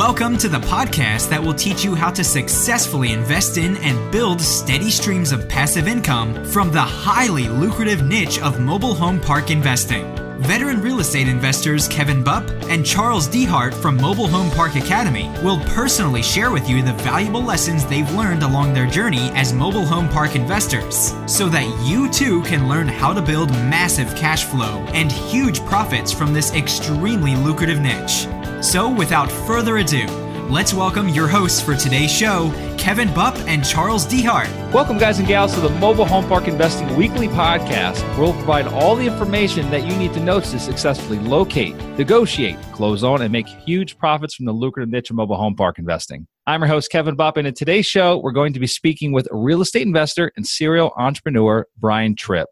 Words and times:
Welcome 0.00 0.38
to 0.38 0.48
the 0.48 0.60
podcast 0.60 1.28
that 1.28 1.42
will 1.42 1.52
teach 1.52 1.84
you 1.84 1.94
how 1.94 2.10
to 2.12 2.24
successfully 2.24 3.12
invest 3.12 3.58
in 3.58 3.76
and 3.76 4.10
build 4.10 4.40
steady 4.40 4.90
streams 4.90 5.30
of 5.30 5.46
passive 5.46 5.86
income 5.86 6.42
from 6.46 6.72
the 6.72 6.80
highly 6.80 7.48
lucrative 7.48 8.02
niche 8.02 8.40
of 8.40 8.58
mobile 8.58 8.94
home 8.94 9.20
park 9.20 9.50
investing. 9.50 10.19
Veteran 10.40 10.80
real 10.80 11.00
estate 11.00 11.28
investors 11.28 11.86
Kevin 11.86 12.24
Bupp 12.24 12.48
and 12.70 12.84
Charles 12.84 13.28
Dehart 13.28 13.74
from 13.74 13.96
Mobile 13.98 14.26
Home 14.26 14.50
Park 14.52 14.74
Academy 14.74 15.30
will 15.44 15.60
personally 15.66 16.22
share 16.22 16.50
with 16.50 16.66
you 16.66 16.82
the 16.82 16.94
valuable 16.94 17.42
lessons 17.42 17.84
they've 17.84 18.10
learned 18.14 18.42
along 18.42 18.72
their 18.72 18.86
journey 18.86 19.30
as 19.34 19.52
mobile 19.52 19.84
home 19.84 20.08
park 20.08 20.34
investors 20.36 21.12
so 21.26 21.50
that 21.50 21.68
you 21.86 22.10
too 22.10 22.42
can 22.44 22.68
learn 22.70 22.88
how 22.88 23.12
to 23.12 23.20
build 23.20 23.50
massive 23.50 24.16
cash 24.16 24.44
flow 24.44 24.82
and 24.94 25.12
huge 25.12 25.60
profits 25.66 26.10
from 26.10 26.32
this 26.32 26.54
extremely 26.54 27.36
lucrative 27.36 27.80
niche. 27.80 28.26
So, 28.62 28.90
without 28.90 29.30
further 29.30 29.76
ado, 29.76 30.06
let's 30.50 30.74
welcome 30.74 31.08
your 31.08 31.28
hosts 31.28 31.60
for 31.60 31.76
today's 31.76 32.10
show, 32.10 32.50
Kevin 32.76 33.08
Bupp 33.10 33.36
and 33.46 33.64
Charles 33.64 34.04
Dehart. 34.04 34.48
Welcome, 34.72 34.98
guys 34.98 35.20
and 35.20 35.28
gals, 35.28 35.54
to 35.54 35.60
the 35.60 35.68
Mobile 35.68 36.04
Home 36.04 36.26
Park 36.26 36.48
Investing 36.48 36.96
Weekly 36.96 37.28
Podcast, 37.28 38.00
where 38.16 38.22
we'll 38.22 38.32
provide 38.32 38.66
all 38.66 38.96
the 38.96 39.06
information 39.06 39.70
that 39.70 39.86
you 39.86 39.96
need 39.96 40.12
to 40.12 40.18
know 40.18 40.40
to 40.40 40.58
successfully 40.58 41.20
locate, 41.20 41.76
negotiate, 41.96 42.56
close 42.72 43.04
on, 43.04 43.22
and 43.22 43.30
make 43.30 43.46
huge 43.46 43.96
profits 43.96 44.34
from 44.34 44.44
the 44.44 44.52
lucrative 44.52 44.90
niche 44.90 45.10
of 45.10 45.16
mobile 45.16 45.36
home 45.36 45.54
park 45.54 45.78
investing. 45.78 46.26
I'm 46.48 46.62
your 46.62 46.68
host, 46.68 46.90
Kevin 46.90 47.16
Bupp, 47.16 47.36
and 47.36 47.46
in 47.46 47.54
today's 47.54 47.86
show, 47.86 48.18
we're 48.18 48.32
going 48.32 48.52
to 48.52 48.60
be 48.60 48.66
speaking 48.66 49.12
with 49.12 49.28
real 49.30 49.60
estate 49.60 49.86
investor 49.86 50.32
and 50.36 50.44
serial 50.44 50.92
entrepreneur 50.96 51.64
Brian 51.78 52.16
Trippe. 52.16 52.48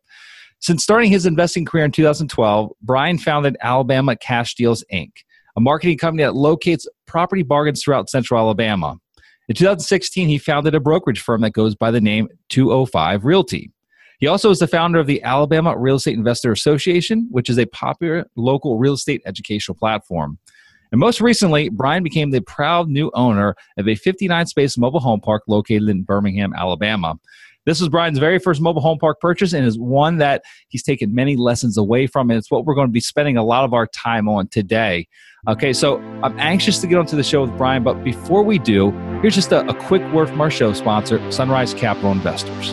Since 0.61 0.85
starting 0.85 1.11
his 1.11 1.27
investing 1.27 1.65
career 1.65 1.85
in 1.85 1.91
2012, 1.91 2.71
Brian 2.81 3.19
founded 3.19 3.57
Alabama 3.61 4.15
Cash 4.15 4.55
Deals 4.55 4.85
Inc 4.93 5.11
a 5.59 5.61
marketing 5.61 5.99
company 5.99 6.23
that 6.23 6.37
locates 6.37 6.87
property 7.09 7.43
bargains 7.43 7.83
throughout 7.83 8.09
central 8.09 8.39
Alabama. 8.39 8.97
In 9.49 9.57
2016, 9.57 10.29
he 10.29 10.39
founded 10.39 10.77
a 10.77 10.81
brokerage 10.81 11.21
firm 11.21 11.41
that 11.41 11.51
goes 11.51 11.75
by 11.75 11.91
the 11.91 12.01
name 12.01 12.29
205 12.49 13.25
Realty. 13.25 13.73
He 14.21 14.29
also 14.29 14.51
is 14.51 14.61
the 14.61 14.69
founder 14.69 15.01
of 15.01 15.09
the 15.09 15.21
Alabama 15.25 15.77
Real 15.77 15.97
Estate 15.97 16.17
Investor 16.17 16.53
Association, 16.53 17.27
which 17.33 17.51
is 17.51 17.59
a 17.59 17.67
popular 17.67 18.25
local 18.37 18.79
real 18.79 18.93
estate 18.93 19.21
educational 19.27 19.75
platform. 19.75 20.39
And 20.93 21.01
most 21.01 21.21
recently, 21.21 21.71
Brian 21.71 22.05
became 22.05 22.31
the 22.31 22.41
proud 22.43 22.89
new 22.89 23.11
owner 23.15 23.57
of 23.79 23.89
a 23.89 23.97
59 23.97 24.47
space 24.47 24.79
mobile 24.79 25.01
home 25.01 25.21
park 25.21 25.43
located 25.49 25.89
in 25.89 26.05
Birmingham, 26.05 26.53
Alabama. 26.55 27.17
This 27.69 27.81
was 27.81 27.91
Brian's 27.91 28.19
very 28.19 28.39
first 28.39 28.63
mobile 28.63 28.81
home 28.81 28.97
park 28.97 29.21
purchase 29.21 29.53
and 29.53 29.67
is 29.67 29.79
one 29.79 30.17
that 30.17 30.43
he's 30.69 30.83
taken 30.83 31.15
many 31.15 31.37
lessons 31.37 31.77
away 31.77 32.07
from. 32.07 32.31
And 32.31 32.39
it's 32.39 32.51
what 32.51 32.65
we're 32.65 32.75
going 32.75 32.87
to 32.87 32.93
be 32.93 32.99
spending 32.99 33.37
a 33.37 33.45
lot 33.45 33.63
of 33.63 33.75
our 33.75 33.87
time 33.87 34.27
on 34.27 34.49
today. 34.49 35.07
Okay, 35.47 35.75
so 35.75 35.99
I'm 36.23 36.35
anxious 36.41 36.79
to 36.79 36.87
get 36.87 36.97
onto 36.97 37.15
the 37.15 37.23
show 37.23 37.43
with 37.43 37.55
Brian, 37.59 37.83
but 37.83 38.03
before 38.03 38.43
we 38.43 38.59
do, 38.59 38.93
here's 39.21 39.35
just 39.35 39.53
a, 39.53 39.69
a 39.69 39.75
quick 39.75 40.01
word 40.15 40.31
from 40.31 40.41
our 40.41 40.51
show 40.51 40.73
sponsor, 40.73 41.31
Sunrise 41.31 41.75
Capital 41.75 42.11
Investors. 42.11 42.73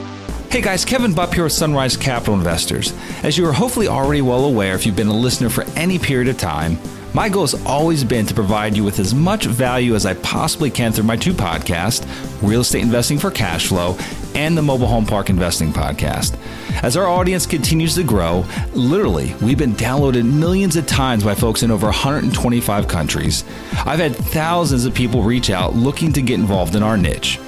Hey 0.49 0.61
guys, 0.61 0.85
Kevin 0.85 1.11
Bupp 1.11 1.33
here 1.33 1.43
with 1.43 1.51
Sunrise 1.51 1.97
Capital 1.97 2.33
Investors. 2.33 2.93
As 3.23 3.37
you 3.37 3.45
are 3.45 3.51
hopefully 3.51 3.89
already 3.89 4.21
well 4.21 4.45
aware 4.45 4.75
if 4.75 4.85
you've 4.85 4.95
been 4.95 5.07
a 5.07 5.13
listener 5.13 5.49
for 5.49 5.65
any 5.75 5.99
period 5.99 6.29
of 6.29 6.37
time, 6.37 6.77
my 7.13 7.27
goal 7.27 7.43
has 7.45 7.65
always 7.65 8.05
been 8.05 8.25
to 8.27 8.33
provide 8.33 8.77
you 8.77 8.85
with 8.85 8.99
as 8.99 9.13
much 9.13 9.45
value 9.45 9.93
as 9.93 10.05
I 10.05 10.13
possibly 10.13 10.71
can 10.71 10.93
through 10.93 11.03
my 11.03 11.17
two 11.17 11.33
podcasts, 11.33 12.07
Real 12.41 12.61
Estate 12.61 12.83
Investing 12.83 13.19
for 13.19 13.29
Cash 13.29 13.67
Flow 13.67 13.97
and 14.35 14.57
the 14.57 14.61
Mobile 14.61 14.87
Home 14.87 15.05
Park 15.05 15.29
Investing 15.29 15.71
Podcast. 15.71 16.37
As 16.83 16.97
our 16.97 17.07
audience 17.07 17.45
continues 17.45 17.95
to 17.95 18.03
grow, 18.03 18.45
literally, 18.73 19.33
we've 19.41 19.57
been 19.57 19.73
downloaded 19.73 20.25
millions 20.31 20.75
of 20.75 20.85
times 20.85 21.23
by 21.23 21.33
folks 21.33 21.63
in 21.63 21.71
over 21.71 21.87
125 21.87 22.87
countries. 22.87 23.43
I've 23.85 23.99
had 23.99 24.15
thousands 24.15 24.85
of 24.85 24.93
people 24.93 25.23
reach 25.23 25.49
out 25.49 25.75
looking 25.75 26.11
to 26.13 26.21
get 26.21 26.39
involved 26.39 26.75
in 26.75 26.83
our 26.83 26.97
niche. 26.97 27.39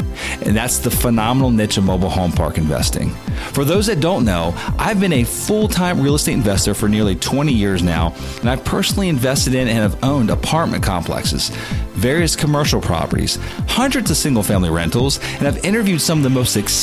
And 0.41 0.55
that's 0.55 0.79
the 0.79 0.89
phenomenal 0.89 1.51
niche 1.51 1.77
of 1.77 1.83
mobile 1.83 2.09
home 2.09 2.31
park 2.31 2.57
investing. 2.57 3.11
For 3.53 3.63
those 3.63 3.87
that 3.87 3.99
don't 3.99 4.25
know, 4.25 4.53
I've 4.79 4.99
been 4.99 5.13
a 5.13 5.23
full 5.23 5.67
time 5.67 6.01
real 6.01 6.15
estate 6.15 6.33
investor 6.33 6.73
for 6.73 6.89
nearly 6.89 7.15
20 7.15 7.53
years 7.53 7.83
now, 7.83 8.15
and 8.39 8.49
I've 8.49 8.63
personally 8.65 9.09
invested 9.09 9.53
in 9.53 9.67
and 9.67 9.77
have 9.77 10.03
owned 10.03 10.29
apartment 10.29 10.83
complexes, 10.83 11.49
various 11.93 12.35
commercial 12.35 12.81
properties, 12.81 13.37
hundreds 13.67 14.09
of 14.11 14.17
single 14.17 14.43
family 14.43 14.69
rentals, 14.69 15.19
and 15.37 15.47
I've 15.47 15.63
interviewed 15.63 16.01
some 16.01 16.19
of 16.19 16.23
the 16.23 16.29
most 16.29 16.53
successful 16.53 16.76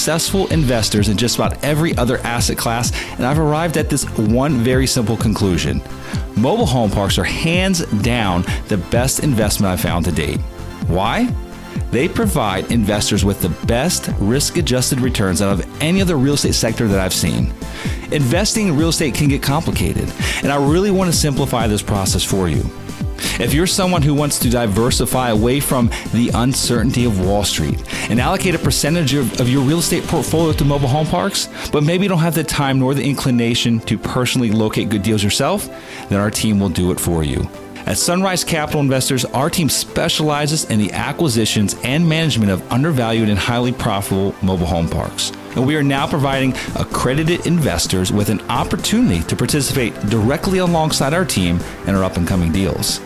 investors 0.50 1.08
in 1.08 1.16
just 1.16 1.36
about 1.36 1.62
every 1.64 1.96
other 1.96 2.18
asset 2.18 2.58
class, 2.58 2.92
and 3.12 3.24
I've 3.24 3.38
arrived 3.38 3.76
at 3.76 3.88
this 3.88 4.04
one 4.18 4.58
very 4.58 4.86
simple 4.86 5.16
conclusion. 5.16 5.80
Mobile 6.36 6.66
home 6.66 6.90
parks 6.90 7.18
are 7.18 7.24
hands 7.24 7.84
down 8.02 8.44
the 8.68 8.76
best 8.76 9.20
investment 9.20 9.72
I've 9.72 9.80
found 9.80 10.04
to 10.06 10.12
date. 10.12 10.40
Why? 10.88 11.32
They 11.90 12.08
provide 12.08 12.72
investors 12.72 13.24
with 13.24 13.40
the 13.40 13.50
best 13.66 14.10
risk 14.18 14.56
adjusted 14.56 15.00
returns 15.00 15.40
out 15.40 15.52
of 15.60 15.82
any 15.82 16.02
other 16.02 16.16
real 16.16 16.34
estate 16.34 16.54
sector 16.54 16.88
that 16.88 16.98
I've 16.98 17.14
seen. 17.14 17.52
Investing 18.10 18.68
in 18.68 18.76
real 18.76 18.88
estate 18.88 19.14
can 19.14 19.28
get 19.28 19.42
complicated, 19.42 20.12
and 20.42 20.50
I 20.50 20.56
really 20.56 20.90
want 20.90 21.12
to 21.12 21.16
simplify 21.16 21.66
this 21.66 21.82
process 21.82 22.24
for 22.24 22.48
you. 22.48 22.68
If 23.40 23.52
you're 23.52 23.66
someone 23.66 24.02
who 24.02 24.14
wants 24.14 24.38
to 24.40 24.50
diversify 24.50 25.30
away 25.30 25.60
from 25.60 25.90
the 26.12 26.30
uncertainty 26.34 27.04
of 27.04 27.24
Wall 27.24 27.44
Street 27.44 27.82
and 28.10 28.20
allocate 28.20 28.54
a 28.54 28.58
percentage 28.58 29.14
of, 29.14 29.40
of, 29.40 29.48
your 29.48 29.62
real 29.62 29.78
estate 29.78 30.04
portfolio 30.04 30.52
to 30.52 30.64
mobile 30.64 30.88
home 30.88 31.06
parks, 31.06 31.48
but 31.72 31.82
maybe 31.82 32.04
you 32.04 32.08
don't 32.08 32.18
have 32.18 32.34
the 32.34 32.44
time 32.44 32.78
nor 32.78 32.94
the 32.94 33.04
inclination 33.04 33.80
to 33.80 33.98
personally 33.98 34.50
locate 34.50 34.88
good 34.88 35.02
deals 35.02 35.22
yourself, 35.22 35.68
then 36.08 36.20
our 36.20 36.30
team 36.30 36.60
will 36.60 36.68
do 36.68 36.90
it 36.90 37.00
for 37.00 37.22
you. 37.22 37.48
At 37.86 37.98
Sunrise 37.98 38.44
Capital 38.44 38.80
Investors, 38.80 39.26
our 39.26 39.50
team 39.50 39.68
specializes 39.68 40.64
in 40.70 40.78
the 40.78 40.90
acquisitions 40.92 41.76
and 41.84 42.08
management 42.08 42.50
of 42.50 42.72
undervalued 42.72 43.28
and 43.28 43.38
highly 43.38 43.72
profitable 43.72 44.34
mobile 44.40 44.64
home 44.64 44.88
parks. 44.88 45.32
And 45.54 45.66
we 45.66 45.76
are 45.76 45.82
now 45.82 46.06
providing 46.06 46.54
accredited 46.76 47.46
investors 47.46 48.10
with 48.10 48.30
an 48.30 48.40
opportunity 48.48 49.22
to 49.24 49.36
participate 49.36 49.94
directly 50.06 50.60
alongside 50.60 51.12
our 51.12 51.26
team 51.26 51.60
in 51.86 51.94
our 51.94 52.02
up 52.02 52.16
and 52.16 52.26
coming 52.26 52.52
deals. 52.52 53.00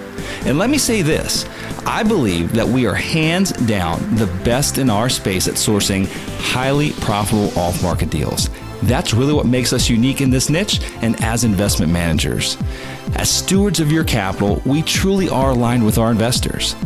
And 0.45 0.59
let 0.59 0.71
me 0.71 0.79
say 0.79 1.03
this 1.03 1.45
I 1.85 2.05
believe 2.05 2.53
that 2.53 2.67
we 2.67 2.87
are 2.87 2.95
hands 2.95 3.51
down 3.51 4.15
the 4.15 4.27
best 4.45 4.79
in 4.79 4.91
our 4.91 5.09
space 5.09 5.49
at 5.49 5.55
sourcing 5.55 6.07
highly 6.39 6.93
profitable 6.93 7.59
off 7.59 7.83
market 7.83 8.11
deals. 8.11 8.49
That's 8.83 9.15
really 9.15 9.33
what 9.33 9.47
makes 9.47 9.73
us 9.73 9.91
unique 9.91 10.21
in 10.21 10.31
this 10.31 10.49
niche 10.49 10.81
and 11.03 11.23
as 11.23 11.45
investment 11.45 11.93
managers. 11.93 12.57
As 13.17 13.31
stewards 13.31 13.81
of 13.81 13.91
your 13.91 14.05
capital, 14.05 14.63
we 14.65 14.83
truly 14.83 15.29
are 15.29 15.51
aligned 15.51 15.85
with 15.85 15.99
our 15.99 16.11
investors. 16.11 16.77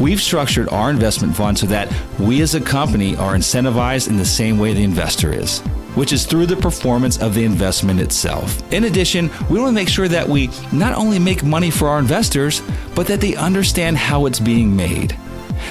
We've 0.00 0.20
structured 0.20 0.68
our 0.70 0.90
investment 0.90 1.36
fund 1.36 1.58
so 1.58 1.66
that 1.66 1.92
we 2.18 2.40
as 2.42 2.54
a 2.54 2.60
company 2.60 3.14
are 3.16 3.34
incentivized 3.34 4.08
in 4.08 4.16
the 4.16 4.24
same 4.24 4.58
way 4.58 4.72
the 4.72 4.82
investor 4.82 5.32
is, 5.32 5.60
which 5.94 6.12
is 6.12 6.24
through 6.24 6.46
the 6.46 6.56
performance 6.56 7.20
of 7.20 7.34
the 7.34 7.44
investment 7.44 8.00
itself. 8.00 8.60
In 8.72 8.84
addition, 8.84 9.30
we 9.50 9.60
want 9.60 9.68
to 9.68 9.74
make 9.74 9.88
sure 9.88 10.08
that 10.08 10.28
we 10.28 10.50
not 10.72 10.94
only 10.96 11.18
make 11.18 11.44
money 11.44 11.70
for 11.70 11.88
our 11.88 11.98
investors, 11.98 12.62
but 12.94 13.06
that 13.06 13.20
they 13.20 13.36
understand 13.36 13.96
how 13.96 14.26
it's 14.26 14.40
being 14.40 14.74
made. 14.74 15.16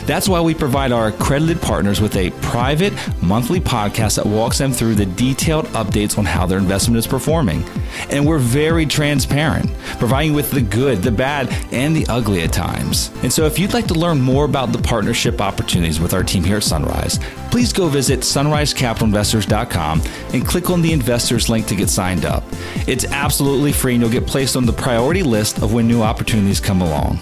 That's 0.06 0.28
why 0.28 0.42
we 0.42 0.54
provide 0.54 0.92
our 0.92 1.08
accredited 1.08 1.62
partners 1.62 2.02
with 2.02 2.16
a 2.16 2.32
private 2.42 2.94
monthly 3.22 3.60
podcast 3.60 4.16
that 4.16 4.26
walks 4.26 4.58
them 4.58 4.72
through 4.72 4.96
the 4.96 5.06
detailed 5.06 5.66
updates 5.68 6.18
on 6.18 6.26
how 6.26 6.46
their 6.46 6.58
investment 6.58 6.98
is 6.98 7.08
performing. 7.08 7.64
And 8.10 8.26
we're 8.26 8.40
very 8.40 8.86
transparent, 8.86 9.72
providing 10.00 10.34
with 10.34 10.52
the 10.52 10.62
good, 10.62 11.02
the 11.02 11.12
bad, 11.12 11.50
and 11.72 11.96
the 11.96 12.06
ugly 12.08 12.42
at 12.42 12.54
times. 12.54 13.12
And 13.24 13.32
so 13.32 13.46
if 13.46 13.60
you'd 13.60 13.74
like 13.74 13.88
to 13.88 13.94
learn 13.94 14.20
more 14.22 14.46
about 14.46 14.72
the 14.72 14.82
partnership 14.82 15.42
opportunities 15.42 16.00
with 16.00 16.14
our 16.14 16.24
team 16.24 16.44
here 16.44 16.58
at 16.58 16.64
Sunrise, 16.64 17.20
please 17.50 17.74
go 17.74 17.88
visit 17.88 18.22
sunrisecapitalinvestors.com 18.22 20.02
and 20.34 20.48
click 20.48 20.70
on 20.70 20.82
the 20.82 20.94
investors 20.94 21.50
link 21.50 21.68
to 21.68 21.76
get 21.76 21.90
signed 21.90 22.26
up. 22.26 22.44
It's 22.88 23.06
absolutely 23.06 23.72
free 23.72 23.94
and 23.94 24.02
you'll 24.02 24.12
get 24.12 24.26
placed 24.26 24.56
on 24.56 24.66
the 24.66 24.74
priority 24.74 25.24
list 25.24 25.62
of 25.62 25.74
when 25.74 25.88
new 25.88 26.02
opportunities 26.02 26.60
come 26.60 26.82
along. 26.82 27.20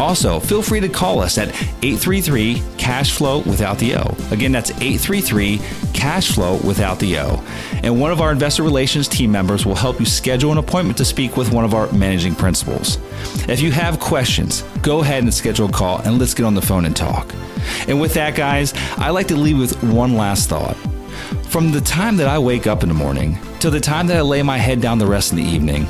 Also, 0.00 0.40
feel 0.40 0.62
free 0.62 0.80
to 0.80 0.88
call 0.88 1.20
us 1.20 1.36
at 1.36 1.48
833 1.82 2.62
Cash 2.78 3.12
Flow 3.12 3.40
without 3.40 3.78
the 3.78 3.96
O. 3.96 4.16
Again, 4.30 4.50
that's 4.50 4.70
833 4.70 5.60
Cash 5.92 6.32
Flow 6.32 6.56
without 6.64 6.98
the 6.98 7.18
O. 7.18 7.44
And 7.82 8.00
one 8.00 8.10
of 8.10 8.22
our 8.22 8.32
investor 8.32 8.62
relations 8.62 9.08
team 9.08 9.30
members 9.30 9.66
will 9.66 9.74
help 9.74 10.00
you 10.00 10.06
schedule 10.06 10.52
an 10.52 10.58
appointment 10.58 10.96
to 10.98 11.04
speak 11.04 11.36
with 11.36 11.52
one 11.52 11.66
of 11.66 11.74
our 11.74 11.92
managing 11.92 12.34
principals. 12.34 12.96
If 13.46 13.60
you 13.60 13.70
have 13.72 14.00
questions, 14.00 14.62
go 14.80 15.00
ahead 15.02 15.22
and 15.22 15.34
schedule 15.34 15.68
a 15.68 15.72
call 15.72 15.98
and 15.98 16.18
let's 16.18 16.32
get 16.32 16.46
on 16.46 16.54
the 16.54 16.62
phone 16.62 16.86
and 16.86 16.96
talk. 16.96 17.34
And 17.86 18.00
with 18.00 18.14
that, 18.14 18.34
guys, 18.34 18.72
I 18.96 19.10
like 19.10 19.28
to 19.28 19.36
leave 19.36 19.58
with 19.58 19.82
one 19.82 20.14
last 20.14 20.48
thought. 20.48 20.78
From 21.50 21.72
the 21.72 21.80
time 21.82 22.16
that 22.16 22.26
I 22.26 22.38
wake 22.38 22.66
up 22.66 22.82
in 22.82 22.88
the 22.88 22.94
morning 22.94 23.38
till 23.58 23.70
the 23.70 23.80
time 23.80 24.06
that 24.06 24.16
I 24.16 24.22
lay 24.22 24.42
my 24.42 24.56
head 24.56 24.80
down 24.80 24.98
the 24.98 25.06
rest 25.06 25.32
of 25.32 25.36
the 25.36 25.44
evening, 25.44 25.86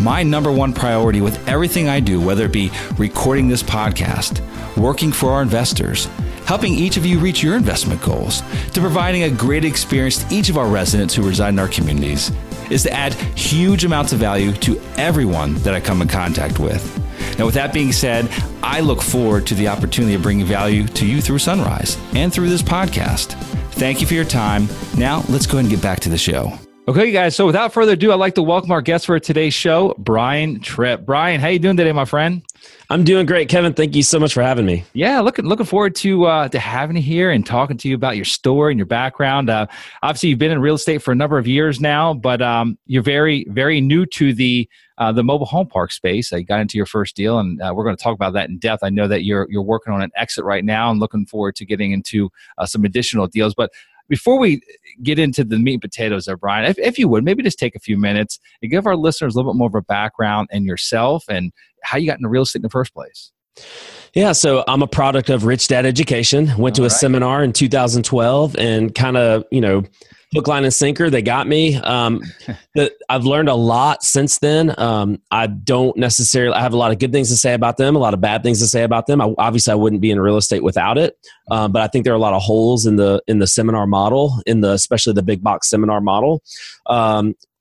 my 0.00 0.22
number 0.22 0.50
one 0.50 0.72
priority 0.72 1.20
with 1.20 1.48
everything 1.48 1.88
I 1.88 2.00
do, 2.00 2.20
whether 2.20 2.46
it 2.46 2.52
be 2.52 2.70
recording 2.98 3.48
this 3.48 3.62
podcast, 3.62 4.40
working 4.76 5.12
for 5.12 5.32
our 5.32 5.42
investors, 5.42 6.06
helping 6.46 6.74
each 6.74 6.96
of 6.96 7.06
you 7.06 7.18
reach 7.18 7.42
your 7.42 7.56
investment 7.56 8.02
goals, 8.02 8.42
to 8.72 8.80
providing 8.80 9.24
a 9.24 9.30
great 9.30 9.64
experience 9.64 10.24
to 10.24 10.34
each 10.34 10.48
of 10.48 10.58
our 10.58 10.66
residents 10.66 11.14
who 11.14 11.26
reside 11.26 11.50
in 11.50 11.58
our 11.58 11.68
communities, 11.68 12.30
is 12.70 12.82
to 12.84 12.92
add 12.92 13.14
huge 13.36 13.84
amounts 13.84 14.12
of 14.12 14.18
value 14.18 14.52
to 14.52 14.80
everyone 14.96 15.54
that 15.56 15.74
I 15.74 15.80
come 15.80 16.02
in 16.02 16.08
contact 16.08 16.58
with. 16.58 16.98
Now, 17.38 17.46
with 17.46 17.54
that 17.54 17.72
being 17.72 17.92
said, 17.92 18.28
I 18.62 18.80
look 18.80 19.02
forward 19.02 19.46
to 19.46 19.54
the 19.54 19.68
opportunity 19.68 20.14
of 20.14 20.22
bringing 20.22 20.46
value 20.46 20.86
to 20.88 21.06
you 21.06 21.20
through 21.20 21.38
Sunrise 21.38 21.98
and 22.14 22.32
through 22.32 22.48
this 22.48 22.62
podcast. 22.62 23.32
Thank 23.72 24.00
you 24.00 24.06
for 24.06 24.14
your 24.14 24.24
time. 24.24 24.68
Now, 24.96 25.24
let's 25.28 25.46
go 25.46 25.58
ahead 25.58 25.64
and 25.64 25.70
get 25.70 25.82
back 25.82 26.00
to 26.00 26.08
the 26.08 26.18
show. 26.18 26.58
Okay, 26.88 27.12
guys. 27.12 27.36
So 27.36 27.46
without 27.46 27.72
further 27.72 27.92
ado, 27.92 28.10
I'd 28.10 28.16
like 28.16 28.34
to 28.34 28.42
welcome 28.42 28.72
our 28.72 28.82
guest 28.82 29.06
for 29.06 29.20
today's 29.20 29.54
show, 29.54 29.94
Brian 29.98 30.58
Trippe. 30.58 31.06
Brian, 31.06 31.40
how 31.40 31.46
you 31.46 31.60
doing 31.60 31.76
today, 31.76 31.92
my 31.92 32.04
friend? 32.04 32.42
I'm 32.90 33.04
doing 33.04 33.24
great, 33.24 33.48
Kevin. 33.48 33.72
Thank 33.72 33.94
you 33.94 34.02
so 34.02 34.18
much 34.18 34.34
for 34.34 34.42
having 34.42 34.66
me. 34.66 34.82
Yeah, 34.92 35.20
looking 35.20 35.44
looking 35.44 35.64
forward 35.64 35.94
to 35.96 36.24
uh, 36.24 36.48
to 36.48 36.58
having 36.58 36.96
you 36.96 37.02
here 37.02 37.30
and 37.30 37.46
talking 37.46 37.76
to 37.76 37.88
you 37.88 37.94
about 37.94 38.16
your 38.16 38.24
story 38.24 38.72
and 38.72 38.80
your 38.80 38.86
background. 38.86 39.48
Uh, 39.48 39.68
obviously, 40.02 40.30
you've 40.30 40.40
been 40.40 40.50
in 40.50 40.60
real 40.60 40.74
estate 40.74 41.02
for 41.02 41.12
a 41.12 41.14
number 41.14 41.38
of 41.38 41.46
years 41.46 41.80
now, 41.80 42.14
but 42.14 42.42
um, 42.42 42.76
you're 42.86 43.04
very 43.04 43.46
very 43.48 43.80
new 43.80 44.04
to 44.06 44.34
the 44.34 44.68
uh, 44.98 45.12
the 45.12 45.22
mobile 45.22 45.46
home 45.46 45.68
park 45.68 45.92
space. 45.92 46.32
I 46.32 46.42
got 46.42 46.58
into 46.60 46.76
your 46.76 46.86
first 46.86 47.14
deal, 47.14 47.38
and 47.38 47.62
uh, 47.62 47.72
we're 47.72 47.84
going 47.84 47.96
to 47.96 48.02
talk 48.02 48.14
about 48.16 48.32
that 48.32 48.48
in 48.48 48.58
depth. 48.58 48.82
I 48.82 48.90
know 48.90 49.06
that 49.06 49.22
you're 49.22 49.46
you're 49.48 49.62
working 49.62 49.92
on 49.92 50.02
an 50.02 50.10
exit 50.16 50.44
right 50.44 50.64
now, 50.64 50.90
and 50.90 50.98
looking 50.98 51.26
forward 51.26 51.54
to 51.56 51.64
getting 51.64 51.92
into 51.92 52.28
uh, 52.58 52.66
some 52.66 52.84
additional 52.84 53.28
deals. 53.28 53.54
But 53.54 53.70
before 54.08 54.38
we 54.38 54.60
get 55.02 55.18
into 55.18 55.44
the 55.44 55.58
meat 55.58 55.74
and 55.74 55.82
potatoes 55.82 56.24
there, 56.26 56.36
Brian, 56.36 56.64
if, 56.64 56.78
if 56.78 56.98
you 56.98 57.08
would, 57.08 57.24
maybe 57.24 57.42
just 57.42 57.58
take 57.58 57.74
a 57.74 57.80
few 57.80 57.96
minutes 57.96 58.38
and 58.60 58.70
give 58.70 58.86
our 58.86 58.96
listeners 58.96 59.34
a 59.34 59.38
little 59.38 59.52
bit 59.52 59.58
more 59.58 59.68
of 59.68 59.74
a 59.74 59.82
background 59.82 60.48
and 60.50 60.64
yourself 60.64 61.24
and 61.28 61.52
how 61.82 61.98
you 61.98 62.06
got 62.06 62.18
into 62.18 62.28
real 62.28 62.42
estate 62.42 62.58
in 62.58 62.62
the 62.62 62.70
first 62.70 62.94
place. 62.94 63.32
Yeah, 64.14 64.32
so 64.32 64.64
I'm 64.68 64.82
a 64.82 64.86
product 64.86 65.30
of 65.30 65.44
Rich 65.44 65.68
Dad 65.68 65.86
Education. 65.86 66.46
Went 66.58 66.58
All 66.58 66.70
to 66.70 66.82
a 66.82 66.84
right. 66.84 66.92
seminar 66.92 67.42
in 67.44 67.52
2012 67.52 68.56
and 68.56 68.94
kind 68.94 69.16
of, 69.16 69.44
you 69.50 69.60
know, 69.60 69.82
hook, 70.34 70.48
line, 70.48 70.64
and 70.64 70.72
sinker. 70.72 71.10
They 71.10 71.22
got 71.22 71.46
me. 71.46 71.76
Um, 71.76 72.20
the, 72.74 72.92
I've 73.08 73.24
learned 73.24 73.48
a 73.48 73.54
lot 73.54 74.02
since 74.02 74.38
then. 74.38 74.74
Um, 74.78 75.20
I 75.30 75.46
don't 75.46 75.96
necessarily. 75.96 76.54
I 76.54 76.60
have 76.60 76.72
a 76.72 76.76
lot 76.76 76.92
of 76.92 76.98
good 76.98 77.12
things 77.12 77.28
to 77.30 77.36
say 77.36 77.54
about 77.54 77.76
them, 77.76 77.96
a 77.96 77.98
lot 77.98 78.14
of 78.14 78.20
bad 78.20 78.42
things 78.42 78.60
to 78.60 78.66
say 78.66 78.82
about 78.82 79.06
them. 79.06 79.20
I, 79.20 79.34
obviously, 79.38 79.72
I 79.72 79.76
wouldn't 79.76 80.02
be 80.02 80.10
in 80.10 80.20
real 80.20 80.36
estate 80.36 80.62
without 80.62 80.98
it. 80.98 81.16
Um, 81.50 81.72
but 81.72 81.82
I 81.82 81.88
think 81.88 82.04
there 82.04 82.12
are 82.12 82.16
a 82.16 82.20
lot 82.20 82.34
of 82.34 82.42
holes 82.42 82.86
in 82.86 82.96
the 82.96 83.22
in 83.26 83.38
the 83.38 83.46
seminar 83.46 83.86
model, 83.86 84.40
in 84.46 84.60
the 84.60 84.72
especially 84.72 85.12
the 85.12 85.22
big 85.22 85.42
box 85.42 85.68
seminar 85.68 86.00
model. 86.00 86.42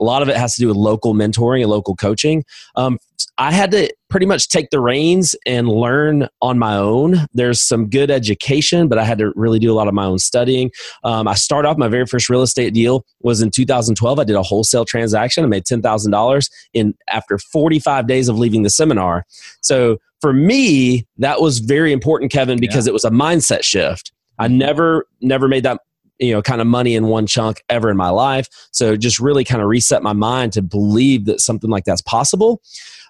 A 0.02 0.04
lot 0.04 0.22
of 0.22 0.30
it 0.30 0.36
has 0.36 0.56
to 0.56 0.62
do 0.62 0.68
with 0.68 0.76
local 0.76 1.14
mentoring 1.14 1.62
and 1.62 1.70
local 1.70 1.96
coaching. 1.96 2.44
Um, 2.76 2.98
I 3.38 3.52
had 3.52 3.72
to 3.72 3.92
pretty 4.10 4.26
much 4.26 4.50
take 4.50 4.70
the 4.72 4.80
reins 4.80 5.36
and 5.46 5.68
learn 5.68 6.28
on 6.42 6.60
my 6.60 6.76
own. 6.76 7.26
There's 7.34 7.62
some 7.62 7.90
good 7.90 8.12
education, 8.12 8.88
but 8.88 8.98
I 8.98 9.04
had 9.04 9.18
to 9.20 9.32
really 9.36 9.60
do 9.60 9.72
a 9.72 9.76
lot 9.76 9.88
of 9.88 9.94
my 9.94 10.06
own 10.06 10.20
studying. 10.20 10.72
Um, 11.04 11.28
I 11.28 11.36
started 11.36 11.68
off 11.68 11.78
my 11.78 11.88
very 11.88 12.06
first 12.06 12.30
real 12.30 12.42
estate 12.42 12.74
deal 12.74 13.06
was 13.22 13.42
in 13.42 13.52
2012. 13.52 14.20
I 14.20 14.24
did 14.24 14.36
a 14.36 14.44
wholesale 14.44 14.86
transaction. 14.86 15.44
I 15.44 15.48
made 15.48 15.66
ten 15.66 15.82
thousand 15.82 16.12
dollars 16.12 16.50
in 16.74 16.94
after 17.10 17.38
45 17.38 18.08
days 18.08 18.28
of 18.28 18.38
leaving 18.38 18.64
the 18.64 18.70
seminar. 18.70 19.26
So 19.62 19.98
for 20.20 20.34
me, 20.34 21.08
that 21.18 21.42
was 21.42 21.60
very 21.60 21.92
important, 21.92 22.32
Kevin, 22.32 22.60
because 22.60 22.86
yeah. 22.86 22.92
it 22.92 22.94
was 22.94 23.06
a 23.06 23.12
mindset 23.12 23.64
shift. 23.64 24.12
I 24.40 24.48
never 24.48 25.06
never 25.22 25.48
made 25.48 25.64
that 25.64 25.82
you 26.22 26.32
know 26.32 26.42
kind 26.42 26.62
of 26.62 26.68
money 26.68 26.96
in 26.96 27.08
one 27.08 27.28
chunk 27.28 27.64
ever 27.68 27.90
in 27.90 27.98
my 27.98 28.10
life. 28.10 28.48
So 28.72 28.96
just 28.96 29.20
really 29.20 29.44
kind 29.44 29.62
of 29.62 29.68
reset 29.68 30.04
my 30.04 30.14
mind 30.14 30.54
to 30.54 30.62
believe 30.62 31.26
that 31.26 31.42
something 31.42 31.70
like 31.70 31.84
that's 31.84 32.02
possible. 32.02 32.62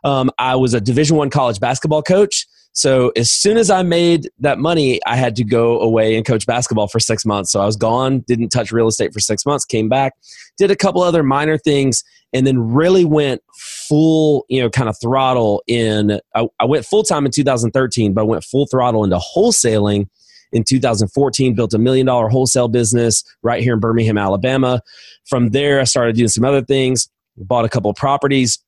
Um, 0.04 0.32
i 0.40 0.56
was 0.56 0.74
a 0.74 0.82
division 0.82 1.18
one 1.18 1.30
college 1.30 1.60
basketball 1.60 2.02
coach. 2.02 2.48
So 2.74 3.12
as 3.18 3.30
soon 3.30 3.58
as 3.58 3.70
i 3.70 3.84
made 3.84 4.30
that 4.40 4.58
money 4.58 5.00
i 5.06 5.16
had 5.16 5.36
to 5.36 5.44
go 5.44 5.80
away 5.80 6.16
and 6.16 6.26
coach 6.26 6.48
basketball 6.48 6.88
for 6.88 7.00
six 7.00 7.26
months. 7.26 7.52
So 7.52 7.62
i 7.62 7.66
was 7.66 7.76
gone 7.76 8.22
didn't 8.22 8.50
touch 8.50 8.72
real 8.72 8.88
estate 8.88 9.14
for 9.14 9.20
six 9.20 9.46
months 9.46 9.66
came 9.66 9.90
back 9.90 10.14
did 10.58 10.72
a 10.72 10.76
couple 10.76 11.02
other 11.02 11.22
minor 11.22 11.58
things 11.58 12.04
and 12.34 12.48
then 12.48 12.58
really 12.60 13.06
went 13.06 13.42
full 13.54 14.46
you 14.50 14.62
know 14.62 14.70
kind 14.70 14.90
of 14.90 14.98
throttle 15.00 15.62
in 15.68 16.20
i, 16.34 16.48
I 16.60 16.66
went 16.66 16.86
full-time 16.86 17.26
in 17.26 17.32
2013 17.32 18.14
but 18.14 18.22
i 18.22 18.24
went 18.24 18.44
full 18.44 18.68
throttle 18.68 19.04
into 19.04 19.18
wholesaling 19.18 20.08
in 20.52 20.64
2014, 20.64 21.54
built 21.54 21.74
a 21.74 21.80
million 21.80 22.06
dollar 22.06 22.28
wholesale 22.30 22.68
business 22.68 23.24
right 23.42 23.64
here 23.64 23.74
in 23.74 23.80
Birmingham, 23.80 24.18
Alabama. 24.18 24.82
From 25.26 25.50
there, 25.50 25.80
I 25.80 25.86
started 25.86 26.16
doing 26.16 26.28
some 26.28 26.46
other 26.46 26.62
things, 26.62 27.10
bought 27.38 27.66
a 27.66 27.70
couple 27.70 27.90
of 27.90 27.96
properties. 27.96 28.60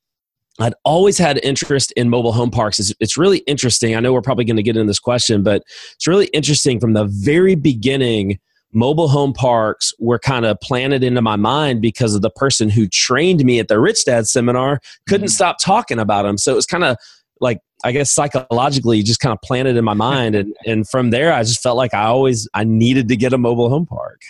I'd 0.59 0.75
always 0.85 1.17
had 1.17 1.39
interest 1.43 1.91
in 1.93 2.09
mobile 2.09 2.31
home 2.31 2.51
parks. 2.51 2.79
It's, 2.79 2.93
it's 2.99 3.17
really 3.17 3.39
interesting. 3.39 3.95
I 3.95 3.99
know 3.99 4.13
we're 4.13 4.21
probably 4.21 4.45
going 4.45 4.57
to 4.57 4.63
get 4.63 4.77
into 4.77 4.87
this 4.87 4.99
question, 4.99 5.41
but 5.41 5.63
it's 5.95 6.07
really 6.07 6.27
interesting 6.27 6.79
from 6.79 6.93
the 6.93 7.05
very 7.05 7.55
beginning 7.55 8.39
mobile 8.73 9.07
home 9.07 9.33
parks 9.33 9.93
were 9.99 10.19
kind 10.19 10.45
of 10.45 10.59
planted 10.59 11.03
into 11.03 11.21
my 11.21 11.35
mind 11.35 11.81
because 11.81 12.15
of 12.15 12.21
the 12.21 12.29
person 12.29 12.69
who 12.69 12.87
trained 12.87 13.43
me 13.45 13.59
at 13.59 13.67
the 13.67 13.79
Rich 13.79 14.05
Dad 14.05 14.27
seminar 14.27 14.79
couldn't 15.07 15.27
mm-hmm. 15.27 15.31
stop 15.31 15.57
talking 15.61 15.99
about 15.99 16.23
them. 16.23 16.37
So 16.37 16.51
it 16.51 16.55
was 16.55 16.65
kind 16.65 16.83
of 16.83 16.97
like 17.39 17.59
I 17.83 17.91
guess 17.91 18.11
psychologically 18.11 19.03
just 19.03 19.19
kind 19.19 19.33
of 19.33 19.41
planted 19.41 19.77
in 19.77 19.83
my 19.83 19.93
mind 19.93 20.35
and 20.35 20.55
and 20.65 20.87
from 20.87 21.09
there 21.09 21.33
I 21.33 21.43
just 21.43 21.61
felt 21.61 21.77
like 21.77 21.93
I 21.93 22.05
always 22.05 22.47
I 22.53 22.63
needed 22.63 23.09
to 23.09 23.15
get 23.15 23.33
a 23.33 23.37
mobile 23.37 23.69
home 23.69 23.85
park. 23.85 24.21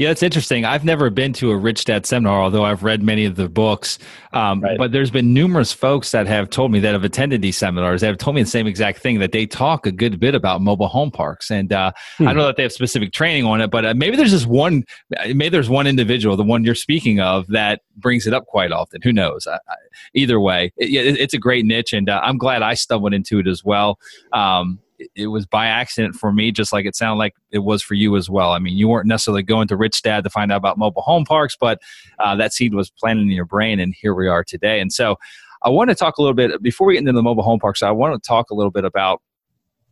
Yeah, 0.00 0.08
it's 0.08 0.22
interesting. 0.22 0.64
I've 0.64 0.82
never 0.82 1.10
been 1.10 1.34
to 1.34 1.50
a 1.50 1.56
Rich 1.58 1.84
Dad 1.84 2.06
seminar, 2.06 2.40
although 2.40 2.64
I've 2.64 2.82
read 2.82 3.02
many 3.02 3.26
of 3.26 3.36
the 3.36 3.50
books. 3.50 3.98
Um, 4.32 4.62
right. 4.62 4.78
But 4.78 4.92
there's 4.92 5.10
been 5.10 5.34
numerous 5.34 5.74
folks 5.74 6.10
that 6.12 6.26
have 6.26 6.48
told 6.48 6.72
me 6.72 6.80
that 6.80 6.92
have 6.94 7.04
attended 7.04 7.42
these 7.42 7.58
seminars. 7.58 8.00
They 8.00 8.06
have 8.06 8.16
told 8.16 8.34
me 8.34 8.42
the 8.42 8.48
same 8.48 8.66
exact 8.66 9.00
thing 9.00 9.18
that 9.18 9.32
they 9.32 9.44
talk 9.44 9.84
a 9.84 9.92
good 9.92 10.18
bit 10.18 10.34
about 10.34 10.62
mobile 10.62 10.88
home 10.88 11.10
parks, 11.10 11.50
and 11.50 11.70
uh, 11.70 11.92
hmm. 12.16 12.28
I 12.28 12.32
know 12.32 12.46
that 12.46 12.56
they 12.56 12.62
have 12.62 12.72
specific 12.72 13.12
training 13.12 13.44
on 13.44 13.60
it. 13.60 13.70
But 13.70 13.84
uh, 13.84 13.92
maybe 13.94 14.16
there's 14.16 14.30
just 14.30 14.46
one. 14.46 14.84
Maybe 15.10 15.50
there's 15.50 15.68
one 15.68 15.86
individual, 15.86 16.34
the 16.34 16.44
one 16.44 16.64
you're 16.64 16.74
speaking 16.74 17.20
of, 17.20 17.46
that 17.48 17.82
brings 17.94 18.26
it 18.26 18.32
up 18.32 18.46
quite 18.46 18.72
often. 18.72 19.02
Who 19.02 19.12
knows? 19.12 19.46
I, 19.46 19.56
I, 19.56 19.74
either 20.14 20.40
way, 20.40 20.72
it, 20.78 21.20
it's 21.20 21.34
a 21.34 21.38
great 21.38 21.66
niche, 21.66 21.92
and 21.92 22.08
uh, 22.08 22.22
I'm 22.24 22.38
glad 22.38 22.62
I 22.62 22.72
stumbled 22.72 23.12
into 23.12 23.38
it 23.38 23.46
as 23.46 23.62
well. 23.62 23.98
Um, 24.32 24.78
it 25.14 25.28
was 25.28 25.46
by 25.46 25.66
accident 25.66 26.14
for 26.14 26.32
me, 26.32 26.52
just 26.52 26.72
like 26.72 26.86
it 26.86 26.96
sounded 26.96 27.18
like 27.18 27.34
it 27.50 27.60
was 27.60 27.82
for 27.82 27.94
you 27.94 28.16
as 28.16 28.28
well. 28.28 28.52
I 28.52 28.58
mean, 28.58 28.76
you 28.76 28.88
weren't 28.88 29.06
necessarily 29.06 29.42
going 29.42 29.68
to 29.68 29.76
Rich 29.76 30.02
Dad 30.02 30.24
to 30.24 30.30
find 30.30 30.52
out 30.52 30.56
about 30.56 30.78
mobile 30.78 31.02
home 31.02 31.24
parks, 31.24 31.56
but 31.58 31.80
uh, 32.18 32.36
that 32.36 32.52
seed 32.52 32.74
was 32.74 32.90
planted 32.90 33.22
in 33.22 33.28
your 33.28 33.44
brain, 33.44 33.80
and 33.80 33.94
here 33.94 34.14
we 34.14 34.28
are 34.28 34.44
today. 34.44 34.80
And 34.80 34.92
so, 34.92 35.16
I 35.62 35.68
want 35.68 35.90
to 35.90 35.94
talk 35.94 36.16
a 36.16 36.22
little 36.22 36.34
bit 36.34 36.62
before 36.62 36.86
we 36.86 36.94
get 36.94 37.00
into 37.00 37.12
the 37.12 37.22
mobile 37.22 37.42
home 37.42 37.58
parks. 37.58 37.82
I 37.82 37.90
want 37.90 38.20
to 38.20 38.26
talk 38.26 38.50
a 38.50 38.54
little 38.54 38.70
bit 38.70 38.84
about 38.84 39.20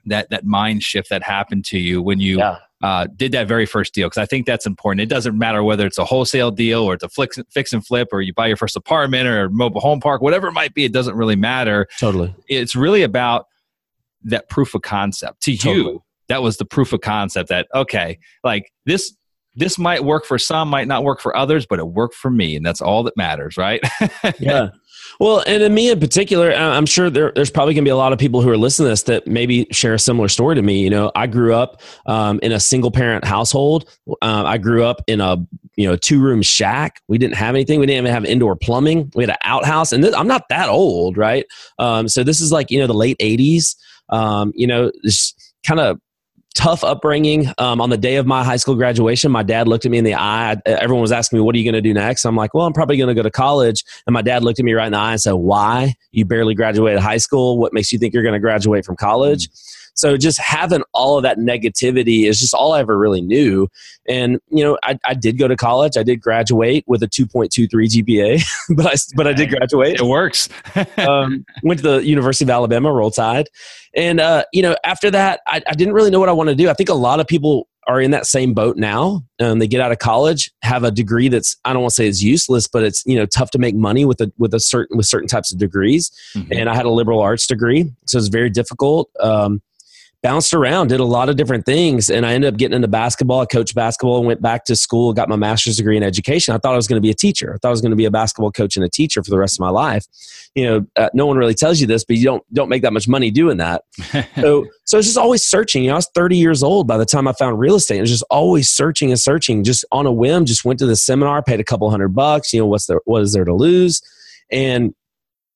that 0.06 0.30
that 0.30 0.44
mind 0.44 0.82
shift 0.82 1.10
that 1.10 1.22
happened 1.22 1.64
to 1.66 1.78
you 1.78 2.02
when 2.02 2.20
you 2.20 2.38
yeah. 2.38 2.58
uh, 2.82 3.06
did 3.16 3.32
that 3.32 3.46
very 3.46 3.66
first 3.66 3.94
deal 3.94 4.08
because 4.08 4.20
I 4.20 4.26
think 4.26 4.46
that's 4.46 4.66
important. 4.66 5.00
It 5.00 5.08
doesn't 5.08 5.36
matter 5.36 5.62
whether 5.62 5.86
it's 5.86 5.98
a 5.98 6.04
wholesale 6.04 6.50
deal 6.50 6.82
or 6.82 6.94
it's 6.94 7.04
a 7.04 7.08
fix, 7.08 7.38
fix 7.50 7.72
and 7.72 7.86
flip 7.86 8.08
or 8.12 8.20
you 8.20 8.32
buy 8.32 8.46
your 8.46 8.56
first 8.56 8.76
apartment 8.76 9.26
or 9.26 9.50
mobile 9.50 9.80
home 9.80 10.00
park, 10.00 10.22
whatever 10.22 10.48
it 10.48 10.52
might 10.52 10.74
be. 10.74 10.84
It 10.84 10.92
doesn't 10.92 11.16
really 11.16 11.36
matter. 11.36 11.86
Totally, 11.98 12.34
it's 12.48 12.74
really 12.74 13.02
about 13.02 13.47
that 14.24 14.48
proof 14.48 14.74
of 14.74 14.82
concept. 14.82 15.42
To 15.42 15.56
totally. 15.56 15.92
you 15.92 16.02
that 16.28 16.42
was 16.42 16.56
the 16.58 16.64
proof 16.64 16.92
of 16.92 17.00
concept 17.00 17.48
that 17.48 17.66
okay 17.74 18.18
like 18.44 18.72
this 18.86 19.14
this 19.54 19.76
might 19.76 20.04
work 20.04 20.24
for 20.24 20.38
some 20.38 20.68
might 20.68 20.86
not 20.86 21.02
work 21.02 21.20
for 21.20 21.36
others 21.36 21.66
but 21.66 21.78
it 21.78 21.88
worked 21.88 22.14
for 22.14 22.30
me 22.30 22.54
and 22.54 22.64
that's 22.64 22.80
all 22.80 23.02
that 23.02 23.16
matters 23.16 23.56
right? 23.56 23.80
Yeah. 24.38 24.70
Well 25.20 25.42
and 25.46 25.62
in 25.62 25.74
me 25.74 25.90
in 25.90 25.98
particular 26.00 26.52
i'm 26.52 26.84
sure 26.86 27.08
there, 27.08 27.32
there's 27.34 27.50
probably 27.50 27.72
going 27.72 27.84
to 27.84 27.88
be 27.88 27.92
a 27.92 27.96
lot 27.96 28.12
of 28.12 28.18
people 28.18 28.42
who 28.42 28.50
are 28.50 28.58
listening 28.58 28.86
to 28.86 28.90
this 28.90 29.02
that 29.04 29.26
maybe 29.26 29.66
share 29.72 29.94
a 29.94 29.98
similar 29.98 30.28
story 30.28 30.54
to 30.54 30.62
me 30.62 30.82
you 30.82 30.90
know? 30.90 31.10
I 31.14 31.26
grew 31.26 31.54
up 31.54 31.80
um, 32.06 32.38
in 32.42 32.52
a 32.52 32.60
single 32.60 32.90
parent 32.90 33.24
household. 33.24 33.88
Uh, 34.22 34.44
i 34.44 34.58
grew 34.58 34.84
up 34.84 35.02
in 35.06 35.20
a 35.20 35.38
you 35.76 35.88
know 35.88 35.96
two 35.96 36.20
room 36.20 36.42
shack. 36.42 37.00
We 37.08 37.18
didn't 37.18 37.36
have 37.36 37.54
anything. 37.54 37.80
We 37.80 37.86
didn't 37.86 38.04
even 38.04 38.12
have 38.12 38.24
indoor 38.24 38.56
plumbing. 38.56 39.12
We 39.14 39.22
had 39.22 39.30
an 39.30 39.36
outhouse 39.44 39.92
and 39.92 40.04
this, 40.04 40.14
i'm 40.14 40.28
not 40.28 40.48
that 40.50 40.68
old 40.68 41.16
right? 41.16 41.46
Um, 41.78 42.08
so 42.08 42.22
this 42.22 42.40
is 42.40 42.52
like 42.52 42.70
you 42.70 42.78
know 42.78 42.86
the 42.86 42.94
late 42.94 43.16
80s 43.18 43.76
um, 44.10 44.52
you 44.54 44.66
know, 44.66 44.90
this 45.02 45.34
kind 45.66 45.80
of 45.80 45.98
tough 46.54 46.82
upbringing. 46.82 47.46
Um, 47.58 47.80
on 47.80 47.90
the 47.90 47.96
day 47.96 48.16
of 48.16 48.26
my 48.26 48.42
high 48.42 48.56
school 48.56 48.74
graduation, 48.74 49.30
my 49.30 49.42
dad 49.42 49.68
looked 49.68 49.84
at 49.84 49.90
me 49.90 49.98
in 49.98 50.04
the 50.04 50.14
eye. 50.14 50.56
Everyone 50.66 51.02
was 51.02 51.12
asking 51.12 51.38
me, 51.38 51.42
"What 51.42 51.54
are 51.54 51.58
you 51.58 51.64
going 51.64 51.74
to 51.74 51.80
do 51.80 51.94
next?" 51.94 52.24
I'm 52.24 52.36
like, 52.36 52.52
"Well, 52.52 52.66
I'm 52.66 52.72
probably 52.72 52.96
going 52.96 53.08
to 53.08 53.14
go 53.14 53.22
to 53.22 53.30
college." 53.30 53.84
And 54.06 54.14
my 54.14 54.22
dad 54.22 54.42
looked 54.42 54.58
at 54.58 54.64
me 54.64 54.72
right 54.72 54.86
in 54.86 54.92
the 54.92 54.98
eye 54.98 55.12
and 55.12 55.20
said, 55.20 55.32
"Why? 55.32 55.94
You 56.10 56.24
barely 56.24 56.54
graduated 56.54 57.00
high 57.00 57.18
school. 57.18 57.58
What 57.58 57.72
makes 57.72 57.92
you 57.92 57.98
think 57.98 58.12
you're 58.12 58.22
going 58.22 58.34
to 58.34 58.40
graduate 58.40 58.84
from 58.84 58.96
college?" 58.96 59.48
So 59.98 60.16
just 60.16 60.38
having 60.38 60.82
all 60.94 61.16
of 61.16 61.24
that 61.24 61.38
negativity 61.38 62.26
is 62.26 62.38
just 62.38 62.54
all 62.54 62.72
I 62.72 62.80
ever 62.80 62.96
really 62.96 63.20
knew. 63.20 63.68
And 64.08 64.38
you 64.48 64.62
know, 64.62 64.78
I, 64.84 64.96
I 65.04 65.14
did 65.14 65.38
go 65.38 65.48
to 65.48 65.56
college. 65.56 65.96
I 65.96 66.04
did 66.04 66.20
graduate 66.20 66.84
with 66.86 67.02
a 67.02 67.08
2.23 67.08 67.68
GPA, 67.68 68.42
but 68.76 68.86
I 68.86 68.94
but 69.16 69.26
I 69.26 69.32
did 69.32 69.50
graduate. 69.50 70.00
It 70.00 70.06
works. 70.06 70.48
um, 70.98 71.44
went 71.64 71.80
to 71.80 71.96
the 71.96 72.06
University 72.06 72.44
of 72.44 72.50
Alabama, 72.50 72.92
Roll 72.92 73.10
Tide, 73.10 73.48
and 73.94 74.20
uh, 74.20 74.44
you 74.52 74.62
know, 74.62 74.76
after 74.84 75.10
that, 75.10 75.40
I, 75.48 75.60
I 75.66 75.74
didn't 75.74 75.94
really 75.94 76.10
know 76.10 76.20
what 76.20 76.28
I 76.28 76.32
wanted 76.32 76.56
to 76.56 76.62
do. 76.62 76.70
I 76.70 76.74
think 76.74 76.88
a 76.88 76.94
lot 76.94 77.18
of 77.18 77.26
people 77.26 77.68
are 77.88 78.00
in 78.00 78.10
that 78.10 78.26
same 78.26 78.52
boat 78.52 78.76
now. 78.76 79.24
Um, 79.40 79.58
they 79.58 79.66
get 79.66 79.80
out 79.80 79.90
of 79.90 79.98
college, 79.98 80.52
have 80.62 80.84
a 80.84 80.90
degree 80.90 81.28
that's 81.28 81.56
I 81.64 81.72
don't 81.72 81.82
want 81.82 81.92
to 81.92 81.94
say 81.96 82.06
is 82.06 82.22
useless, 82.22 82.68
but 82.68 82.84
it's 82.84 83.02
you 83.04 83.16
know 83.16 83.26
tough 83.26 83.50
to 83.52 83.58
make 83.58 83.74
money 83.74 84.04
with 84.04 84.20
a 84.20 84.30
with 84.38 84.54
a 84.54 84.60
certain 84.60 84.96
with 84.96 85.06
certain 85.06 85.28
types 85.28 85.52
of 85.52 85.58
degrees. 85.58 86.12
Mm-hmm. 86.36 86.52
And 86.52 86.68
I 86.68 86.76
had 86.76 86.86
a 86.86 86.90
liberal 86.90 87.20
arts 87.20 87.46
degree, 87.46 87.90
so 88.06 88.18
it's 88.18 88.28
very 88.28 88.50
difficult. 88.50 89.10
Um, 89.20 89.60
bounced 90.22 90.52
around, 90.52 90.88
did 90.88 91.00
a 91.00 91.04
lot 91.04 91.28
of 91.28 91.36
different 91.36 91.64
things, 91.64 92.10
and 92.10 92.26
I 92.26 92.32
ended 92.32 92.52
up 92.52 92.58
getting 92.58 92.74
into 92.74 92.88
basketball. 92.88 93.40
I 93.40 93.46
coached 93.46 93.74
basketball, 93.74 94.24
went 94.24 94.42
back 94.42 94.64
to 94.64 94.74
school, 94.74 95.12
got 95.12 95.28
my 95.28 95.36
master's 95.36 95.76
degree 95.76 95.96
in 95.96 96.02
education. 96.02 96.54
I 96.54 96.58
thought 96.58 96.72
I 96.72 96.76
was 96.76 96.88
going 96.88 96.96
to 96.96 97.06
be 97.06 97.10
a 97.10 97.14
teacher. 97.14 97.54
I 97.54 97.58
thought 97.58 97.68
I 97.68 97.70
was 97.70 97.80
going 97.80 97.90
to 97.90 97.96
be 97.96 98.04
a 98.04 98.10
basketball 98.10 98.50
coach 98.50 98.76
and 98.76 98.84
a 98.84 98.88
teacher 98.88 99.22
for 99.22 99.30
the 99.30 99.38
rest 99.38 99.56
of 99.56 99.60
my 99.60 99.70
life. 99.70 100.06
You 100.54 100.64
know, 100.64 100.86
uh, 100.96 101.10
no 101.14 101.26
one 101.26 101.36
really 101.36 101.54
tells 101.54 101.80
you 101.80 101.86
this, 101.86 102.04
but 102.04 102.16
you 102.16 102.24
don't 102.24 102.42
don't 102.52 102.68
make 102.68 102.82
that 102.82 102.92
much 102.92 103.06
money 103.06 103.30
doing 103.30 103.58
that. 103.58 103.82
so, 104.36 104.66
so 104.84 104.98
it's 104.98 105.06
just 105.06 105.18
always 105.18 105.44
searching. 105.44 105.84
You 105.84 105.88
know, 105.88 105.94
I 105.94 105.98
was 105.98 106.10
30 106.14 106.36
years 106.36 106.62
old 106.62 106.88
by 106.88 106.96
the 106.96 107.06
time 107.06 107.28
I 107.28 107.32
found 107.32 107.58
real 107.58 107.76
estate. 107.76 107.98
I 107.98 108.00
was 108.00 108.10
just 108.10 108.24
always 108.30 108.68
searching 108.68 109.10
and 109.10 109.20
searching, 109.20 109.62
just 109.62 109.84
on 109.92 110.06
a 110.06 110.12
whim. 110.12 110.46
Just 110.46 110.64
went 110.64 110.80
to 110.80 110.86
the 110.86 110.96
seminar, 110.96 111.42
paid 111.42 111.60
a 111.60 111.64
couple 111.64 111.88
hundred 111.90 112.08
bucks. 112.08 112.52
You 112.52 112.60
know, 112.60 112.66
what's 112.66 112.86
there? 112.86 113.00
What 113.04 113.22
is 113.22 113.32
there 113.32 113.44
to 113.44 113.54
lose? 113.54 114.02
And 114.50 114.94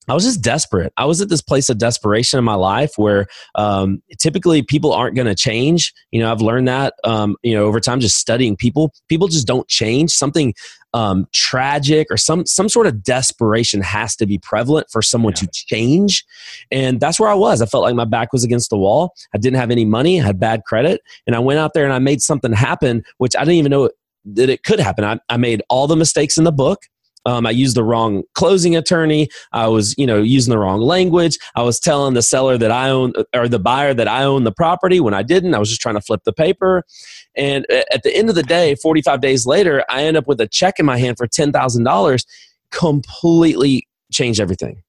I 0.09 0.14
was 0.14 0.25
just 0.25 0.42
desperate. 0.42 0.92
I 0.97 1.04
was 1.04 1.21
at 1.21 1.28
this 1.28 1.42
place 1.42 1.68
of 1.68 1.78
desperation 1.78 2.38
in 2.38 2.44
my 2.44 2.54
life 2.54 2.92
where 2.97 3.26
um, 3.54 4.02
typically 4.18 4.62
people 4.62 4.92
aren't 4.92 5.14
going 5.14 5.28
to 5.28 5.35
change. 5.35 5.92
You 6.11 6.21
know, 6.21 6.32
I've 6.32 6.40
learned 6.40 6.66
that, 6.68 6.94
um, 7.04 7.37
you 7.42 7.54
know, 7.54 7.64
over 7.64 7.78
time 7.78 8.00
just 8.00 8.16
studying 8.16 8.56
people. 8.56 8.92
People 9.09 9.28
just 9.28 9.47
don't 9.47 9.68
change. 9.68 10.11
Something 10.11 10.54
um, 10.94 11.26
tragic 11.32 12.09
or 12.11 12.16
some 12.16 12.44
some 12.47 12.68
sort 12.68 12.87
of 12.87 13.02
desperation 13.02 13.80
has 13.80 14.14
to 14.16 14.26
be 14.26 14.38
prevalent 14.38 14.88
for 14.90 15.02
someone 15.02 15.32
yeah. 15.37 15.42
to 15.42 15.49
change. 15.52 16.25
And 16.71 17.00
that's 17.00 17.18
where 17.18 17.30
I 17.30 17.35
was. 17.35 17.62
I 17.62 17.66
felt 17.66 17.85
like 17.85 17.94
my 17.94 18.04
back 18.04 18.32
was 18.32 18.44
against 18.44 18.71
the 18.71 18.78
wall. 18.78 19.14
I 19.35 19.38
didn't 19.38 19.59
have 19.59 19.71
any 19.71 19.85
money. 19.85 20.21
I 20.21 20.26
had 20.26 20.40
bad 20.40 20.64
credit, 20.64 21.00
and 21.26 21.37
I 21.37 21.38
went 21.38 21.61
out 21.61 21.75
there 21.75 21.85
and 21.85 21.92
I 21.92 21.99
made 21.99 22.21
something 22.21 22.52
happen, 22.52 23.04
which 23.18 23.37
I 23.37 23.40
didn't 23.40 23.54
even 23.54 23.71
know 23.71 23.90
that 24.25 24.49
it 24.49 24.62
could 24.62 24.80
happen. 24.80 25.04
I, 25.04 25.18
I 25.28 25.37
made 25.37 25.62
all 25.68 25.87
the 25.87 25.97
mistakes 25.97 26.37
in 26.37 26.44
the 26.44 26.52
book. 26.52 26.82
Um, 27.26 27.47
I 27.47 27.50
used 27.50 27.76
the 27.76 27.85
wrong 27.85 28.23
closing 28.35 28.76
attorney. 28.76 29.29
I 29.52 29.69
was, 29.69 29.95
you 29.97 30.07
know, 30.07 30.23
using 30.23 30.50
the 30.50 30.59
wrong 30.59 30.81
language. 30.81 31.38
I 31.55 31.62
was 31.62 31.79
telling 31.79 32.14
the 32.14 32.23
seller 32.23 32.59
that 32.59 32.71
I 32.71 32.91
own 32.91 33.12
or 33.35 33.49
the 33.49 33.59
buyer 33.59 33.95
that 33.95 34.09
I 34.09 34.25
own 34.25 34.45
the 34.45 34.52
property 34.52 35.00
when 35.00 35.14
I 35.14 35.23
didn't. 35.23 35.55
I 35.55 35.59
was 35.59 35.69
just 35.69 35.81
trying 35.81 35.95
to 35.95 36.00
flip 36.00 36.23
the 36.25 36.33
paper. 36.33 36.85
And 37.37 37.67
at 37.71 38.02
the 38.02 38.14
end 38.14 38.29
of 38.29 38.35
the 38.35 38.43
day, 38.43 38.75
45 38.75 39.21
days 39.21 39.47
later, 39.47 39.85
I 39.88 40.05
end 40.05 40.17
up 40.17 40.26
with 40.26 40.41
a 40.41 40.49
check 40.49 40.79
in 40.79 40.87
my 40.87 40.99
hand 40.99 41.17
for 41.17 41.26
$10,000. 41.26 42.25
Completely 42.71 43.87
changed 44.12 44.41
everything. 44.41 44.83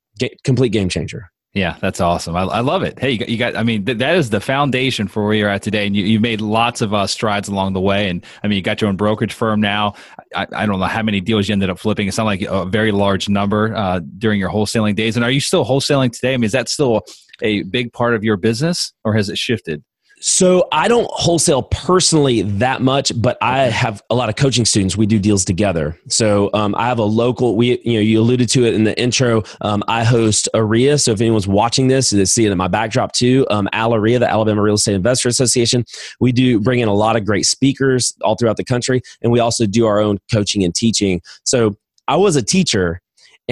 Complete 0.43 0.69
game 0.69 0.89
changer. 0.89 1.32
Yeah, 1.53 1.77
that's 1.81 2.01
awesome. 2.01 2.35
I, 2.35 2.41
I 2.41 2.59
love 2.61 2.81
it. 2.81 2.97
Hey, 2.97 3.11
you 3.11 3.19
got, 3.19 3.29
you 3.29 3.37
got 3.37 3.55
I 3.55 3.61
mean, 3.61 3.85
th- 3.85 3.99
that 3.99 4.15
is 4.15 4.31
the 4.31 4.39
foundation 4.39 5.07
for 5.07 5.23
where 5.23 5.35
you're 5.35 5.49
at 5.49 5.61
today. 5.61 5.85
And 5.85 5.95
you, 5.95 6.03
you 6.03 6.19
made 6.19 6.41
lots 6.41 6.81
of 6.81 6.95
uh, 6.95 7.05
strides 7.05 7.47
along 7.47 7.73
the 7.73 7.79
way. 7.79 8.09
And 8.09 8.25
I 8.43 8.47
mean, 8.47 8.55
you 8.55 8.63
got 8.63 8.81
your 8.81 8.87
own 8.87 8.95
brokerage 8.95 9.33
firm 9.33 9.61
now. 9.61 9.93
I, 10.35 10.47
I 10.51 10.65
don't 10.65 10.79
know 10.79 10.85
how 10.87 11.03
many 11.03 11.21
deals 11.21 11.47
you 11.47 11.53
ended 11.53 11.69
up 11.69 11.77
flipping. 11.77 12.07
It 12.07 12.15
sounded 12.15 12.29
like 12.29 12.41
a 12.41 12.65
very 12.65 12.91
large 12.91 13.29
number 13.29 13.75
uh, 13.75 13.99
during 14.17 14.39
your 14.39 14.49
wholesaling 14.49 14.95
days. 14.95 15.15
And 15.15 15.23
are 15.23 15.29
you 15.29 15.39
still 15.39 15.63
wholesaling 15.63 16.11
today? 16.11 16.33
I 16.33 16.37
mean, 16.37 16.45
is 16.45 16.53
that 16.53 16.69
still 16.69 17.01
a 17.43 17.61
big 17.63 17.93
part 17.93 18.15
of 18.15 18.23
your 18.23 18.37
business 18.37 18.91
or 19.03 19.13
has 19.13 19.29
it 19.29 19.37
shifted? 19.37 19.83
So 20.25 20.69
I 20.71 20.87
don't 20.87 21.09
wholesale 21.11 21.63
personally 21.63 22.43
that 22.43 22.81
much, 22.81 23.11
but 23.13 23.37
I 23.41 23.63
have 23.63 24.01
a 24.09 24.15
lot 24.15 24.29
of 24.29 24.37
coaching 24.37 24.63
students. 24.63 24.95
We 24.95 25.05
do 25.05 25.19
deals 25.19 25.43
together. 25.43 25.99
So 26.07 26.49
um, 26.53 26.75
I 26.75 26.85
have 26.85 26.97
a 26.97 27.03
local. 27.03 27.57
We 27.57 27.81
you 27.83 27.95
know 27.95 27.99
you 27.99 28.21
alluded 28.21 28.47
to 28.51 28.63
it 28.63 28.73
in 28.73 28.85
the 28.85 28.97
intro. 28.97 29.43
Um, 29.59 29.83
I 29.89 30.05
host 30.05 30.47
ARIA. 30.53 30.97
So 30.97 31.11
if 31.11 31.19
anyone's 31.19 31.45
watching 31.45 31.89
this, 31.89 32.11
they 32.11 32.23
see 32.23 32.45
it 32.45 32.53
in 32.53 32.57
my 32.57 32.69
backdrop 32.69 33.11
too. 33.11 33.45
Um, 33.49 33.67
ALAREIA, 33.73 34.17
the 34.19 34.29
Alabama 34.29 34.61
Real 34.61 34.75
Estate 34.75 34.95
Investor 34.95 35.27
Association. 35.27 35.83
We 36.21 36.31
do 36.31 36.61
bring 36.61 36.79
in 36.79 36.87
a 36.87 36.93
lot 36.93 37.17
of 37.17 37.25
great 37.25 37.45
speakers 37.45 38.15
all 38.21 38.37
throughout 38.37 38.55
the 38.55 38.63
country, 38.63 39.01
and 39.21 39.29
we 39.29 39.41
also 39.41 39.65
do 39.65 39.85
our 39.85 39.99
own 39.99 40.19
coaching 40.31 40.63
and 40.63 40.73
teaching. 40.73 41.21
So 41.43 41.75
I 42.07 42.15
was 42.15 42.37
a 42.37 42.41
teacher 42.41 43.01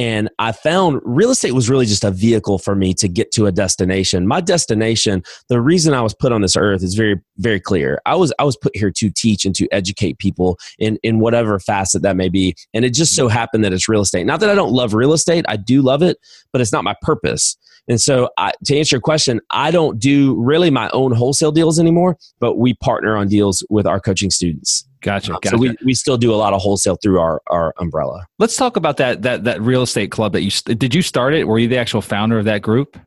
and 0.01 0.31
I 0.39 0.51
found 0.51 0.99
real 1.03 1.29
estate 1.29 1.51
was 1.51 1.69
really 1.69 1.85
just 1.85 2.03
a 2.03 2.09
vehicle 2.09 2.57
for 2.57 2.73
me 2.73 2.91
to 2.95 3.07
get 3.07 3.31
to 3.33 3.45
a 3.45 3.51
destination. 3.51 4.27
My 4.27 4.41
destination, 4.41 5.21
the 5.47 5.61
reason 5.61 5.93
I 5.93 6.01
was 6.01 6.15
put 6.15 6.31
on 6.31 6.41
this 6.41 6.57
earth 6.57 6.81
is 6.81 6.95
very, 6.95 7.21
very 7.37 7.59
clear. 7.59 8.01
I 8.07 8.15
was 8.15 8.33
I 8.39 8.43
was 8.43 8.57
put 8.57 8.75
here 8.75 8.89
to 8.89 9.11
teach 9.11 9.45
and 9.45 9.53
to 9.53 9.67
educate 9.71 10.17
people 10.17 10.57
in, 10.79 10.97
in 11.03 11.19
whatever 11.19 11.59
facet 11.59 12.01
that 12.01 12.15
may 12.15 12.29
be. 12.29 12.55
And 12.73 12.83
it 12.83 12.95
just 12.95 13.15
so 13.15 13.27
happened 13.27 13.63
that 13.63 13.73
it's 13.73 13.87
real 13.87 14.01
estate. 14.01 14.25
Not 14.25 14.39
that 14.39 14.49
I 14.49 14.55
don't 14.55 14.71
love 14.71 14.95
real 14.95 15.13
estate, 15.13 15.45
I 15.47 15.55
do 15.55 15.83
love 15.83 16.01
it, 16.01 16.17
but 16.51 16.61
it's 16.61 16.73
not 16.73 16.83
my 16.83 16.95
purpose. 17.03 17.55
And 17.87 18.01
so, 18.01 18.29
I, 18.39 18.53
to 18.65 18.75
answer 18.75 18.95
your 18.95 19.01
question, 19.01 19.39
I 19.51 19.69
don't 19.69 19.99
do 19.99 20.35
really 20.41 20.71
my 20.71 20.89
own 20.93 21.11
wholesale 21.11 21.51
deals 21.51 21.79
anymore, 21.79 22.17
but 22.39 22.57
we 22.57 22.73
partner 22.73 23.17
on 23.17 23.27
deals 23.27 23.63
with 23.69 23.85
our 23.85 23.99
coaching 23.99 24.31
students. 24.31 24.87
Gotcha. 25.01 25.31
gotcha. 25.31 25.49
So 25.49 25.57
we, 25.57 25.75
we 25.83 25.93
still 25.93 26.17
do 26.17 26.33
a 26.33 26.35
lot 26.35 26.53
of 26.53 26.61
wholesale 26.61 26.95
through 27.01 27.19
our, 27.19 27.41
our 27.47 27.73
umbrella. 27.79 28.25
Let's 28.37 28.55
talk 28.55 28.77
about 28.77 28.97
that 28.97 29.23
that 29.23 29.43
that 29.45 29.61
real 29.61 29.81
estate 29.81 30.11
club 30.11 30.33
that 30.33 30.43
you 30.43 30.51
did. 30.75 30.93
You 30.93 31.01
start 31.01 31.33
it? 31.33 31.47
Were 31.47 31.59
you 31.59 31.67
the 31.67 31.77
actual 31.77 32.01
founder 32.01 32.37
of 32.37 32.45
that 32.45 32.61
group? 32.61 32.99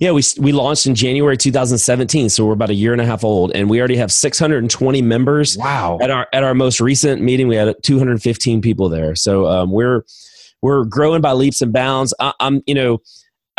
Yeah, 0.00 0.12
we 0.12 0.22
we 0.38 0.52
launched 0.52 0.86
in 0.86 0.94
January 0.94 1.36
2017, 1.36 2.30
so 2.30 2.46
we're 2.46 2.52
about 2.54 2.70
a 2.70 2.74
year 2.74 2.92
and 2.92 3.00
a 3.00 3.06
half 3.06 3.22
old, 3.22 3.52
and 3.54 3.68
we 3.68 3.78
already 3.78 3.96
have 3.96 4.10
620 4.10 5.02
members. 5.02 5.56
Wow! 5.58 5.98
At 6.00 6.10
our 6.10 6.26
at 6.32 6.42
our 6.42 6.54
most 6.54 6.80
recent 6.80 7.20
meeting, 7.20 7.48
we 7.48 7.56
had 7.56 7.74
215 7.82 8.62
people 8.62 8.88
there. 8.88 9.14
So 9.14 9.46
um, 9.46 9.70
we're 9.70 10.04
we're 10.62 10.84
growing 10.84 11.20
by 11.20 11.32
leaps 11.32 11.60
and 11.60 11.72
bounds. 11.72 12.14
I, 12.18 12.32
I'm 12.40 12.62
you 12.66 12.74
know 12.74 13.02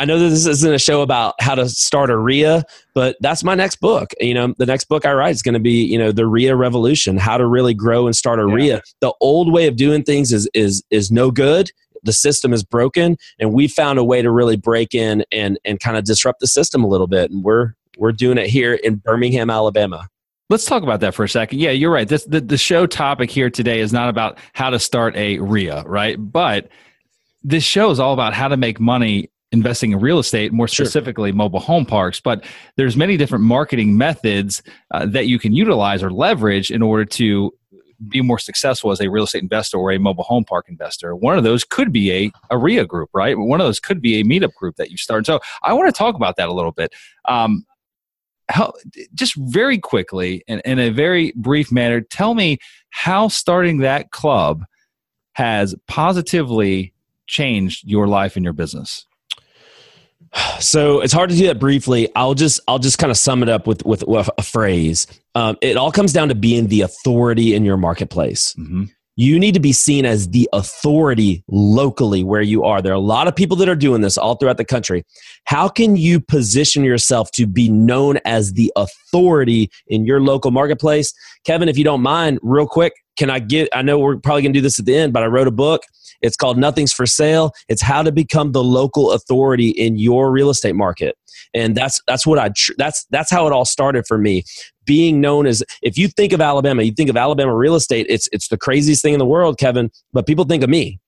I 0.03 0.05
know 0.05 0.19
that 0.19 0.27
this 0.27 0.45
isn't 0.45 0.73
a 0.73 0.77
show 0.77 1.01
about 1.01 1.35
how 1.39 1.55
to 1.55 1.69
start 1.69 2.09
a 2.09 2.17
REIA, 2.17 2.65
but 2.93 3.15
that's 3.21 3.41
my 3.41 3.55
next 3.55 3.77
book. 3.77 4.13
You 4.19 4.33
know, 4.33 4.53
the 4.57 4.65
next 4.65 4.89
book 4.89 5.05
I 5.05 5.13
write 5.13 5.31
is 5.31 5.41
going 5.41 5.53
to 5.53 5.61
be, 5.61 5.85
you 5.85 5.97
know, 5.97 6.11
the 6.11 6.27
REIA 6.27 6.57
revolution, 6.57 7.15
how 7.15 7.37
to 7.37 7.47
really 7.47 7.73
grow 7.73 8.05
and 8.05 8.13
start 8.13 8.37
a 8.41 8.45
yeah. 8.49 8.53
REIA. 8.53 8.81
The 8.99 9.13
old 9.21 9.53
way 9.53 9.65
of 9.65 9.77
doing 9.77 10.03
things 10.03 10.33
is 10.33 10.49
is 10.53 10.83
is 10.91 11.09
no 11.09 11.31
good. 11.31 11.71
The 12.03 12.11
system 12.11 12.51
is 12.51 12.65
broken, 12.65 13.15
and 13.39 13.53
we 13.53 13.69
found 13.69 13.97
a 13.97 14.03
way 14.03 14.21
to 14.21 14.29
really 14.29 14.57
break 14.57 14.93
in 14.93 15.23
and 15.31 15.57
and 15.63 15.79
kind 15.79 15.95
of 15.95 16.03
disrupt 16.03 16.41
the 16.41 16.47
system 16.47 16.83
a 16.83 16.87
little 16.87 17.07
bit. 17.07 17.31
And 17.31 17.41
we're 17.41 17.71
we're 17.97 18.11
doing 18.11 18.37
it 18.37 18.47
here 18.47 18.73
in 18.73 18.95
Birmingham, 18.95 19.49
Alabama. 19.49 20.09
Let's 20.49 20.65
talk 20.65 20.83
about 20.83 20.99
that 20.99 21.13
for 21.13 21.23
a 21.23 21.29
second. 21.29 21.61
Yeah, 21.61 21.71
you're 21.71 21.93
right. 21.93 22.09
This 22.09 22.25
the, 22.25 22.41
the 22.41 22.57
show 22.57 22.87
topic 22.87 23.31
here 23.31 23.49
today 23.49 23.79
is 23.79 23.93
not 23.93 24.09
about 24.09 24.37
how 24.51 24.69
to 24.69 24.79
start 24.79 25.15
a 25.15 25.39
REIA, 25.39 25.83
right? 25.85 26.17
But 26.19 26.67
this 27.41 27.63
show 27.63 27.89
is 27.89 28.01
all 28.01 28.13
about 28.13 28.33
how 28.33 28.49
to 28.49 28.57
make 28.57 28.81
money 28.81 29.29
investing 29.53 29.93
in 29.93 29.99
real 29.99 30.19
estate, 30.19 30.51
more 30.51 30.67
specifically 30.67 31.29
sure. 31.29 31.37
mobile 31.37 31.59
home 31.59 31.85
parks. 31.85 32.19
But 32.19 32.43
there's 32.75 32.97
many 32.97 33.15
different 33.15 33.45
marketing 33.45 33.97
methods 33.97 34.61
uh, 34.91 35.05
that 35.05 35.27
you 35.27 35.39
can 35.39 35.53
utilize 35.53 36.03
or 36.03 36.11
leverage 36.11 36.71
in 36.71 36.81
order 36.81 37.05
to 37.05 37.53
be 38.09 38.21
more 38.21 38.39
successful 38.39 38.91
as 38.91 38.99
a 38.99 39.09
real 39.09 39.23
estate 39.23 39.43
investor 39.43 39.77
or 39.77 39.91
a 39.91 39.99
mobile 39.99 40.23
home 40.23 40.43
park 40.43 40.65
investor. 40.67 41.15
One 41.15 41.37
of 41.37 41.43
those 41.43 41.63
could 41.63 41.93
be 41.93 42.11
a, 42.11 42.31
a 42.49 42.57
REIA 42.57 42.85
group, 42.85 43.09
right? 43.13 43.37
One 43.37 43.61
of 43.61 43.67
those 43.67 43.79
could 43.79 44.01
be 44.01 44.19
a 44.19 44.23
meetup 44.23 44.53
group 44.55 44.75
that 44.75 44.91
you 44.91 44.97
start. 44.97 45.25
So 45.25 45.39
I 45.61 45.71
want 45.73 45.93
to 45.93 45.97
talk 45.97 46.15
about 46.15 46.35
that 46.37 46.49
a 46.49 46.53
little 46.53 46.73
bit. 46.73 46.93
Um, 47.25 47.65
how, 48.49 48.73
just 49.13 49.35
very 49.37 49.77
quickly, 49.77 50.43
in, 50.47 50.59
in 50.65 50.79
a 50.79 50.89
very 50.89 51.31
brief 51.37 51.71
manner, 51.71 52.01
tell 52.01 52.33
me 52.33 52.57
how 52.89 53.29
starting 53.29 53.77
that 53.77 54.11
club 54.11 54.65
has 55.33 55.75
positively 55.87 56.93
changed 57.25 57.87
your 57.87 58.07
life 58.07 58.35
and 58.35 58.43
your 58.43 58.53
business. 58.53 59.05
So 60.59 61.01
it's 61.01 61.11
hard 61.11 61.29
to 61.29 61.35
do 61.35 61.47
that 61.47 61.59
briefly. 61.59 62.09
I'll 62.15 62.35
just 62.35 62.61
I'll 62.67 62.79
just 62.79 62.97
kind 62.97 63.11
of 63.11 63.17
sum 63.17 63.43
it 63.43 63.49
up 63.49 63.67
with 63.67 63.85
with, 63.85 64.07
with 64.07 64.29
a 64.37 64.43
phrase. 64.43 65.07
Um, 65.35 65.57
it 65.61 65.75
all 65.75 65.91
comes 65.91 66.13
down 66.13 66.29
to 66.29 66.35
being 66.35 66.67
the 66.67 66.81
authority 66.81 67.53
in 67.53 67.65
your 67.65 67.75
marketplace. 67.75 68.55
Mm-hmm. 68.57 68.85
You 69.15 69.39
need 69.39 69.53
to 69.53 69.59
be 69.59 69.73
seen 69.73 70.05
as 70.05 70.29
the 70.29 70.49
authority 70.53 71.43
locally 71.47 72.23
where 72.23 72.41
you 72.41 72.63
are. 72.63 72.81
There 72.81 72.93
are 72.93 72.95
a 72.95 72.99
lot 72.99 73.27
of 73.27 73.35
people 73.35 73.57
that 73.57 73.69
are 73.69 73.75
doing 73.75 74.01
this 74.01 74.17
all 74.17 74.35
throughout 74.35 74.57
the 74.57 74.65
country. 74.65 75.03
How 75.43 75.67
can 75.67 75.97
you 75.97 76.19
position 76.19 76.83
yourself 76.83 77.29
to 77.31 77.45
be 77.45 77.69
known 77.69 78.17
as 78.25 78.53
the 78.53 78.71
authority 78.75 79.69
in 79.87 80.05
your 80.05 80.21
local 80.21 80.49
marketplace? 80.49 81.13
Kevin, 81.45 81.69
if 81.69 81.77
you 81.77 81.83
don't 81.83 82.01
mind, 82.01 82.39
real 82.41 82.67
quick, 82.67 82.93
can 83.17 83.29
I 83.29 83.39
get? 83.39 83.69
I 83.73 83.81
know 83.81 83.99
we're 83.99 84.17
probably 84.17 84.43
gonna 84.43 84.53
do 84.53 84.61
this 84.61 84.79
at 84.79 84.85
the 84.85 84.95
end, 84.95 85.13
but 85.13 85.23
I 85.23 85.27
wrote 85.27 85.47
a 85.47 85.51
book 85.51 85.83
it's 86.23 86.35
called 86.35 86.57
Nothing's 86.57 86.93
for 86.93 87.05
Sale. 87.05 87.51
It's 87.69 87.81
how 87.81 88.01
to 88.01 88.11
become 88.11 88.53
the 88.53 88.63
local 88.63 89.11
authority 89.11 89.69
in 89.69 89.97
your 89.97 90.31
real 90.31 90.49
estate 90.49 90.75
market. 90.75 91.15
And 91.53 91.75
that's 91.75 92.01
that's 92.07 92.25
what 92.25 92.39
I 92.39 92.49
that's 92.77 93.05
that's 93.11 93.29
how 93.29 93.45
it 93.45 93.53
all 93.53 93.65
started 93.65 94.07
for 94.07 94.17
me. 94.17 94.43
Being 94.85 95.21
known 95.21 95.45
as 95.45 95.63
if 95.81 95.97
you 95.97 96.07
think 96.07 96.33
of 96.33 96.41
Alabama, 96.41 96.81
you 96.83 96.91
think 96.91 97.09
of 97.09 97.17
Alabama 97.17 97.55
real 97.55 97.75
estate, 97.75 98.07
it's 98.09 98.27
it's 98.31 98.47
the 98.47 98.57
craziest 98.57 99.03
thing 99.03 99.13
in 99.13 99.19
the 99.19 99.25
world, 99.25 99.59
Kevin, 99.59 99.91
but 100.13 100.25
people 100.25 100.45
think 100.45 100.63
of 100.63 100.69
me 100.69 100.99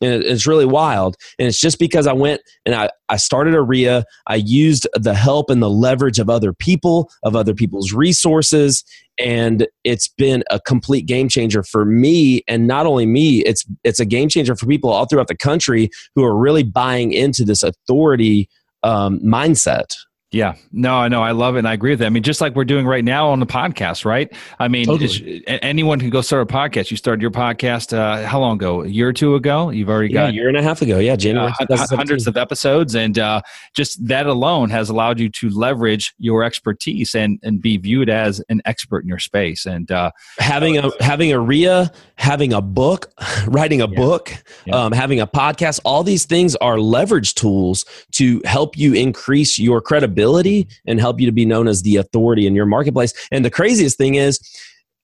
and 0.00 0.22
it's 0.22 0.46
really 0.46 0.64
wild. 0.64 1.16
And 1.38 1.48
it's 1.48 1.60
just 1.60 1.78
because 1.78 2.06
i 2.06 2.12
went 2.12 2.40
and 2.64 2.74
I, 2.74 2.90
I 3.08 3.16
started 3.16 3.58
REIA. 3.60 4.04
i 4.26 4.36
used 4.36 4.86
the 4.94 5.14
help 5.14 5.50
and 5.50 5.62
the 5.62 5.70
leverage 5.70 6.18
of 6.18 6.30
other 6.30 6.52
people 6.52 7.10
of 7.22 7.36
other 7.36 7.54
people's 7.54 7.92
resources 7.92 8.84
and 9.18 9.66
it's 9.84 10.08
been 10.08 10.42
a 10.50 10.58
complete 10.58 11.04
game 11.06 11.28
changer 11.28 11.62
for 11.62 11.84
me. 11.84 12.42
And 12.48 12.66
not 12.66 12.86
only 12.86 13.06
me 13.06 13.40
it's 13.40 13.64
it's 13.84 14.00
a 14.00 14.06
game 14.06 14.28
changer 14.28 14.56
for 14.56 14.66
people 14.66 14.90
all 14.90 15.06
throughout 15.06 15.28
the 15.28 15.36
country 15.36 15.90
who 16.14 16.24
are 16.24 16.36
really 16.36 16.62
buying 16.62 17.12
into 17.12 17.44
this 17.44 17.62
authority 17.62 18.48
um, 18.82 19.20
mindset 19.20 19.94
Yeah, 20.32 20.54
no, 20.70 20.94
I 20.94 21.08
know. 21.08 21.24
I 21.24 21.32
love 21.32 21.56
it. 21.56 21.60
And 21.60 21.68
I 21.68 21.72
agree 21.72 21.90
with 21.90 21.98
that. 21.98 22.06
I 22.06 22.10
mean, 22.10 22.22
just 22.22 22.40
like 22.40 22.54
we're 22.54 22.64
doing 22.64 22.86
right 22.86 23.04
now 23.04 23.30
on 23.30 23.40
the 23.40 23.46
podcast, 23.46 24.04
right? 24.04 24.32
I 24.60 24.68
mean, 24.68 24.86
totally. 24.86 25.42
anyone 25.48 25.98
can 25.98 26.08
go 26.08 26.20
start 26.20 26.48
a 26.48 26.52
podcast. 26.52 26.92
You 26.92 26.96
started 26.96 27.20
your 27.20 27.32
podcast 27.32 27.92
uh, 27.92 28.24
how 28.24 28.38
long 28.38 28.54
ago? 28.54 28.82
A 28.82 28.86
year 28.86 29.08
or 29.08 29.12
two 29.12 29.34
ago? 29.34 29.70
You've 29.70 29.88
already 29.88 30.14
yeah, 30.14 30.26
got 30.26 30.30
a 30.30 30.34
year 30.34 30.46
and 30.46 30.56
a 30.56 30.62
half 30.62 30.82
ago. 30.82 31.00
Yeah, 31.00 31.16
January. 31.16 31.52
Uh, 31.58 31.86
hundreds 31.88 32.28
of 32.28 32.36
episodes, 32.36 32.94
and 32.94 33.18
uh, 33.18 33.42
just 33.74 34.06
that 34.06 34.26
alone 34.26 34.70
has 34.70 34.88
allowed 34.88 35.18
you 35.18 35.30
to 35.30 35.50
leverage 35.50 36.14
your 36.18 36.44
expertise 36.44 37.16
and 37.16 37.40
and 37.42 37.60
be 37.60 37.76
viewed 37.76 38.08
as 38.08 38.40
an 38.48 38.62
expert 38.66 39.00
in 39.00 39.08
your 39.08 39.18
space. 39.18 39.66
And 39.66 39.90
uh, 39.90 40.12
having 40.38 40.78
a 40.78 40.92
having 41.00 41.32
a 41.32 41.40
REIA, 41.40 41.90
having 42.14 42.52
a 42.52 42.62
book, 42.62 43.12
writing 43.48 43.82
a 43.82 43.88
yeah. 43.88 43.96
book, 43.96 44.32
yeah. 44.64 44.76
Um, 44.76 44.92
having 44.92 45.18
a 45.18 45.26
podcast, 45.26 45.80
all 45.84 46.04
these 46.04 46.24
things 46.24 46.54
are 46.56 46.78
leverage 46.78 47.34
tools 47.34 47.84
to 48.12 48.40
help 48.44 48.78
you 48.78 48.94
increase 48.94 49.58
your 49.58 49.80
credibility 49.80 50.19
credibility 50.20 50.68
and 50.86 51.00
help 51.00 51.20
you 51.20 51.26
to 51.26 51.32
be 51.32 51.44
known 51.44 51.68
as 51.68 51.82
the 51.82 51.96
authority 51.96 52.46
in 52.46 52.54
your 52.54 52.66
marketplace. 52.66 53.12
And 53.30 53.44
the 53.44 53.50
craziest 53.50 53.96
thing 53.96 54.16
is, 54.16 54.40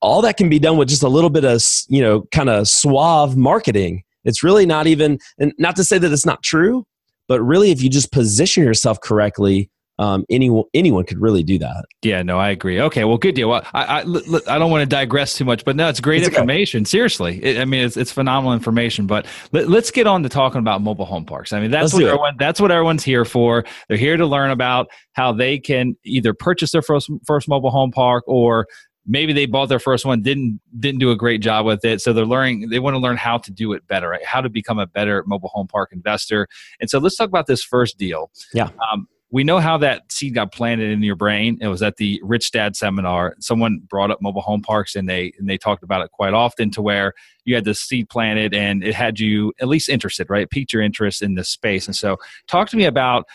all 0.02 0.20
that 0.22 0.36
can 0.36 0.48
be 0.48 0.58
done 0.58 0.76
with 0.76 0.88
just 0.88 1.02
a 1.02 1.08
little 1.08 1.30
bit 1.30 1.44
of, 1.44 1.62
you 1.88 2.02
know, 2.02 2.22
kind 2.30 2.50
of 2.50 2.68
suave 2.68 3.36
marketing. 3.36 4.04
It's 4.24 4.42
really 4.42 4.66
not 4.66 4.86
even, 4.86 5.18
and 5.38 5.52
not 5.58 5.74
to 5.76 5.84
say 5.84 5.98
that 5.98 6.12
it's 6.12 6.26
not 6.26 6.42
true, 6.42 6.84
but 7.28 7.40
really, 7.40 7.70
if 7.70 7.82
you 7.82 7.88
just 7.88 8.12
position 8.12 8.62
yourself 8.62 9.00
correctly, 9.00 9.70
um, 9.98 10.24
anyone 10.28 10.64
anyone 10.74 11.04
could 11.04 11.20
really 11.20 11.42
do 11.42 11.58
that. 11.58 11.86
Yeah, 12.02 12.22
no, 12.22 12.38
I 12.38 12.50
agree. 12.50 12.80
Okay, 12.80 13.04
well, 13.04 13.16
good 13.16 13.34
deal. 13.34 13.48
Well, 13.48 13.62
I 13.72 14.00
I, 14.00 14.00
I 14.02 14.58
don't 14.58 14.70
want 14.70 14.82
to 14.82 14.86
digress 14.86 15.34
too 15.34 15.44
much, 15.44 15.64
but 15.64 15.76
no, 15.76 15.88
it's 15.88 16.00
great 16.00 16.22
it's 16.22 16.28
information. 16.28 16.82
Okay. 16.82 16.88
Seriously, 16.88 17.42
it, 17.42 17.60
I 17.60 17.64
mean, 17.64 17.84
it's 17.84 17.96
it's 17.96 18.12
phenomenal 18.12 18.52
information. 18.52 19.06
But 19.06 19.26
let, 19.52 19.68
us 19.68 19.90
get 19.90 20.06
on 20.06 20.22
to 20.22 20.28
talking 20.28 20.58
about 20.58 20.82
mobile 20.82 21.06
home 21.06 21.24
parks. 21.24 21.52
I 21.52 21.60
mean, 21.60 21.70
that's 21.70 21.94
let's 21.94 21.94
what 21.94 22.04
everyone 22.04 22.36
that's 22.38 22.60
what 22.60 22.70
everyone's 22.70 23.04
here 23.04 23.24
for. 23.24 23.64
They're 23.88 23.96
here 23.96 24.16
to 24.16 24.26
learn 24.26 24.50
about 24.50 24.88
how 25.12 25.32
they 25.32 25.58
can 25.58 25.96
either 26.04 26.34
purchase 26.34 26.72
their 26.72 26.82
first 26.82 27.10
first 27.26 27.48
mobile 27.48 27.70
home 27.70 27.90
park 27.90 28.24
or 28.26 28.66
maybe 29.06 29.32
they 29.32 29.46
bought 29.46 29.68
their 29.68 29.78
first 29.78 30.04
one 30.04 30.20
didn't 30.20 30.60
didn't 30.78 30.98
do 30.98 31.10
a 31.10 31.16
great 31.16 31.40
job 31.40 31.64
with 31.64 31.84
it 31.84 32.00
so 32.00 32.12
they're 32.12 32.26
learning 32.26 32.68
they 32.70 32.80
want 32.80 32.94
to 32.94 32.98
learn 32.98 33.16
how 33.16 33.38
to 33.38 33.52
do 33.52 33.72
it 33.72 33.86
better 33.86 34.08
right 34.08 34.24
how 34.24 34.40
to 34.40 34.48
become 34.48 34.78
a 34.78 34.86
better 34.86 35.22
mobile 35.26 35.48
home 35.50 35.68
park 35.68 35.90
investor 35.92 36.48
and 36.80 36.90
so 36.90 36.98
let's 36.98 37.14
talk 37.14 37.28
about 37.28 37.46
this 37.46 37.62
first 37.62 37.98
deal 37.98 38.30
yeah 38.52 38.68
um, 38.90 39.06
we 39.30 39.44
know 39.44 39.58
how 39.58 39.76
that 39.78 40.10
seed 40.12 40.34
got 40.34 40.52
planted 40.52 40.90
in 40.90 41.02
your 41.02 41.16
brain. 41.16 41.58
It 41.60 41.68
was 41.68 41.82
at 41.82 41.96
the 41.96 42.20
Rich 42.22 42.52
Dad 42.52 42.76
seminar. 42.76 43.34
Someone 43.40 43.80
brought 43.88 44.10
up 44.10 44.22
mobile 44.22 44.40
home 44.40 44.62
parks, 44.62 44.94
and 44.94 45.08
they 45.08 45.32
and 45.38 45.48
they 45.48 45.58
talked 45.58 45.82
about 45.82 46.02
it 46.02 46.10
quite 46.12 46.32
often. 46.32 46.70
To 46.72 46.82
where 46.82 47.12
you 47.44 47.54
had 47.54 47.64
this 47.64 47.80
seed 47.80 48.08
planted, 48.08 48.54
and 48.54 48.84
it 48.84 48.94
had 48.94 49.18
you 49.18 49.52
at 49.60 49.68
least 49.68 49.88
interested, 49.88 50.30
right? 50.30 50.42
It 50.42 50.50
piqued 50.50 50.72
your 50.72 50.82
interest 50.82 51.22
in 51.22 51.34
this 51.34 51.48
space. 51.48 51.86
And 51.86 51.96
so, 51.96 52.18
talk 52.46 52.68
to 52.70 52.76
me 52.76 52.84
about 52.84 53.26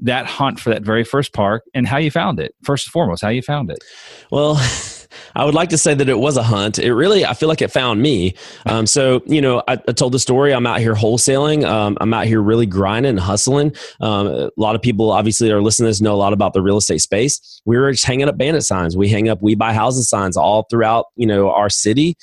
that 0.00 0.26
hunt 0.26 0.60
for 0.60 0.70
that 0.70 0.82
very 0.82 1.04
first 1.04 1.32
park 1.32 1.64
and 1.74 1.86
how 1.86 1.98
you 1.98 2.10
found 2.10 2.40
it. 2.40 2.54
First 2.62 2.86
and 2.86 2.92
foremost, 2.92 3.22
how 3.22 3.28
you 3.28 3.42
found 3.42 3.70
it. 3.70 3.82
Well. 4.30 4.60
I 5.34 5.44
would 5.44 5.54
like 5.54 5.68
to 5.70 5.78
say 5.78 5.94
that 5.94 6.08
it 6.08 6.18
was 6.18 6.36
a 6.36 6.42
hunt. 6.42 6.78
It 6.78 6.94
really, 6.94 7.24
I 7.24 7.34
feel 7.34 7.48
like 7.48 7.62
it 7.62 7.70
found 7.70 8.02
me. 8.02 8.34
Um, 8.66 8.86
so, 8.86 9.22
you 9.26 9.40
know, 9.40 9.62
I, 9.68 9.72
I, 9.72 9.92
told 9.92 10.12
the 10.12 10.18
story. 10.18 10.52
I'm 10.52 10.66
out 10.66 10.80
here 10.80 10.94
wholesaling. 10.94 11.64
Um, 11.64 11.96
I'm 12.00 12.12
out 12.12 12.26
here 12.26 12.42
really 12.42 12.66
grinding 12.66 13.10
and 13.10 13.20
hustling. 13.20 13.74
Um, 14.00 14.26
a 14.26 14.50
lot 14.56 14.74
of 14.74 14.82
people, 14.82 15.10
obviously, 15.10 15.50
are 15.50 15.62
listening 15.62 15.86
to 15.86 15.90
this 15.90 16.00
know 16.00 16.14
a 16.14 16.16
lot 16.16 16.32
about 16.32 16.52
the 16.52 16.62
real 16.62 16.76
estate 16.76 17.00
space. 17.00 17.62
We 17.64 17.76
were 17.76 17.92
just 17.92 18.04
hanging 18.04 18.28
up 18.28 18.36
bandit 18.36 18.64
signs. 18.64 18.96
We 18.96 19.08
hang 19.08 19.28
up 19.28 19.38
"We 19.40 19.54
buy 19.54 19.72
houses" 19.72 20.08
signs 20.08 20.36
all 20.36 20.66
throughout, 20.70 21.06
you 21.16 21.26
know, 21.26 21.50
our 21.50 21.70
city. 21.70 22.16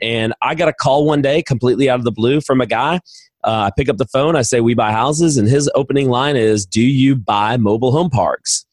And 0.00 0.32
I 0.40 0.54
got 0.54 0.68
a 0.68 0.72
call 0.72 1.04
one 1.04 1.22
day, 1.22 1.42
completely 1.42 1.90
out 1.90 1.98
of 1.98 2.04
the 2.04 2.12
blue, 2.12 2.40
from 2.40 2.60
a 2.60 2.66
guy. 2.66 3.00
Uh, 3.44 3.68
I 3.68 3.70
pick 3.76 3.88
up 3.88 3.96
the 3.96 4.06
phone. 4.06 4.36
I 4.36 4.42
say, 4.42 4.60
"We 4.60 4.74
buy 4.74 4.92
houses," 4.92 5.36
and 5.36 5.48
his 5.48 5.70
opening 5.74 6.08
line 6.08 6.36
is, 6.36 6.66
"Do 6.66 6.82
you 6.82 7.16
buy 7.16 7.56
mobile 7.56 7.92
home 7.92 8.10
parks?" 8.10 8.66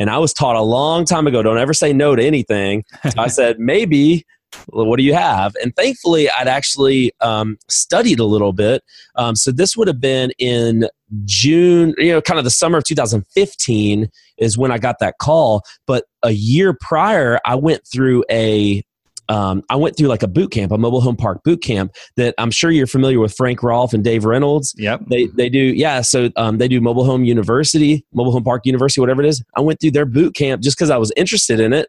And 0.00 0.10
I 0.10 0.18
was 0.18 0.32
taught 0.32 0.56
a 0.56 0.62
long 0.62 1.04
time 1.04 1.28
ago 1.28 1.42
don't 1.42 1.58
ever 1.58 1.74
say 1.74 1.92
no 1.92 2.16
to 2.16 2.24
anything. 2.24 2.82
So 3.10 3.20
I 3.20 3.26
said, 3.28 3.60
maybe. 3.60 4.24
What 4.66 4.96
do 4.96 5.04
you 5.04 5.14
have? 5.14 5.54
And 5.62 5.72
thankfully, 5.76 6.28
I'd 6.28 6.48
actually 6.48 7.12
um, 7.20 7.56
studied 7.68 8.18
a 8.18 8.24
little 8.24 8.52
bit. 8.52 8.82
Um, 9.14 9.36
so 9.36 9.52
this 9.52 9.76
would 9.76 9.86
have 9.86 10.00
been 10.00 10.32
in 10.40 10.88
June, 11.24 11.94
you 11.98 12.10
know, 12.10 12.20
kind 12.20 12.36
of 12.36 12.42
the 12.42 12.50
summer 12.50 12.78
of 12.78 12.82
2015 12.82 14.08
is 14.38 14.58
when 14.58 14.72
I 14.72 14.78
got 14.78 14.98
that 14.98 15.18
call. 15.18 15.62
But 15.86 16.06
a 16.24 16.32
year 16.32 16.76
prior, 16.80 17.38
I 17.44 17.54
went 17.54 17.82
through 17.86 18.24
a 18.28 18.82
um, 19.30 19.62
I 19.70 19.76
went 19.76 19.96
through 19.96 20.08
like 20.08 20.24
a 20.24 20.28
boot 20.28 20.50
camp, 20.50 20.72
a 20.72 20.78
mobile 20.78 21.00
home 21.00 21.16
park 21.16 21.44
boot 21.44 21.62
camp 21.62 21.94
that 22.16 22.34
I'm 22.36 22.50
sure 22.50 22.72
you're 22.72 22.88
familiar 22.88 23.20
with 23.20 23.32
Frank 23.32 23.62
Rolfe 23.62 23.94
and 23.94 24.02
Dave 24.02 24.24
Reynolds. 24.24 24.74
Yep. 24.76 25.02
They, 25.06 25.26
they 25.26 25.48
do, 25.48 25.60
yeah. 25.60 26.00
So 26.00 26.30
um, 26.34 26.58
they 26.58 26.66
do 26.66 26.80
mobile 26.80 27.04
home 27.04 27.22
university, 27.22 28.04
mobile 28.12 28.32
home 28.32 28.42
park 28.42 28.66
university, 28.66 29.00
whatever 29.00 29.22
it 29.22 29.28
is. 29.28 29.42
I 29.56 29.60
went 29.60 29.80
through 29.80 29.92
their 29.92 30.04
boot 30.04 30.34
camp 30.34 30.62
just 30.62 30.76
because 30.76 30.90
I 30.90 30.96
was 30.96 31.12
interested 31.16 31.60
in 31.60 31.72
it 31.72 31.88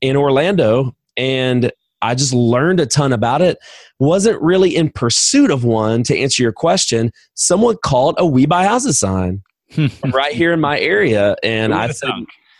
in 0.00 0.14
Orlando. 0.16 0.94
And 1.16 1.72
I 2.00 2.14
just 2.14 2.32
learned 2.32 2.78
a 2.78 2.86
ton 2.86 3.12
about 3.12 3.42
it. 3.42 3.58
Wasn't 3.98 4.40
really 4.40 4.76
in 4.76 4.90
pursuit 4.90 5.50
of 5.50 5.64
one 5.64 6.04
to 6.04 6.16
answer 6.16 6.44
your 6.44 6.52
question. 6.52 7.10
Someone 7.34 7.76
called 7.82 8.14
a 8.18 8.26
We 8.26 8.46
Buy 8.46 8.64
Houses 8.64 9.00
sign 9.00 9.42
right 10.12 10.32
here 10.32 10.52
in 10.52 10.60
my 10.60 10.78
area. 10.78 11.34
And 11.42 11.74
I 11.74 11.90
said, 11.90 12.10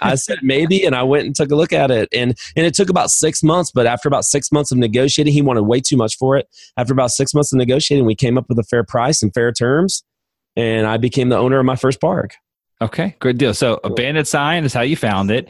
I 0.00 0.14
said 0.14 0.38
maybe, 0.42 0.84
and 0.84 0.94
I 0.94 1.02
went 1.02 1.26
and 1.26 1.34
took 1.34 1.50
a 1.50 1.54
look 1.56 1.72
at 1.72 1.90
it, 1.90 2.08
and 2.12 2.36
and 2.56 2.66
it 2.66 2.74
took 2.74 2.88
about 2.88 3.10
six 3.10 3.42
months. 3.42 3.70
But 3.70 3.86
after 3.86 4.08
about 4.08 4.24
six 4.24 4.52
months 4.52 4.70
of 4.72 4.78
negotiating, 4.78 5.32
he 5.32 5.42
wanted 5.42 5.62
way 5.62 5.80
too 5.80 5.96
much 5.96 6.16
for 6.16 6.36
it. 6.36 6.48
After 6.76 6.92
about 6.92 7.10
six 7.10 7.34
months 7.34 7.52
of 7.52 7.58
negotiating, 7.58 8.06
we 8.06 8.14
came 8.14 8.38
up 8.38 8.48
with 8.48 8.58
a 8.58 8.64
fair 8.64 8.84
price 8.84 9.22
and 9.22 9.32
fair 9.32 9.52
terms, 9.52 10.04
and 10.56 10.86
I 10.86 10.96
became 10.96 11.28
the 11.28 11.38
owner 11.38 11.58
of 11.58 11.66
my 11.66 11.76
first 11.76 12.00
park. 12.00 12.34
Okay, 12.80 13.16
good 13.18 13.38
deal. 13.38 13.54
So, 13.54 13.80
a 13.82 13.90
bandit 13.90 14.28
sign 14.28 14.64
is 14.64 14.72
how 14.72 14.82
you 14.82 14.94
found 14.94 15.30
it. 15.32 15.48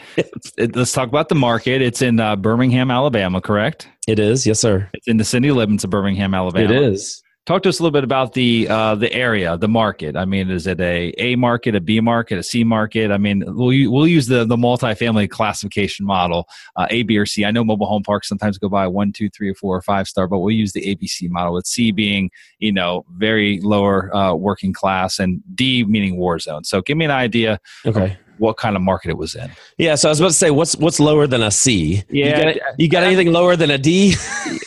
Let's 0.56 0.92
talk 0.92 1.08
about 1.08 1.28
the 1.28 1.34
market. 1.34 1.82
It's 1.82 2.00
in 2.00 2.20
uh, 2.20 2.36
Birmingham, 2.36 2.90
Alabama, 2.90 3.40
correct? 3.42 3.86
It 4.06 4.18
is, 4.18 4.46
yes, 4.46 4.60
sir. 4.60 4.88
It's 4.94 5.06
in 5.08 5.18
the 5.18 5.24
city 5.24 5.50
limits 5.50 5.84
of 5.84 5.90
Birmingham, 5.90 6.32
Alabama. 6.34 6.64
It 6.64 6.70
is. 6.70 7.22
Talk 7.48 7.62
to 7.62 7.70
us 7.70 7.80
a 7.80 7.82
little 7.82 7.92
bit 7.92 8.04
about 8.04 8.34
the 8.34 8.68
uh, 8.68 8.94
the 8.94 9.10
area, 9.10 9.56
the 9.56 9.68
market. 9.68 10.16
I 10.16 10.26
mean, 10.26 10.50
is 10.50 10.66
it 10.66 10.78
a 10.80 11.14
A 11.16 11.34
market, 11.34 11.74
a 11.74 11.80
B 11.80 11.98
market, 11.98 12.36
a 12.36 12.42
C 12.42 12.62
market? 12.62 13.10
I 13.10 13.16
mean, 13.16 13.42
we'll 13.46 13.90
we'll 13.90 14.06
use 14.06 14.26
the 14.26 14.44
the 14.44 14.58
multifamily 14.58 15.30
classification 15.30 16.04
model, 16.04 16.46
uh, 16.76 16.86
A, 16.90 17.04
B, 17.04 17.16
or 17.16 17.24
C. 17.24 17.46
I 17.46 17.50
know 17.50 17.64
mobile 17.64 17.86
home 17.86 18.02
parks 18.02 18.28
sometimes 18.28 18.58
go 18.58 18.68
by 18.68 18.86
one, 18.86 19.14
two, 19.14 19.30
three, 19.30 19.48
or 19.48 19.54
four, 19.54 19.74
or 19.74 19.80
five 19.80 20.06
star, 20.08 20.28
but 20.28 20.40
we'll 20.40 20.54
use 20.54 20.74
the 20.74 20.94
ABC 20.94 21.30
model. 21.30 21.54
With 21.54 21.66
C 21.66 21.90
being 21.90 22.30
you 22.58 22.70
know 22.70 23.06
very 23.16 23.62
lower 23.62 24.14
uh, 24.14 24.34
working 24.34 24.74
class, 24.74 25.18
and 25.18 25.40
D 25.54 25.84
meaning 25.84 26.18
war 26.18 26.38
zone. 26.38 26.64
So, 26.64 26.82
give 26.82 26.98
me 26.98 27.06
an 27.06 27.12
idea. 27.12 27.60
Okay 27.86 28.18
what 28.36 28.56
kind 28.56 28.76
of 28.76 28.82
market 28.82 29.10
it 29.10 29.16
was 29.16 29.34
in. 29.34 29.50
Yeah, 29.78 29.96
so 29.96 30.08
I 30.08 30.10
was 30.10 30.20
about 30.20 30.28
to 30.28 30.34
say, 30.34 30.52
what's 30.52 30.76
what's 30.76 31.00
lower 31.00 31.26
than 31.26 31.42
a 31.42 31.50
C? 31.50 32.04
Yeah, 32.08 32.26
you 32.26 32.60
got, 32.60 32.80
you 32.80 32.88
got 32.88 33.02
anything 33.02 33.32
lower 33.32 33.56
than 33.56 33.70
a 33.70 33.78
D? 33.78 34.14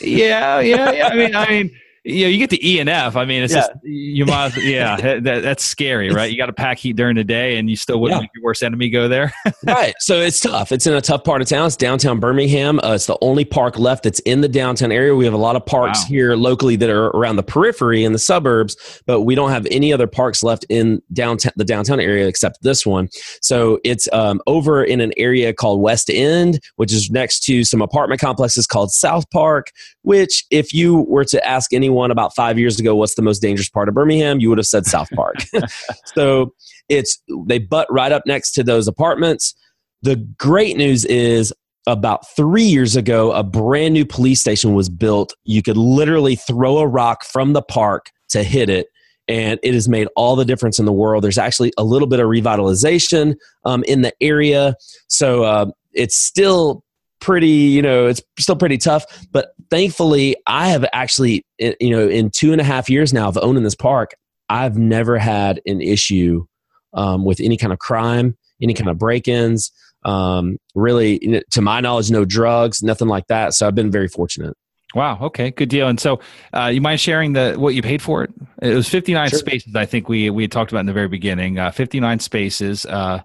yeah, 0.02 0.60
yeah, 0.60 0.92
yeah. 0.92 1.08
I 1.08 1.14
mean, 1.14 1.34
I 1.34 1.48
mean, 1.48 1.70
you 2.04 2.24
know, 2.24 2.30
you 2.30 2.38
get 2.38 2.50
the 2.50 2.68
E 2.68 2.80
and 2.80 2.88
F. 2.88 3.14
I 3.14 3.24
mean, 3.24 3.44
it's 3.44 3.54
yeah. 3.54 3.60
just 3.60 3.70
you 3.84 4.26
might, 4.26 4.56
yeah, 4.56 4.96
that, 5.20 5.42
that's 5.42 5.64
scary, 5.64 6.10
right? 6.10 6.30
You 6.30 6.36
got 6.36 6.46
to 6.46 6.52
pack 6.52 6.78
heat 6.78 6.96
during 6.96 7.14
the 7.14 7.22
day, 7.22 7.58
and 7.58 7.70
you 7.70 7.76
still 7.76 8.00
wouldn't 8.00 8.18
yeah. 8.18 8.22
make 8.22 8.30
your 8.34 8.42
worst 8.42 8.64
enemy 8.64 8.90
go 8.90 9.06
there. 9.06 9.32
right. 9.66 9.94
So 10.00 10.18
it's 10.18 10.40
tough. 10.40 10.72
It's 10.72 10.86
in 10.86 10.94
a 10.94 11.00
tough 11.00 11.22
part 11.22 11.42
of 11.42 11.48
town. 11.48 11.66
It's 11.66 11.76
downtown 11.76 12.18
Birmingham. 12.18 12.80
Uh, 12.80 12.94
it's 12.94 13.06
the 13.06 13.16
only 13.20 13.44
park 13.44 13.78
left 13.78 14.02
that's 14.02 14.18
in 14.20 14.40
the 14.40 14.48
downtown 14.48 14.90
area. 14.90 15.14
We 15.14 15.24
have 15.24 15.34
a 15.34 15.38
lot 15.38 15.54
of 15.54 15.64
parks 15.64 16.00
wow. 16.00 16.08
here 16.08 16.34
locally 16.34 16.74
that 16.76 16.90
are 16.90 17.06
around 17.08 17.36
the 17.36 17.44
periphery 17.44 18.02
in 18.02 18.12
the 18.12 18.18
suburbs, 18.18 19.02
but 19.06 19.22
we 19.22 19.36
don't 19.36 19.50
have 19.50 19.66
any 19.70 19.92
other 19.92 20.08
parks 20.08 20.42
left 20.42 20.64
in 20.68 21.00
downtown 21.12 21.52
the 21.56 21.64
downtown 21.64 22.00
area 22.00 22.26
except 22.26 22.62
this 22.62 22.84
one. 22.84 23.08
So 23.42 23.78
it's 23.84 24.08
um, 24.12 24.40
over 24.48 24.82
in 24.82 25.00
an 25.00 25.12
area 25.16 25.52
called 25.52 25.80
West 25.80 26.10
End, 26.10 26.58
which 26.76 26.92
is 26.92 27.10
next 27.10 27.44
to 27.44 27.62
some 27.62 27.80
apartment 27.80 28.20
complexes 28.20 28.66
called 28.66 28.90
South 28.90 29.30
Park. 29.30 29.70
Which, 30.04 30.44
if 30.50 30.74
you 30.74 31.02
were 31.02 31.24
to 31.26 31.46
ask 31.46 31.72
anyone 31.72 31.91
anyone 31.92 32.10
about 32.10 32.34
five 32.34 32.58
years 32.58 32.80
ago 32.80 32.94
what's 32.96 33.14
the 33.14 33.22
most 33.22 33.40
dangerous 33.40 33.68
part 33.68 33.88
of 33.88 33.94
Birmingham, 33.94 34.40
you 34.40 34.48
would 34.48 34.58
have 34.58 34.66
said 34.66 34.86
South 34.86 35.08
Park. 35.14 35.36
so 36.14 36.54
it's 36.88 37.22
they 37.46 37.58
butt 37.58 37.86
right 37.90 38.12
up 38.12 38.22
next 38.26 38.52
to 38.52 38.64
those 38.64 38.88
apartments. 38.88 39.54
The 40.02 40.16
great 40.16 40.76
news 40.76 41.04
is 41.04 41.52
about 41.86 42.28
three 42.34 42.62
years 42.62 42.96
ago, 42.96 43.32
a 43.32 43.42
brand 43.42 43.94
new 43.94 44.06
police 44.06 44.40
station 44.40 44.74
was 44.74 44.88
built. 44.88 45.34
You 45.44 45.62
could 45.62 45.76
literally 45.76 46.36
throw 46.36 46.78
a 46.78 46.86
rock 46.86 47.24
from 47.24 47.52
the 47.52 47.62
park 47.62 48.06
to 48.30 48.42
hit 48.42 48.70
it. 48.70 48.86
And 49.28 49.58
it 49.62 49.74
has 49.74 49.88
made 49.88 50.08
all 50.16 50.34
the 50.34 50.44
difference 50.44 50.78
in 50.78 50.84
the 50.84 50.92
world. 50.92 51.22
There's 51.22 51.38
actually 51.38 51.72
a 51.78 51.84
little 51.84 52.08
bit 52.08 52.20
of 52.20 52.26
revitalization 52.26 53.36
um, 53.64 53.84
in 53.84 54.02
the 54.02 54.12
area. 54.20 54.74
So 55.08 55.44
uh, 55.44 55.66
it's 55.92 56.16
still 56.16 56.84
pretty, 57.20 57.48
you 57.48 57.82
know, 57.82 58.06
it's 58.06 58.20
still 58.38 58.56
pretty 58.56 58.78
tough. 58.78 59.04
But 59.32 59.54
thankfully, 59.72 60.36
I 60.46 60.68
have 60.68 60.84
actually, 60.92 61.46
you 61.58 61.90
know, 61.90 62.06
in 62.06 62.30
two 62.30 62.52
and 62.52 62.60
a 62.60 62.64
half 62.64 62.90
years 62.90 63.14
now 63.14 63.26
of 63.28 63.38
owning 63.38 63.62
this 63.62 63.74
park, 63.74 64.10
I've 64.50 64.76
never 64.76 65.18
had 65.18 65.62
an 65.64 65.80
issue 65.80 66.44
um, 66.92 67.24
with 67.24 67.40
any 67.40 67.56
kind 67.56 67.72
of 67.72 67.78
crime, 67.78 68.36
any 68.60 68.74
kind 68.74 68.90
of 68.90 68.98
break 68.98 69.26
ins. 69.26 69.72
Um, 70.04 70.58
really, 70.74 71.42
to 71.52 71.62
my 71.62 71.80
knowledge, 71.80 72.10
no 72.10 72.26
drugs, 72.26 72.82
nothing 72.82 73.08
like 73.08 73.28
that. 73.28 73.54
So 73.54 73.66
I've 73.66 73.74
been 73.74 73.90
very 73.90 74.08
fortunate. 74.08 74.56
Wow. 74.94 75.18
Okay. 75.22 75.52
Good 75.52 75.70
deal. 75.70 75.88
And 75.88 75.98
so, 75.98 76.20
uh, 76.52 76.66
you 76.66 76.82
mind 76.82 77.00
sharing 77.00 77.32
the 77.32 77.54
what 77.56 77.74
you 77.74 77.80
paid 77.80 78.02
for 78.02 78.24
it? 78.24 78.30
It 78.60 78.74
was 78.74 78.88
fifty 78.88 79.14
nine 79.14 79.30
sure. 79.30 79.38
spaces. 79.38 79.74
I 79.74 79.86
think 79.86 80.06
we 80.06 80.28
we 80.28 80.42
had 80.42 80.52
talked 80.52 80.70
about 80.70 80.80
in 80.80 80.86
the 80.86 80.92
very 80.92 81.08
beginning. 81.08 81.58
Uh, 81.58 81.70
fifty 81.70 81.98
nine 81.98 82.18
spaces. 82.18 82.84
Uh, 82.84 83.22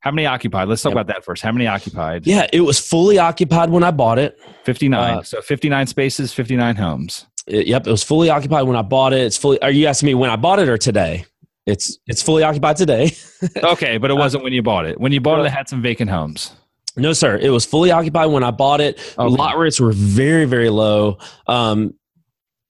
How 0.00 0.12
many 0.12 0.26
occupied? 0.26 0.68
Let's 0.68 0.82
talk 0.82 0.92
about 0.92 1.08
that 1.08 1.24
first. 1.24 1.42
How 1.42 1.50
many 1.50 1.66
occupied? 1.66 2.26
Yeah, 2.26 2.46
it 2.52 2.60
was 2.60 2.78
fully 2.78 3.18
occupied 3.18 3.70
when 3.70 3.82
I 3.82 3.90
bought 3.90 4.18
it. 4.18 4.40
59. 4.64 5.18
Uh, 5.18 5.22
so 5.22 5.40
59 5.40 5.86
spaces, 5.88 6.32
59 6.32 6.76
homes. 6.76 7.26
It, 7.46 7.66
yep, 7.66 7.86
it 7.86 7.90
was 7.90 8.04
fully 8.04 8.30
occupied 8.30 8.66
when 8.66 8.76
I 8.76 8.82
bought 8.82 9.12
it. 9.12 9.20
It's 9.20 9.36
fully 9.36 9.60
Are 9.60 9.70
you 9.70 9.86
asking 9.86 10.06
me 10.06 10.14
when 10.14 10.30
I 10.30 10.36
bought 10.36 10.60
it 10.60 10.68
or 10.68 10.78
today? 10.78 11.24
It's 11.66 11.98
it's 12.06 12.22
fully 12.22 12.42
occupied 12.42 12.76
today. 12.76 13.10
okay, 13.62 13.98
but 13.98 14.10
it 14.10 14.14
wasn't 14.14 14.42
uh, 14.42 14.44
when 14.44 14.52
you 14.54 14.62
bought 14.62 14.86
it. 14.86 14.98
When 14.98 15.12
you 15.12 15.20
bought 15.20 15.40
it, 15.40 15.46
it 15.46 15.52
had 15.52 15.68
some 15.68 15.82
vacant 15.82 16.10
homes. 16.10 16.52
No, 16.96 17.12
sir. 17.12 17.36
It 17.36 17.50
was 17.50 17.64
fully 17.64 17.90
occupied 17.90 18.30
when 18.30 18.42
I 18.42 18.50
bought 18.50 18.80
it. 18.80 18.98
Okay. 19.18 19.36
Lot 19.36 19.58
rates 19.58 19.78
were 19.78 19.92
very, 19.92 20.46
very 20.46 20.70
low. 20.70 21.18
Um, 21.46 21.94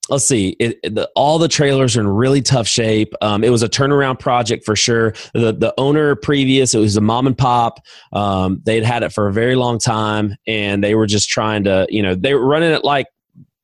let's 0.08 0.24
see 0.24 0.50
it, 0.58 0.80
the, 0.82 1.10
all 1.14 1.38
the 1.38 1.48
trailers 1.48 1.96
are 1.96 2.00
in 2.00 2.08
really 2.08 2.42
tough 2.42 2.66
shape. 2.66 3.12
Um, 3.20 3.44
it 3.44 3.50
was 3.50 3.62
a 3.62 3.68
turnaround 3.68 4.18
project 4.18 4.64
for 4.64 4.76
sure. 4.76 5.12
The, 5.34 5.52
the 5.52 5.74
owner 5.78 6.14
previous 6.16 6.74
it 6.74 6.78
was 6.78 6.96
a 6.96 7.00
mom 7.00 7.26
and 7.26 7.36
pop. 7.36 7.80
Um, 8.12 8.60
they'd 8.64 8.84
had 8.84 9.02
it 9.02 9.12
for 9.12 9.28
a 9.28 9.32
very 9.32 9.56
long 9.56 9.78
time 9.78 10.36
and 10.46 10.82
they 10.82 10.94
were 10.94 11.06
just 11.06 11.28
trying 11.28 11.64
to 11.64 11.86
you 11.88 12.02
know 12.02 12.14
they 12.14 12.34
were 12.34 12.46
running 12.46 12.72
it 12.72 12.84
like 12.84 13.06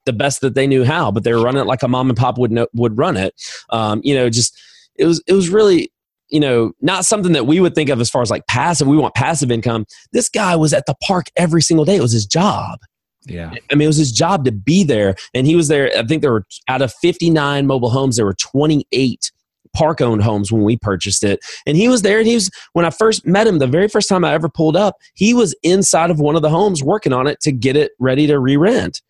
the 0.04 0.12
best 0.12 0.42
that 0.42 0.54
they 0.54 0.66
knew 0.66 0.84
how 0.84 1.10
but 1.10 1.24
they 1.24 1.32
were 1.32 1.42
running 1.42 1.62
it 1.62 1.66
like 1.66 1.82
a 1.82 1.88
mom 1.88 2.10
and 2.10 2.18
pop 2.18 2.38
would 2.38 2.52
know, 2.52 2.66
would 2.74 2.98
run 2.98 3.16
it. 3.16 3.34
Um, 3.70 4.00
you 4.04 4.14
know 4.14 4.28
just 4.28 4.58
it 4.96 5.06
was 5.06 5.22
it 5.26 5.32
was 5.32 5.48
really 5.48 5.90
you 6.28 6.40
know 6.40 6.72
not 6.80 7.04
something 7.04 7.32
that 7.32 7.46
we 7.46 7.60
would 7.60 7.74
think 7.74 7.90
of 7.90 8.00
as 8.00 8.10
far 8.10 8.22
as 8.22 8.30
like 8.30 8.46
passive 8.46 8.86
we 8.86 8.96
want 8.96 9.14
passive 9.14 9.50
income. 9.50 9.86
This 10.12 10.28
guy 10.28 10.56
was 10.56 10.72
at 10.72 10.86
the 10.86 10.94
park 11.02 11.26
every 11.36 11.62
single 11.62 11.84
day. 11.84 11.96
It 11.96 12.02
was 12.02 12.12
his 12.12 12.26
job 12.26 12.80
yeah. 13.26 13.54
I 13.70 13.74
mean, 13.74 13.82
it 13.82 13.86
was 13.86 13.96
his 13.96 14.12
job 14.12 14.44
to 14.44 14.52
be 14.52 14.84
there. 14.84 15.16
And 15.32 15.46
he 15.46 15.56
was 15.56 15.68
there. 15.68 15.90
I 15.96 16.04
think 16.04 16.22
there 16.22 16.32
were 16.32 16.46
out 16.68 16.82
of 16.82 16.92
59 16.92 17.66
mobile 17.66 17.90
homes, 17.90 18.16
there 18.16 18.26
were 18.26 18.34
28 18.34 19.32
park 19.74 20.00
owned 20.00 20.22
homes 20.22 20.52
when 20.52 20.62
we 20.62 20.76
purchased 20.76 21.24
it. 21.24 21.40
And 21.66 21.76
he 21.76 21.88
was 21.88 22.02
there. 22.02 22.18
And 22.18 22.26
he 22.26 22.34
was, 22.34 22.50
when 22.74 22.84
I 22.84 22.90
first 22.90 23.26
met 23.26 23.46
him, 23.46 23.58
the 23.58 23.66
very 23.66 23.88
first 23.88 24.08
time 24.08 24.24
I 24.24 24.32
ever 24.32 24.48
pulled 24.48 24.76
up, 24.76 24.96
he 25.14 25.34
was 25.34 25.54
inside 25.62 26.10
of 26.10 26.20
one 26.20 26.36
of 26.36 26.42
the 26.42 26.50
homes 26.50 26.82
working 26.82 27.12
on 27.12 27.26
it 27.26 27.40
to 27.40 27.52
get 27.52 27.76
it 27.76 27.92
ready 27.98 28.26
to 28.26 28.38
re 28.38 28.56
rent. 28.56 29.02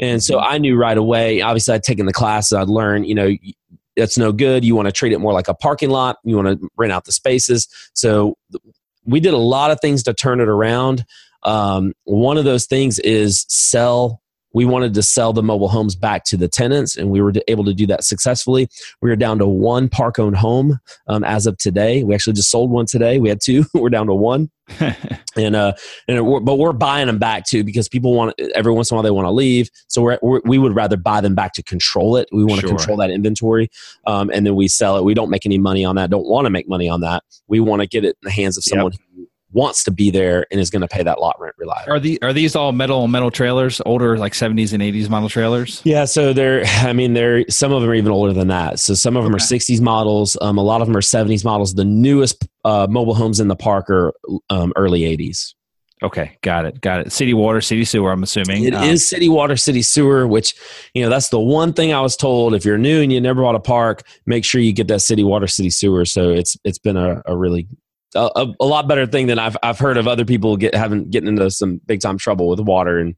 And 0.00 0.22
so 0.22 0.36
mm-hmm. 0.36 0.52
I 0.52 0.58
knew 0.58 0.76
right 0.76 0.98
away, 0.98 1.40
obviously, 1.40 1.74
I'd 1.74 1.82
taken 1.82 2.06
the 2.06 2.12
class, 2.12 2.52
I'd 2.52 2.68
learned, 2.68 3.06
you 3.06 3.14
know, 3.14 3.30
that's 3.96 4.18
no 4.18 4.32
good. 4.32 4.64
You 4.64 4.74
want 4.74 4.86
to 4.86 4.92
treat 4.92 5.12
it 5.12 5.20
more 5.20 5.32
like 5.32 5.48
a 5.48 5.54
parking 5.54 5.90
lot. 5.90 6.16
You 6.24 6.36
want 6.36 6.60
to 6.60 6.68
rent 6.76 6.92
out 6.92 7.04
the 7.04 7.12
spaces. 7.12 7.68
So 7.94 8.36
we 9.04 9.20
did 9.20 9.34
a 9.34 9.38
lot 9.38 9.70
of 9.70 9.78
things 9.80 10.02
to 10.04 10.14
turn 10.14 10.40
it 10.40 10.48
around. 10.48 11.04
Um, 11.44 11.92
one 12.04 12.36
of 12.36 12.44
those 12.44 12.66
things 12.66 12.98
is 13.00 13.44
sell. 13.48 14.20
We 14.52 14.64
wanted 14.64 14.94
to 14.94 15.02
sell 15.02 15.32
the 15.32 15.42
mobile 15.42 15.68
homes 15.68 15.96
back 15.96 16.22
to 16.26 16.36
the 16.36 16.46
tenants, 16.46 16.96
and 16.96 17.10
we 17.10 17.20
were 17.20 17.32
able 17.48 17.64
to 17.64 17.74
do 17.74 17.88
that 17.88 18.04
successfully. 18.04 18.68
We 19.02 19.10
are 19.10 19.16
down 19.16 19.38
to 19.40 19.48
one 19.48 19.88
park 19.88 20.20
owned 20.20 20.36
home 20.36 20.78
um, 21.08 21.24
as 21.24 21.46
of 21.48 21.58
today. 21.58 22.04
We 22.04 22.14
actually 22.14 22.34
just 22.34 22.52
sold 22.52 22.70
one 22.70 22.86
today. 22.86 23.18
We 23.18 23.28
had 23.28 23.40
two. 23.40 23.64
we're 23.74 23.90
down 23.90 24.06
to 24.06 24.14
one, 24.14 24.50
and 25.36 25.56
uh, 25.56 25.72
and 26.06 26.18
it, 26.18 26.44
but 26.44 26.54
we're 26.54 26.72
buying 26.72 27.08
them 27.08 27.18
back 27.18 27.46
too 27.46 27.64
because 27.64 27.88
people 27.88 28.14
want 28.14 28.40
every 28.54 28.72
once 28.72 28.92
in 28.92 28.94
a 28.94 28.96
while 28.96 29.02
they 29.02 29.10
want 29.10 29.26
to 29.26 29.32
leave. 29.32 29.68
So 29.88 30.02
we're, 30.02 30.20
we're, 30.22 30.40
we 30.44 30.58
would 30.58 30.76
rather 30.76 30.96
buy 30.96 31.20
them 31.20 31.34
back 31.34 31.52
to 31.54 31.62
control 31.64 32.16
it. 32.16 32.28
We 32.30 32.44
want 32.44 32.60
to 32.60 32.68
sure. 32.68 32.76
control 32.76 32.96
that 32.98 33.10
inventory, 33.10 33.68
um, 34.06 34.30
and 34.32 34.46
then 34.46 34.54
we 34.54 34.68
sell 34.68 34.96
it. 34.96 35.04
We 35.04 35.14
don't 35.14 35.30
make 35.30 35.46
any 35.46 35.58
money 35.58 35.84
on 35.84 35.96
that. 35.96 36.10
Don't 36.10 36.28
want 36.28 36.46
to 36.46 36.50
make 36.50 36.68
money 36.68 36.88
on 36.88 37.00
that. 37.00 37.24
We 37.48 37.58
want 37.58 37.82
to 37.82 37.88
get 37.88 38.04
it 38.04 38.16
in 38.22 38.28
the 38.28 38.30
hands 38.30 38.56
of 38.56 38.62
someone 38.62 38.92
yep. 38.92 39.00
who 39.16 39.28
wants 39.54 39.84
to 39.84 39.90
be 39.90 40.10
there 40.10 40.46
and 40.50 40.60
is 40.60 40.68
going 40.68 40.82
to 40.82 40.88
pay 40.88 41.02
that 41.02 41.20
lot 41.20 41.40
rent 41.40 41.54
reliably. 41.56 41.92
Are 41.92 42.00
the 42.00 42.18
are 42.22 42.32
these 42.32 42.56
all 42.56 42.72
metal 42.72 43.06
metal 43.08 43.30
trailers, 43.30 43.80
older 43.86 44.18
like 44.18 44.32
70s 44.32 44.72
and 44.72 44.82
80s 44.82 45.08
model 45.08 45.28
trailers? 45.28 45.80
Yeah, 45.84 46.04
so 46.04 46.32
they're 46.32 46.64
I 46.66 46.92
mean 46.92 47.14
they're 47.14 47.48
some 47.48 47.72
of 47.72 47.80
them 47.80 47.90
are 47.90 47.94
even 47.94 48.12
older 48.12 48.32
than 48.32 48.48
that. 48.48 48.80
So 48.80 48.94
some 48.94 49.16
of 49.16 49.24
them 49.24 49.34
okay. 49.34 49.44
are 49.44 49.46
60s 49.46 49.80
models, 49.80 50.36
um, 50.42 50.58
a 50.58 50.62
lot 50.62 50.80
of 50.80 50.88
them 50.88 50.96
are 50.96 51.00
70s 51.00 51.44
models. 51.44 51.74
The 51.74 51.84
newest 51.84 52.46
uh, 52.64 52.86
mobile 52.90 53.14
homes 53.14 53.40
in 53.40 53.48
the 53.48 53.56
park 53.56 53.88
are 53.88 54.12
um, 54.50 54.72
early 54.76 55.02
80s. 55.02 55.54
Okay, 56.02 56.36
got 56.42 56.66
it, 56.66 56.80
got 56.82 57.00
it. 57.00 57.12
City 57.12 57.32
water, 57.32 57.62
city 57.62 57.84
sewer. 57.84 58.10
I'm 58.10 58.22
assuming 58.22 58.64
it 58.64 58.74
um, 58.74 58.84
is 58.84 59.08
city 59.08 59.28
water, 59.28 59.56
city 59.56 59.80
sewer. 59.80 60.26
Which 60.26 60.54
you 60.92 61.02
know 61.02 61.08
that's 61.08 61.28
the 61.28 61.40
one 61.40 61.72
thing 61.72 61.94
I 61.94 62.00
was 62.00 62.16
told. 62.16 62.52
If 62.54 62.64
you're 62.64 62.76
new 62.76 63.00
and 63.00 63.10
you 63.12 63.20
never 63.20 63.40
bought 63.40 63.54
a 63.54 63.60
park, 63.60 64.02
make 64.26 64.44
sure 64.44 64.60
you 64.60 64.72
get 64.72 64.88
that 64.88 65.00
city 65.00 65.24
water, 65.24 65.46
city 65.46 65.70
sewer. 65.70 66.04
So 66.04 66.30
it's 66.30 66.58
it's 66.64 66.78
been 66.78 66.98
a, 66.98 67.22
a 67.24 67.34
really 67.34 67.68
a, 68.14 68.46
a, 68.60 68.64
lot 68.64 68.88
better 68.88 69.06
thing 69.06 69.26
than 69.26 69.38
I've 69.38 69.56
I've 69.62 69.78
heard 69.78 69.96
of 69.96 70.06
other 70.06 70.24
people 70.24 70.56
get 70.56 70.74
having 70.74 71.10
getting 71.10 71.28
into 71.28 71.50
some 71.50 71.80
big 71.86 72.00
time 72.00 72.18
trouble 72.18 72.48
with 72.48 72.60
water 72.60 72.98
and 72.98 73.14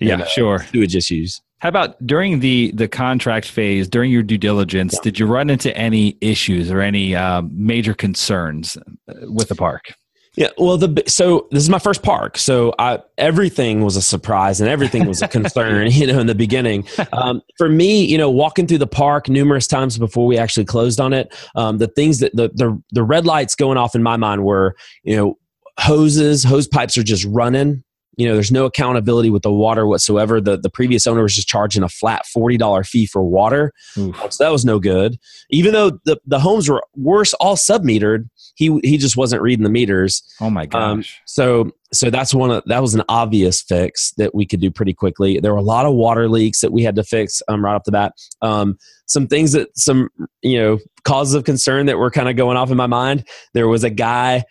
yeah, 0.00 0.14
and, 0.14 0.22
uh, 0.22 0.26
sure 0.26 0.58
sewage 0.70 0.96
issues. 0.96 1.40
How 1.58 1.68
about 1.68 2.04
during 2.04 2.40
the 2.40 2.72
the 2.74 2.88
contract 2.88 3.46
phase, 3.46 3.88
during 3.88 4.10
your 4.10 4.22
due 4.22 4.38
diligence, 4.38 4.94
yeah. 4.94 5.00
did 5.04 5.18
you 5.18 5.26
run 5.26 5.48
into 5.48 5.76
any 5.76 6.18
issues 6.20 6.70
or 6.70 6.80
any 6.80 7.14
uh, 7.14 7.42
major 7.52 7.94
concerns 7.94 8.76
uh, 8.76 9.14
with 9.30 9.48
the 9.48 9.54
park? 9.54 9.94
Yeah, 10.34 10.48
well, 10.56 10.78
the 10.78 11.02
so 11.08 11.46
this 11.50 11.62
is 11.62 11.68
my 11.68 11.78
first 11.78 12.02
park, 12.02 12.38
so 12.38 12.74
I, 12.78 13.00
everything 13.18 13.84
was 13.84 13.96
a 13.96 14.02
surprise 14.02 14.62
and 14.62 14.70
everything 14.70 15.06
was 15.06 15.20
a 15.20 15.28
concern, 15.28 15.86
you 15.90 16.06
know, 16.06 16.20
in 16.20 16.26
the 16.26 16.34
beginning. 16.34 16.86
Um, 17.12 17.42
for 17.58 17.68
me, 17.68 18.06
you 18.06 18.16
know, 18.16 18.30
walking 18.30 18.66
through 18.66 18.78
the 18.78 18.86
park 18.86 19.28
numerous 19.28 19.66
times 19.66 19.98
before 19.98 20.26
we 20.26 20.38
actually 20.38 20.64
closed 20.64 21.00
on 21.00 21.12
it, 21.12 21.34
um, 21.54 21.76
the 21.76 21.88
things 21.88 22.20
that 22.20 22.34
the, 22.34 22.48
the 22.54 22.82
the 22.92 23.02
red 23.02 23.26
lights 23.26 23.54
going 23.54 23.76
off 23.76 23.94
in 23.94 24.02
my 24.02 24.16
mind 24.16 24.42
were, 24.42 24.74
you 25.02 25.14
know, 25.14 25.36
hoses, 25.78 26.44
hose 26.44 26.66
pipes 26.66 26.96
are 26.96 27.02
just 27.02 27.26
running 27.26 27.84
you 28.16 28.26
know 28.26 28.34
there's 28.34 28.52
no 28.52 28.66
accountability 28.66 29.30
with 29.30 29.42
the 29.42 29.52
water 29.52 29.86
whatsoever. 29.86 30.40
The 30.40 30.58
the 30.58 30.70
previous 30.70 31.06
owner 31.06 31.22
was 31.22 31.34
just 31.34 31.48
charging 31.48 31.82
a 31.82 31.88
flat 31.88 32.22
$40 32.36 32.86
fee 32.86 33.06
for 33.06 33.22
water. 33.24 33.72
Oof. 33.96 34.16
so 34.32 34.44
that 34.44 34.50
was 34.50 34.64
no 34.64 34.78
good. 34.78 35.18
Even 35.50 35.72
though 35.72 35.98
the, 36.04 36.18
the 36.26 36.40
homes 36.40 36.68
were 36.68 36.82
worse 36.94 37.34
all 37.34 37.56
submetered 37.56 38.28
he 38.54 38.80
he 38.82 38.98
just 38.98 39.16
wasn't 39.16 39.42
reading 39.42 39.64
the 39.64 39.70
meters. 39.70 40.22
Oh 40.40 40.50
my 40.50 40.62
um, 40.62 40.68
gosh. 40.68 40.82
um, 40.82 41.04
so 41.26 41.70
so 41.92 42.10
that's 42.10 42.34
one 42.34 42.50
of 42.50 42.62
that 42.66 42.82
was 42.82 42.94
an 42.94 43.02
obvious 43.08 43.62
fix 43.62 44.12
that 44.16 44.34
we 44.34 44.46
could 44.46 44.60
do 44.60 44.70
pretty 44.70 44.94
quickly. 44.94 45.40
There 45.40 45.52
were 45.52 45.58
a 45.58 45.62
lot 45.62 45.86
of 45.86 45.94
water 45.94 46.28
leaks 46.28 46.60
that 46.60 46.72
we 46.72 46.82
had 46.82 46.96
to 46.96 47.04
fix 47.04 47.42
um, 47.48 47.64
right 47.64 47.74
off 47.74 47.84
the 47.84 47.92
bat. 47.92 48.12
Um, 48.40 48.78
some 49.06 49.26
things 49.26 49.52
that 49.52 49.76
some 49.76 50.08
you 50.42 50.58
know 50.58 50.78
causes 51.04 51.34
of 51.34 51.44
concern 51.44 51.86
that 51.86 51.98
were 51.98 52.10
kind 52.10 52.28
of 52.28 52.36
going 52.36 52.56
off 52.56 52.70
in 52.70 52.76
my 52.76 52.86
mind. 52.86 53.26
There 53.54 53.68
was 53.68 53.84
a 53.84 53.90
guy 53.90 54.44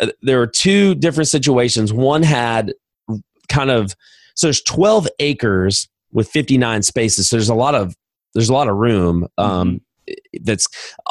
uh, 0.00 0.08
there 0.22 0.38
were 0.38 0.46
two 0.46 0.94
different 0.94 1.28
situations. 1.28 1.92
One 1.92 2.22
had 2.22 2.72
kind 3.50 3.70
of 3.70 3.94
so 4.34 4.46
there's 4.46 4.62
12 4.62 5.08
acres 5.18 5.88
with 6.12 6.28
59 6.28 6.82
spaces 6.82 7.28
so 7.28 7.36
there's 7.36 7.48
a 7.48 7.54
lot 7.54 7.74
of 7.74 7.94
there's 8.34 8.48
a 8.48 8.54
lot 8.54 8.68
of 8.68 8.76
room 8.76 9.26
um, 9.38 9.80
mm-hmm. 10.08 10.44
that's 10.44 10.66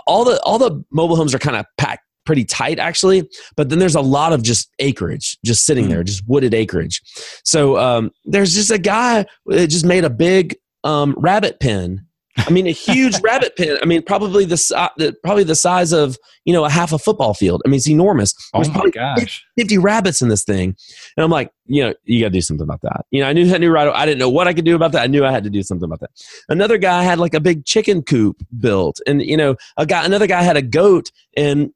all 0.07 0.25
the 0.25 0.41
all 0.41 0.57
the 0.57 0.83
mobile 0.91 1.15
homes 1.15 1.35
are 1.35 1.39
kind 1.39 1.57
of 1.57 1.65
packed 1.77 2.03
pretty 2.25 2.45
tight 2.45 2.79
actually 2.79 3.27
but 3.55 3.69
then 3.69 3.79
there's 3.79 3.95
a 3.95 4.01
lot 4.01 4.33
of 4.33 4.43
just 4.43 4.71
acreage 4.79 5.37
just 5.43 5.65
sitting 5.65 5.85
mm-hmm. 5.85 5.93
there 5.93 6.03
just 6.03 6.23
wooded 6.27 6.53
acreage 6.53 7.01
so 7.43 7.77
um, 7.77 8.11
there's 8.25 8.53
just 8.53 8.71
a 8.71 8.77
guy 8.77 9.25
that 9.47 9.67
just 9.67 9.85
made 9.85 10.03
a 10.03 10.09
big 10.09 10.55
um, 10.83 11.15
rabbit 11.17 11.59
pen 11.59 12.05
I 12.47 12.49
mean, 12.51 12.67
a 12.67 12.71
huge 12.71 13.19
rabbit 13.23 13.55
pen. 13.57 13.77
I 13.81 13.85
mean, 13.85 14.01
probably 14.01 14.45
the, 14.45 14.55
the 14.97 15.15
probably 15.23 15.43
the 15.43 15.55
size 15.55 15.91
of 15.91 16.17
you 16.45 16.53
know 16.53 16.65
a 16.65 16.69
half 16.69 16.91
a 16.91 16.99
football 16.99 17.33
field. 17.33 17.61
I 17.65 17.69
mean, 17.69 17.77
it's 17.77 17.89
enormous. 17.89 18.33
Oh 18.53 18.63
There's 18.63 18.75
my 18.75 18.89
gosh, 18.89 19.45
fifty 19.57 19.77
rabbits 19.77 20.21
in 20.21 20.29
this 20.29 20.43
thing, 20.43 20.75
and 21.17 21.23
I'm 21.23 21.31
like, 21.31 21.51
you 21.65 21.83
know, 21.83 21.93
you 22.05 22.21
got 22.21 22.27
to 22.27 22.33
do 22.33 22.41
something 22.41 22.63
about 22.63 22.81
that. 22.81 23.05
You 23.11 23.21
know, 23.21 23.27
I 23.27 23.33
knew 23.33 23.53
I 23.53 23.57
knew 23.57 23.71
right. 23.71 23.87
I 23.87 24.05
didn't 24.05 24.19
know 24.19 24.29
what 24.29 24.47
I 24.47 24.53
could 24.53 24.65
do 24.65 24.75
about 24.75 24.91
that. 24.93 25.03
I 25.03 25.07
knew 25.07 25.25
I 25.25 25.31
had 25.31 25.43
to 25.43 25.49
do 25.49 25.63
something 25.63 25.85
about 25.85 25.99
that. 26.01 26.11
Another 26.49 26.77
guy 26.77 27.03
had 27.03 27.19
like 27.19 27.33
a 27.33 27.39
big 27.39 27.65
chicken 27.65 28.01
coop 28.01 28.41
built, 28.59 28.99
and 29.07 29.21
you 29.21 29.37
know, 29.37 29.55
a 29.77 29.85
guy, 29.85 30.05
another 30.05 30.27
guy 30.27 30.41
had 30.41 30.57
a 30.57 30.61
goat, 30.61 31.11
and 31.35 31.71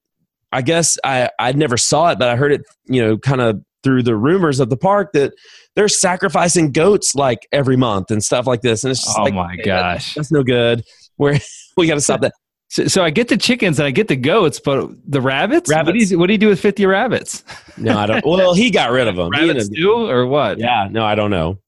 I 0.51 0.61
guess 0.61 0.97
I 1.03 1.29
I 1.39 1.51
never 1.53 1.77
saw 1.77 2.11
it, 2.11 2.19
but 2.19 2.29
I 2.29 2.35
heard 2.35 2.51
it, 2.51 2.61
you 2.85 3.01
know, 3.01 3.17
kind 3.17 3.41
of 3.41 3.63
through 3.83 4.03
the 4.03 4.15
rumors 4.15 4.59
of 4.59 4.69
the 4.69 4.77
park 4.77 5.11
that 5.13 5.33
they're 5.75 5.87
sacrificing 5.87 6.71
goats 6.71 7.15
like 7.15 7.47
every 7.51 7.77
month 7.77 8.11
and 8.11 8.23
stuff 8.23 8.47
like 8.47 8.61
this. 8.61 8.83
And 8.83 8.91
it's 8.91 9.03
just 9.03 9.17
oh 9.17 9.23
like, 9.23 9.33
my 9.33 9.55
gosh, 9.57 10.13
that, 10.13 10.19
that's 10.19 10.31
no 10.31 10.43
good. 10.43 10.83
Where 11.17 11.39
we 11.77 11.87
got 11.87 11.95
to 11.95 12.01
stop 12.01 12.21
that. 12.21 12.33
So, 12.73 12.87
so, 12.87 13.03
I 13.03 13.11
get 13.11 13.27
the 13.27 13.37
chickens 13.37 13.77
and 13.77 13.85
I 13.85 13.91
get 13.91 14.07
the 14.07 14.15
goats, 14.15 14.59
but 14.59 14.89
the 15.05 15.21
rabbits? 15.21 15.69
rabbits. 15.69 15.85
What, 15.85 15.93
do 15.93 16.05
you, 16.05 16.19
what 16.21 16.25
do 16.25 16.33
you 16.33 16.39
do 16.39 16.47
with 16.47 16.59
50 16.59 16.87
rabbits? 16.87 17.43
No, 17.77 17.95
I 17.95 18.07
don't. 18.07 18.25
Well, 18.25 18.55
he 18.55 18.71
got 18.71 18.89
rid 18.89 19.07
of 19.07 19.15
them. 19.15 19.29
rabbits 19.29 19.69
too, 19.69 19.91
or 19.91 20.25
what? 20.25 20.57
Yeah, 20.57 20.87
no, 20.89 21.05
I 21.05 21.13
don't 21.13 21.29
know. 21.29 21.59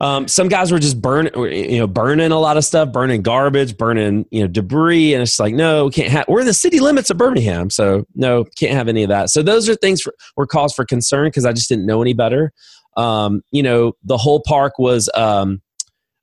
um, 0.00 0.28
some 0.28 0.46
guys 0.46 0.70
were 0.70 0.78
just 0.78 1.02
burning, 1.02 1.32
you 1.34 1.78
know, 1.78 1.88
burning 1.88 2.30
a 2.30 2.38
lot 2.38 2.56
of 2.56 2.64
stuff, 2.64 2.92
burning 2.92 3.20
garbage, 3.22 3.76
burning, 3.76 4.26
you 4.30 4.40
know, 4.42 4.46
debris. 4.46 5.12
And 5.12 5.24
it's 5.24 5.40
like, 5.40 5.54
no, 5.54 5.86
we 5.86 5.90
can't 5.90 6.08
have, 6.08 6.26
we're 6.28 6.38
in 6.38 6.46
the 6.46 6.54
city 6.54 6.78
limits 6.78 7.10
of 7.10 7.18
Birmingham. 7.18 7.68
So 7.68 8.04
no, 8.14 8.44
can't 8.56 8.74
have 8.74 8.86
any 8.86 9.02
of 9.02 9.08
that. 9.08 9.30
So 9.30 9.42
those 9.42 9.68
are 9.68 9.74
things 9.74 10.00
for, 10.00 10.14
were 10.36 10.46
cause 10.46 10.72
for 10.72 10.84
concern 10.84 11.26
because 11.26 11.46
I 11.46 11.52
just 11.52 11.68
didn't 11.68 11.86
know 11.86 12.00
any 12.00 12.14
better. 12.14 12.52
Um, 12.96 13.42
you 13.50 13.64
know, 13.64 13.94
the 14.04 14.16
whole 14.18 14.40
park 14.46 14.78
was 14.78 15.10
um, 15.14 15.62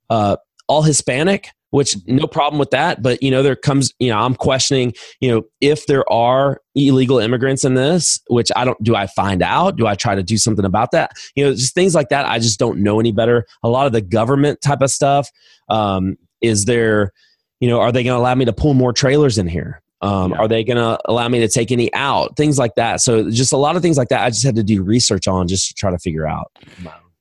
uh, 0.08 0.36
all 0.68 0.80
Hispanic, 0.80 1.50
which 1.70 1.96
no 2.06 2.26
problem 2.26 2.58
with 2.58 2.70
that. 2.70 3.02
But 3.02 3.22
you 3.22 3.30
know, 3.30 3.42
there 3.42 3.56
comes, 3.56 3.92
you 3.98 4.08
know, 4.08 4.18
I'm 4.18 4.34
questioning, 4.34 4.94
you 5.20 5.30
know, 5.30 5.42
if 5.60 5.86
there 5.86 6.10
are 6.12 6.60
illegal 6.74 7.18
immigrants 7.18 7.64
in 7.64 7.74
this, 7.74 8.20
which 8.28 8.50
I 8.54 8.64
don't. 8.64 8.82
Do 8.82 8.94
I 8.94 9.06
find 9.06 9.42
out? 9.42 9.76
Do 9.76 9.86
I 9.86 9.94
try 9.94 10.14
to 10.14 10.22
do 10.22 10.36
something 10.36 10.64
about 10.64 10.92
that? 10.92 11.12
You 11.34 11.44
know, 11.44 11.52
just 11.52 11.74
things 11.74 11.94
like 11.94 12.10
that. 12.10 12.26
I 12.26 12.38
just 12.38 12.58
don't 12.58 12.78
know 12.78 13.00
any 13.00 13.12
better. 13.12 13.46
A 13.62 13.68
lot 13.68 13.86
of 13.86 13.92
the 13.92 14.02
government 14.02 14.60
type 14.60 14.82
of 14.82 14.90
stuff. 14.90 15.28
Um, 15.68 16.16
is 16.40 16.66
there, 16.66 17.12
you 17.60 17.68
know, 17.68 17.80
are 17.80 17.90
they 17.90 18.04
going 18.04 18.14
to 18.14 18.20
allow 18.20 18.34
me 18.34 18.44
to 18.44 18.52
pull 18.52 18.74
more 18.74 18.92
trailers 18.92 19.38
in 19.38 19.48
here? 19.48 19.82
Um, 20.02 20.32
yeah. 20.32 20.38
Are 20.38 20.48
they 20.48 20.62
going 20.62 20.76
to 20.76 20.98
allow 21.06 21.28
me 21.28 21.40
to 21.40 21.48
take 21.48 21.72
any 21.72 21.92
out? 21.94 22.36
Things 22.36 22.58
like 22.58 22.74
that. 22.76 23.00
So 23.00 23.30
just 23.30 23.52
a 23.52 23.56
lot 23.56 23.76
of 23.76 23.82
things 23.82 23.96
like 23.96 24.08
that. 24.08 24.22
I 24.22 24.28
just 24.28 24.44
had 24.44 24.54
to 24.56 24.62
do 24.62 24.82
research 24.82 25.26
on 25.26 25.48
just 25.48 25.68
to 25.68 25.74
try 25.74 25.90
to 25.90 25.98
figure 25.98 26.26
out. 26.26 26.52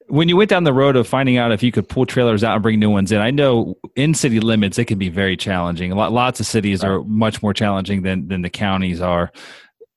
When 0.08 0.30
you 0.30 0.38
went 0.38 0.50
down 0.50 0.64
the 0.64 0.74
road 0.74 0.96
of 0.96 1.08
finding 1.08 1.38
out 1.38 1.52
if 1.52 1.64
you 1.64 1.72
could 1.72 1.90
pull 1.90 2.06
trailers 2.06 2.44
out 2.44 2.54
and 2.54 2.64
bring 2.64 2.80
new 2.80 2.90
ones 2.90 3.12
in, 3.12 3.20
I 3.20 3.32
know 3.32 3.76
in 3.96 4.14
city 4.14 4.40
limits 4.40 4.78
it 4.78 4.86
can 4.86 5.00
be 5.00 5.10
very 5.10 5.36
challenging. 5.36 5.92
Lots 5.92 6.40
of 6.40 6.46
cities 6.46 6.84
are 6.84 7.04
much 7.04 7.42
more 7.42 7.54
challenging 7.54 8.04
than 8.04 8.28
than 8.28 8.42
the 8.42 8.50
counties 8.50 9.02
are. 9.02 9.32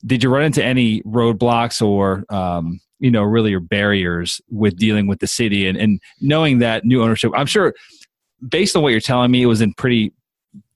Did 0.07 0.23
you 0.23 0.31
run 0.31 0.45
into 0.45 0.65
any 0.65 1.03
roadblocks 1.03 1.83
or 1.83 2.25
um, 2.31 2.81
you 3.01 3.11
know 3.11 3.23
really 3.23 3.51
your 3.51 3.61
barriers 3.61 4.41
with 4.49 4.77
dealing 4.77 5.09
with 5.09 5.21
the 5.21 5.27
city 5.27 5.67
and, 5.67 5.77
and 5.77 6.01
knowing 6.21 6.59
that 6.61 6.85
new 6.85 7.03
ownership? 7.03 7.33
I'm 7.37 7.47
sure 7.47 7.75
based 8.47 8.77
on 8.77 8.83
what 8.83 8.91
you're 8.91 9.01
telling 9.01 9.31
me, 9.31 9.43
it 9.43 9.47
was 9.47 9.61
in 9.61 9.75
pretty 9.75 10.13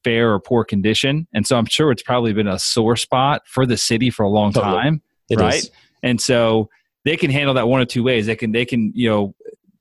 fair 0.04 0.32
or 0.32 0.40
poor 0.40 0.64
condition. 0.64 1.26
And 1.32 1.46
so 1.46 1.56
I'm 1.56 1.66
sure 1.66 1.90
it's 1.92 2.02
probably 2.02 2.32
been 2.32 2.48
a 2.48 2.58
sore 2.58 2.96
spot 2.96 3.42
for 3.46 3.66
the 3.66 3.76
city 3.76 4.10
for 4.10 4.24
a 4.24 4.28
long 4.28 4.52
totally. 4.52 4.82
time. 4.82 5.02
It 5.30 5.38
right. 5.38 5.54
Is. 5.54 5.70
And 6.02 6.20
so 6.20 6.68
they 7.04 7.16
can 7.16 7.30
handle 7.30 7.54
that 7.54 7.68
one 7.68 7.80
or 7.80 7.84
two 7.84 8.02
ways. 8.02 8.26
They 8.26 8.36
can, 8.36 8.52
they 8.52 8.64
can, 8.64 8.92
you 8.94 9.08
know, 9.08 9.34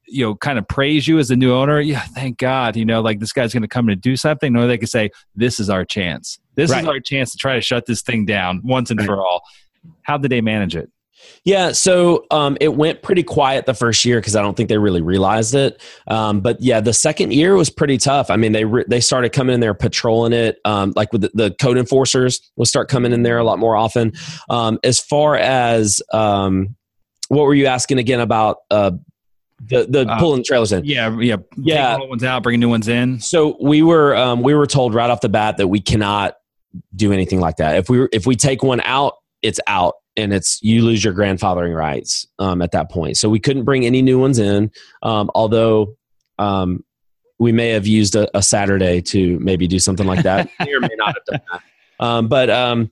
you 0.07 0.25
know, 0.25 0.35
kind 0.35 0.59
of 0.59 0.67
praise 0.67 1.07
you 1.07 1.19
as 1.19 1.29
the 1.29 1.37
new 1.37 1.53
owner. 1.53 1.79
Yeah, 1.79 2.01
thank 2.01 2.37
God, 2.37 2.75
you 2.75 2.85
know, 2.85 3.01
like 3.01 3.19
this 3.19 3.31
guy's 3.31 3.53
going 3.53 3.61
to 3.61 3.67
come 3.67 3.87
and 3.87 4.01
do 4.01 4.17
something. 4.17 4.51
No, 4.51 4.67
they 4.67 4.77
can 4.77 4.87
say, 4.87 5.09
this 5.35 5.59
is 5.59 5.69
our 5.69 5.85
chance. 5.85 6.39
This 6.55 6.69
right. 6.69 6.81
is 6.81 6.87
our 6.87 6.99
chance 6.99 7.31
to 7.31 7.37
try 7.37 7.55
to 7.55 7.61
shut 7.61 7.85
this 7.85 8.01
thing 8.01 8.25
down 8.25 8.61
once 8.63 8.91
and 8.91 8.99
right. 8.99 9.05
for 9.05 9.25
all. 9.25 9.41
How 10.03 10.17
did 10.17 10.29
they 10.29 10.41
manage 10.41 10.75
it? 10.75 10.91
Yeah, 11.43 11.71
so 11.71 12.25
um, 12.31 12.57
it 12.59 12.75
went 12.75 13.01
pretty 13.01 13.23
quiet 13.23 13.65
the 13.65 13.73
first 13.73 14.05
year 14.05 14.19
because 14.19 14.35
I 14.35 14.41
don't 14.41 14.55
think 14.55 14.69
they 14.69 14.77
really 14.77 15.01
realized 15.01 15.55
it. 15.55 15.81
Um, 16.07 16.41
but 16.41 16.61
yeah, 16.61 16.81
the 16.81 16.93
second 16.93 17.33
year 17.33 17.55
was 17.55 17.69
pretty 17.69 17.97
tough. 17.97 18.29
I 18.29 18.37
mean, 18.37 18.51
they 18.51 18.65
re- 18.65 18.85
they 18.87 18.99
started 18.99 19.31
coming 19.31 19.53
in 19.53 19.59
there 19.59 19.73
patrolling 19.73 20.33
it, 20.33 20.59
um, 20.65 20.93
like 20.95 21.11
with 21.11 21.21
the, 21.21 21.31
the, 21.33 21.51
code 21.61 21.77
enforcers 21.77 22.41
will 22.55 22.65
start 22.65 22.89
coming 22.89 23.11
in 23.11 23.23
there 23.23 23.37
a 23.37 23.43
lot 23.43 23.59
more 23.59 23.75
often. 23.75 24.13
Um, 24.49 24.79
as 24.83 24.99
far 24.99 25.35
as 25.35 26.01
um, 26.11 26.75
what 27.31 27.45
were 27.45 27.53
you 27.53 27.67
asking 27.67 27.97
again 27.97 28.19
about? 28.19 28.57
Uh, 28.69 28.91
the 29.63 29.85
the 29.87 30.01
uh, 30.01 30.19
pulling 30.19 30.43
trailers 30.43 30.73
in. 30.73 30.83
Yeah, 30.83 31.17
yeah, 31.19 31.37
yeah. 31.55 31.97
Old 31.97 32.09
ones 32.09 32.23
out, 32.23 32.43
bringing 32.43 32.59
new 32.59 32.69
ones 32.69 32.87
in. 32.87 33.21
So 33.21 33.57
we 33.61 33.83
were 33.83 34.15
um, 34.15 34.41
we 34.41 34.53
were 34.53 34.67
told 34.67 34.93
right 34.93 35.09
off 35.09 35.21
the 35.21 35.29
bat 35.29 35.57
that 35.57 35.67
we 35.67 35.79
cannot 35.79 36.35
do 36.95 37.13
anything 37.13 37.39
like 37.39 37.55
that. 37.57 37.77
If 37.77 37.89
we 37.89 38.07
if 38.11 38.25
we 38.25 38.35
take 38.35 38.63
one 38.63 38.81
out, 38.81 39.13
it's 39.41 39.61
out 39.67 39.93
and 40.17 40.33
it's 40.33 40.61
you 40.61 40.83
lose 40.83 41.05
your 41.05 41.13
grandfathering 41.13 41.73
rights 41.75 42.27
um, 42.37 42.61
at 42.61 42.71
that 42.71 42.91
point. 42.91 43.15
So 43.15 43.29
we 43.29 43.39
couldn't 43.39 43.63
bring 43.63 43.85
any 43.85 44.01
new 44.01 44.19
ones 44.19 44.37
in, 44.37 44.69
um, 45.01 45.31
although 45.33 45.95
um, 46.37 46.83
we 47.39 47.53
may 47.53 47.69
have 47.69 47.87
used 47.87 48.15
a, 48.15 48.35
a, 48.37 48.41
Saturday 48.41 49.01
to 49.01 49.39
maybe 49.39 49.67
do 49.67 49.79
something 49.79 50.07
like 50.07 50.23
that. 50.23 50.49
may 50.59 50.73
or 50.73 50.81
may 50.81 50.89
not 50.97 51.15
have 51.15 51.25
done 51.25 51.41
that. 51.51 52.05
Um, 52.05 52.27
but 52.27 52.49
um, 52.49 52.91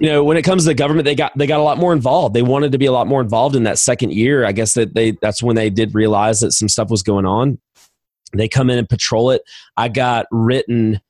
you 0.00 0.06
know, 0.06 0.24
when 0.24 0.38
it 0.38 0.42
comes 0.42 0.64
to 0.64 0.68
the 0.68 0.74
government, 0.74 1.04
they 1.04 1.14
got 1.14 1.36
they 1.36 1.46
got 1.46 1.60
a 1.60 1.62
lot 1.62 1.76
more 1.76 1.92
involved. 1.92 2.34
They 2.34 2.40
wanted 2.40 2.72
to 2.72 2.78
be 2.78 2.86
a 2.86 2.92
lot 2.92 3.06
more 3.06 3.20
involved 3.20 3.54
in 3.54 3.64
that 3.64 3.78
second 3.78 4.14
year. 4.14 4.46
I 4.46 4.52
guess 4.52 4.72
that 4.72 4.94
they 4.94 5.12
that's 5.12 5.42
when 5.42 5.56
they 5.56 5.68
did 5.68 5.94
realize 5.94 6.40
that 6.40 6.52
some 6.52 6.70
stuff 6.70 6.88
was 6.88 7.02
going 7.02 7.26
on. 7.26 7.58
They 8.32 8.48
come 8.48 8.70
in 8.70 8.78
and 8.78 8.88
patrol 8.88 9.30
it. 9.30 9.42
I 9.76 9.88
got 9.88 10.26
written 10.30 11.00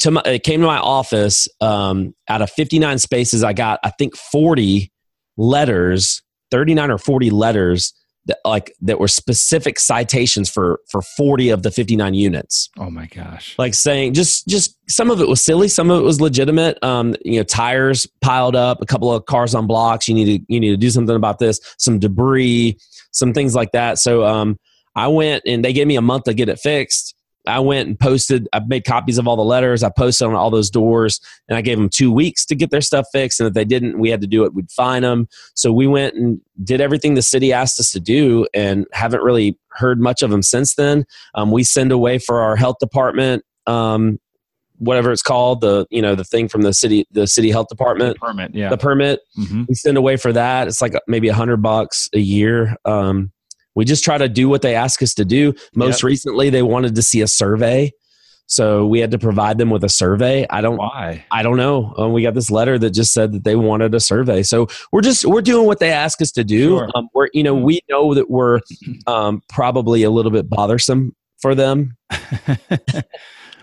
to 0.00 0.10
my, 0.10 0.22
it 0.24 0.42
came 0.42 0.60
to 0.60 0.66
my 0.66 0.78
office. 0.78 1.46
Um, 1.60 2.14
out 2.28 2.42
of 2.42 2.50
59 2.50 2.98
spaces, 2.98 3.44
I 3.44 3.52
got 3.52 3.78
I 3.84 3.90
think 3.90 4.16
40 4.16 4.90
letters, 5.36 6.22
39 6.50 6.90
or 6.90 6.98
40 6.98 7.30
letters 7.30 7.94
that 8.28 8.38
like 8.44 8.74
that 8.82 9.00
were 9.00 9.08
specific 9.08 9.78
citations 9.78 10.48
for 10.48 10.80
for 10.88 11.02
40 11.02 11.48
of 11.48 11.62
the 11.62 11.70
59 11.70 12.14
units. 12.14 12.70
Oh 12.78 12.90
my 12.90 13.06
gosh! 13.06 13.56
Like 13.58 13.74
saying 13.74 14.14
just 14.14 14.46
just 14.46 14.76
some 14.88 15.10
of 15.10 15.20
it 15.20 15.28
was 15.28 15.42
silly, 15.42 15.66
some 15.66 15.90
of 15.90 16.00
it 16.00 16.04
was 16.04 16.20
legitimate. 16.20 16.82
Um, 16.84 17.16
you 17.24 17.38
know, 17.38 17.42
tires 17.42 18.06
piled 18.20 18.54
up, 18.54 18.80
a 18.80 18.86
couple 18.86 19.12
of 19.12 19.26
cars 19.26 19.54
on 19.54 19.66
blocks. 19.66 20.06
You 20.06 20.14
need 20.14 20.38
to 20.38 20.44
you 20.48 20.60
need 20.60 20.70
to 20.70 20.76
do 20.76 20.90
something 20.90 21.16
about 21.16 21.38
this. 21.38 21.58
Some 21.78 21.98
debris, 21.98 22.78
some 23.10 23.32
things 23.32 23.54
like 23.54 23.72
that. 23.72 23.98
So 23.98 24.24
um, 24.24 24.58
I 24.94 25.08
went 25.08 25.42
and 25.46 25.64
they 25.64 25.72
gave 25.72 25.86
me 25.86 25.96
a 25.96 26.02
month 26.02 26.24
to 26.24 26.34
get 26.34 26.48
it 26.48 26.58
fixed. 26.58 27.14
I 27.48 27.60
went 27.60 27.88
and 27.88 27.98
posted, 27.98 28.48
I 28.52 28.60
made 28.60 28.84
copies 28.84 29.18
of 29.18 29.26
all 29.26 29.36
the 29.36 29.44
letters. 29.44 29.82
I 29.82 29.90
posted 29.90 30.26
on 30.26 30.34
all 30.34 30.50
those 30.50 30.70
doors 30.70 31.20
and 31.48 31.56
I 31.56 31.62
gave 31.62 31.78
them 31.78 31.88
two 31.88 32.12
weeks 32.12 32.44
to 32.46 32.54
get 32.54 32.70
their 32.70 32.80
stuff 32.80 33.06
fixed. 33.12 33.40
And 33.40 33.46
if 33.46 33.54
they 33.54 33.64
didn't, 33.64 33.98
we 33.98 34.10
had 34.10 34.20
to 34.20 34.26
do 34.26 34.44
it, 34.44 34.54
we'd 34.54 34.70
fine 34.70 35.02
them. 35.02 35.28
So 35.54 35.72
we 35.72 35.86
went 35.86 36.14
and 36.14 36.40
did 36.62 36.80
everything 36.80 37.14
the 37.14 37.22
city 37.22 37.52
asked 37.52 37.80
us 37.80 37.90
to 37.92 38.00
do 38.00 38.46
and 38.54 38.86
haven't 38.92 39.22
really 39.22 39.58
heard 39.70 40.00
much 40.00 40.22
of 40.22 40.30
them 40.30 40.42
since 40.42 40.74
then. 40.74 41.04
Um, 41.34 41.50
we 41.50 41.64
send 41.64 41.92
away 41.92 42.18
for 42.18 42.40
our 42.40 42.56
health 42.56 42.76
department. 42.80 43.44
Um, 43.66 44.18
whatever 44.78 45.10
it's 45.10 45.22
called 45.22 45.60
the 45.60 45.86
you 45.90 46.00
know 46.00 46.14
the 46.14 46.24
thing 46.24 46.48
from 46.48 46.62
the 46.62 46.72
city 46.72 47.04
the 47.10 47.26
city 47.26 47.50
health 47.50 47.66
department 47.66 48.14
the 48.14 48.26
permit 48.26 48.54
yeah 48.54 48.68
the 48.68 48.78
permit 48.78 49.20
mm-hmm. 49.36 49.64
we 49.68 49.74
send 49.74 49.96
away 49.96 50.16
for 50.16 50.32
that 50.32 50.68
it's 50.68 50.80
like 50.80 50.94
maybe 51.08 51.26
a 51.26 51.34
hundred 51.34 51.60
bucks 51.60 52.08
a 52.14 52.20
year 52.20 52.76
um, 52.84 53.32
we 53.74 53.84
just 53.84 54.04
try 54.04 54.18
to 54.18 54.28
do 54.28 54.48
what 54.48 54.62
they 54.62 54.74
ask 54.74 55.02
us 55.02 55.14
to 55.14 55.24
do. 55.24 55.54
Most 55.74 56.02
yep. 56.02 56.08
recently, 56.08 56.50
they 56.50 56.62
wanted 56.62 56.94
to 56.94 57.02
see 57.02 57.20
a 57.20 57.26
survey. 57.26 57.92
So 58.46 58.86
we 58.86 59.00
had 59.00 59.10
to 59.10 59.18
provide 59.18 59.58
them 59.58 59.68
with 59.68 59.84
a 59.84 59.90
survey. 59.90 60.46
I 60.48 60.62
don't 60.62 60.78
why. 60.78 61.24
I 61.30 61.42
don't 61.42 61.58
know. 61.58 61.92
Um, 61.98 62.14
we 62.14 62.22
got 62.22 62.34
this 62.34 62.50
letter 62.50 62.78
that 62.78 62.90
just 62.90 63.12
said 63.12 63.32
that 63.32 63.44
they 63.44 63.56
wanted 63.56 63.94
a 63.94 64.00
survey. 64.00 64.42
So 64.42 64.68
we're 64.90 65.02
just 65.02 65.26
we're 65.26 65.42
doing 65.42 65.66
what 65.66 65.80
they 65.80 65.92
ask 65.92 66.22
us 66.22 66.32
to 66.32 66.44
do. 66.44 66.78
Sure. 66.78 66.90
Um, 66.94 67.08
we're 67.12 67.28
you 67.34 67.42
know 67.42 67.54
we 67.54 67.80
know 67.90 68.14
that 68.14 68.30
we're 68.30 68.60
um, 69.06 69.42
probably 69.50 70.02
a 70.02 70.10
little 70.10 70.32
bit 70.32 70.48
bothersome 70.48 71.14
for 71.40 71.54
them. 71.54 71.96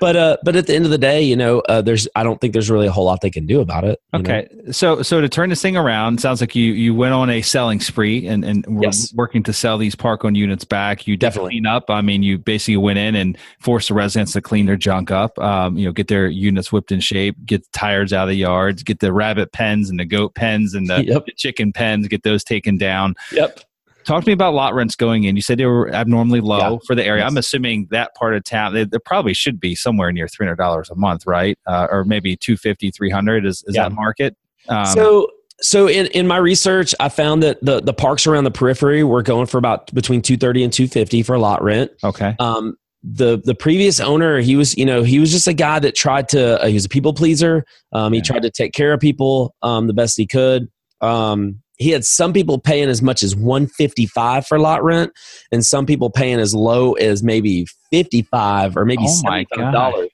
but 0.05 0.15
uh, 0.15 0.37
but 0.43 0.55
at 0.55 0.67
the 0.67 0.75
end 0.75 0.85
of 0.85 0.91
the 0.91 0.99
day, 0.99 1.23
you 1.23 1.35
know, 1.35 1.61
uh, 1.61 1.81
there's 1.81 2.07
I 2.15 2.21
don't 2.21 2.39
think 2.39 2.53
there's 2.53 2.69
really 2.69 2.85
a 2.85 2.91
whole 2.91 3.05
lot 3.05 3.21
they 3.21 3.31
can 3.31 3.47
do 3.47 3.59
about 3.59 3.83
it. 3.85 3.99
Okay, 4.13 4.47
know? 4.51 4.71
so 4.71 5.01
so 5.01 5.19
to 5.19 5.27
turn 5.27 5.49
this 5.49 5.63
thing 5.63 5.75
around, 5.75 6.21
sounds 6.21 6.41
like 6.41 6.55
you 6.55 6.73
you 6.73 6.93
went 6.93 7.15
on 7.15 7.31
a 7.31 7.41
selling 7.41 7.79
spree 7.79 8.27
and 8.27 8.45
and 8.45 8.63
we're 8.67 8.83
yes. 8.83 9.11
working 9.15 9.41
to 9.41 9.51
sell 9.51 9.79
these 9.79 9.95
park 9.95 10.23
owned 10.23 10.37
units 10.37 10.63
back. 10.63 11.07
You 11.07 11.17
definitely 11.17 11.53
clean 11.53 11.65
up. 11.65 11.89
I 11.89 12.01
mean, 12.01 12.21
you 12.21 12.37
basically 12.37 12.77
went 12.77 12.99
in 12.99 13.15
and 13.15 13.35
forced 13.59 13.87
the 13.87 13.95
residents 13.95 14.33
to 14.33 14.41
clean 14.41 14.67
their 14.67 14.75
junk 14.75 15.09
up. 15.09 15.39
Um, 15.39 15.75
you 15.75 15.85
know, 15.85 15.91
get 15.91 16.07
their 16.07 16.27
units 16.27 16.71
whipped 16.71 16.91
in 16.91 16.99
shape, 16.99 17.35
get 17.43 17.63
the 17.63 17.69
tires 17.73 18.13
out 18.13 18.25
of 18.25 18.29
the 18.29 18.35
yards, 18.35 18.83
get 18.83 18.99
the 18.99 19.11
rabbit 19.11 19.53
pens 19.53 19.89
and 19.89 19.99
the 19.99 20.05
goat 20.05 20.35
pens 20.35 20.75
and 20.75 20.87
the, 20.87 21.03
yep. 21.03 21.25
the 21.25 21.31
chicken 21.31 21.73
pens, 21.73 22.07
get 22.07 22.21
those 22.21 22.43
taken 22.43 22.77
down. 22.77 23.15
Yep. 23.31 23.59
Talk 24.05 24.23
to 24.23 24.29
me 24.29 24.33
about 24.33 24.53
lot 24.53 24.73
rents 24.75 24.95
going 24.95 25.23
in. 25.23 25.35
You 25.35 25.41
said 25.41 25.57
they 25.57 25.65
were 25.65 25.89
abnormally 25.91 26.39
low 26.41 26.73
yeah. 26.73 26.77
for 26.85 26.95
the 26.95 27.03
area. 27.03 27.23
Yes. 27.23 27.31
I'm 27.31 27.37
assuming 27.37 27.87
that 27.91 28.13
part 28.15 28.35
of 28.35 28.43
town, 28.43 28.73
they, 28.73 28.83
they, 28.83 28.99
probably 28.99 29.33
should 29.33 29.59
be 29.59 29.73
somewhere 29.73 30.11
near 30.11 30.27
$300 30.27 30.89
a 30.89 30.95
month, 30.95 31.25
right? 31.25 31.57
Uh, 31.65 31.87
or 31.89 32.03
maybe 32.03 32.35
250 32.35 32.91
300 32.91 33.45
is, 33.45 33.63
is 33.67 33.75
yeah. 33.75 33.83
that 33.83 33.91
market? 33.91 34.35
Um, 34.69 34.85
so, 34.85 35.29
so 35.59 35.87
in, 35.87 36.05
in 36.07 36.27
my 36.27 36.37
research, 36.37 36.93
I 36.99 37.09
found 37.09 37.41
that 37.43 37.63
the, 37.63 37.81
the 37.81 37.93
parks 37.93 38.27
around 38.27 38.43
the 38.43 38.51
periphery 38.51 39.03
were 39.03 39.23
going 39.23 39.47
for 39.47 39.57
about 39.57 39.93
between 39.93 40.21
230 40.21 40.63
and 40.63 40.73
250 40.73 41.23
for 41.23 41.33
a 41.33 41.39
lot 41.39 41.63
rent. 41.63 41.91
Okay. 42.03 42.35
Um, 42.39 42.77
the 43.07 43.39
the 43.45 43.53
previous 43.53 43.99
owner 43.99 44.39
he 44.39 44.55
was 44.55 44.75
you 44.79 44.85
know 44.85 45.03
he 45.03 45.19
was 45.19 45.31
just 45.31 45.47
a 45.47 45.53
guy 45.53 45.77
that 45.77 45.93
tried 45.93 46.27
to 46.27 46.59
uh, 46.59 46.65
he 46.65 46.73
was 46.73 46.85
a 46.85 46.89
people 46.89 47.13
pleaser 47.13 47.63
um, 47.91 48.11
he 48.13 48.19
tried 48.19 48.41
to 48.41 48.49
take 48.49 48.73
care 48.73 48.93
of 48.93 48.99
people 48.99 49.53
um, 49.61 49.85
the 49.85 49.93
best 49.93 50.17
he 50.17 50.25
could 50.25 50.67
um, 51.01 51.61
he 51.77 51.89
had 51.89 52.05
some 52.05 52.33
people 52.33 52.59
paying 52.59 52.89
as 52.89 53.01
much 53.01 53.23
as 53.23 53.35
155 53.35 54.47
for 54.47 54.59
lot 54.59 54.83
rent 54.83 55.11
and 55.51 55.65
some 55.65 55.85
people 55.85 56.09
paying 56.09 56.39
as 56.39 56.55
low 56.55 56.93
as 56.93 57.23
maybe 57.23 57.65
55 57.91 58.77
or 58.77 58.85
maybe 58.85 59.03
oh 59.05 59.21
$75 59.23 60.07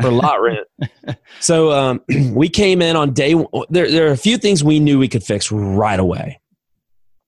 for 0.00 0.10
lot 0.10 0.40
rent. 0.40 0.66
so 1.40 1.72
um, 1.72 2.00
we 2.32 2.48
came 2.48 2.82
in 2.82 2.96
on 2.96 3.12
day 3.12 3.34
one. 3.34 3.64
There, 3.70 3.90
there 3.90 4.08
are 4.08 4.12
a 4.12 4.16
few 4.16 4.38
things 4.38 4.64
we 4.64 4.80
knew 4.80 4.98
we 4.98 5.08
could 5.08 5.24
fix 5.24 5.50
right 5.50 6.00
away. 6.00 6.40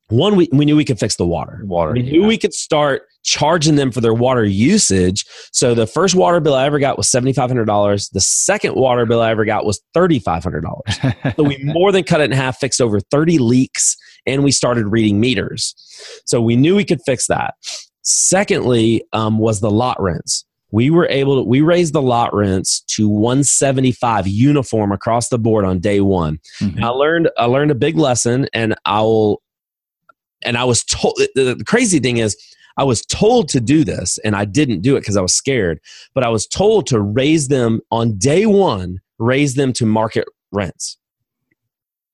One, 0.09 0.37
we, 0.37 0.49
we 0.53 0.65
knew 0.65 0.77
we 0.77 0.85
could 0.85 0.99
fix 0.99 1.17
the 1.17 1.27
water. 1.27 1.63
Water. 1.65 1.93
We 1.93 2.03
knew 2.03 2.27
we 2.27 2.37
could 2.37 2.53
start 2.53 3.03
charging 3.23 3.77
them 3.77 3.91
for 3.91 4.01
their 4.01 4.15
water 4.15 4.45
usage. 4.45 5.25
So 5.53 5.75
the 5.75 5.87
first 5.87 6.15
water 6.15 6.41
bill 6.41 6.55
I 6.55 6.67
ever 6.67 6.79
got 6.79 6.97
was 6.97 7.11
seventy 7.11 7.33
five 7.33 7.49
hundred 7.49 7.67
dollars. 7.67 8.09
The 8.11 8.21
second 8.21 8.75
water 8.75 9.07
bill 9.07 9.21
I 9.21 9.31
ever 9.31 9.45
got 9.45 9.65
was 9.65 9.81
thirty 9.95 10.19
five 10.19 10.43
hundred 10.43 10.63
dollars. 10.63 11.15
so 11.37 11.43
we 11.43 11.59
more 11.63 11.93
than 11.93 12.05
cut 12.05 12.21
it 12.21 12.25
in 12.25 12.33
half, 12.33 12.59
fixed 12.59 12.81
over 12.81 13.01
thirty 13.01 13.39
leaks, 13.39 13.97
and 14.27 14.45
we 14.45 14.53
started 14.53 14.87
reading 14.87 15.21
meters. 15.21 15.75
So 16.27 16.41
we 16.41 16.57
knew 16.57 16.77
we 16.77 16.85
could 16.85 17.01
fix 17.05 17.27
that. 17.29 17.55
Secondly, 18.03 19.05
um, 19.13 19.39
was 19.39 19.61
the 19.61 19.71
lot 19.71 20.01
rents. 20.01 20.45
We 20.73 20.89
were 20.91 21.07
able 21.09 21.43
to 21.43 21.49
we 21.49 21.61
raised 21.61 21.93
the 21.93 22.03
lot 22.03 22.35
rents 22.35 22.81
to 22.97 23.09
175 23.09 24.27
uniform 24.27 24.91
across 24.91 25.29
the 25.29 25.39
board 25.39 25.65
on 25.65 25.79
day 25.81 26.01
one. 26.01 26.39
Mm-hmm. 26.61 26.83
I 26.83 26.89
learned 26.89 27.31
I 27.37 27.45
learned 27.45 27.71
a 27.71 27.77
big 27.77 27.97
lesson, 27.97 28.49
and 28.55 28.75
I 28.85 29.03
will 29.03 29.43
and 30.45 30.57
I 30.57 30.65
was 30.65 30.83
told 30.85 31.17
the 31.35 31.63
crazy 31.67 31.99
thing 31.99 32.17
is 32.19 32.37
I 32.77 32.85
was 32.85 33.03
told 33.03 33.49
to 33.51 33.61
do 33.61 33.85
this 33.85 34.19
and 34.25 34.35
I 34.35 34.45
didn't 34.45 34.81
do 34.81 34.97
it 34.97 35.01
because 35.01 35.17
I 35.17 35.23
was 35.23 35.35
scared, 35.35 35.81
but 36.15 36.25
I 36.25 36.29
was 36.29 36.47
told 36.47 36.87
to 36.89 37.01
raise 37.01 37.49
them 37.49 37.81
on 37.91 38.19
day 38.19 38.47
one, 38.47 39.01
raise 39.19 39.55
them 39.55 39.73
to 39.75 39.87
market 39.87 40.27
rents. 40.51 40.99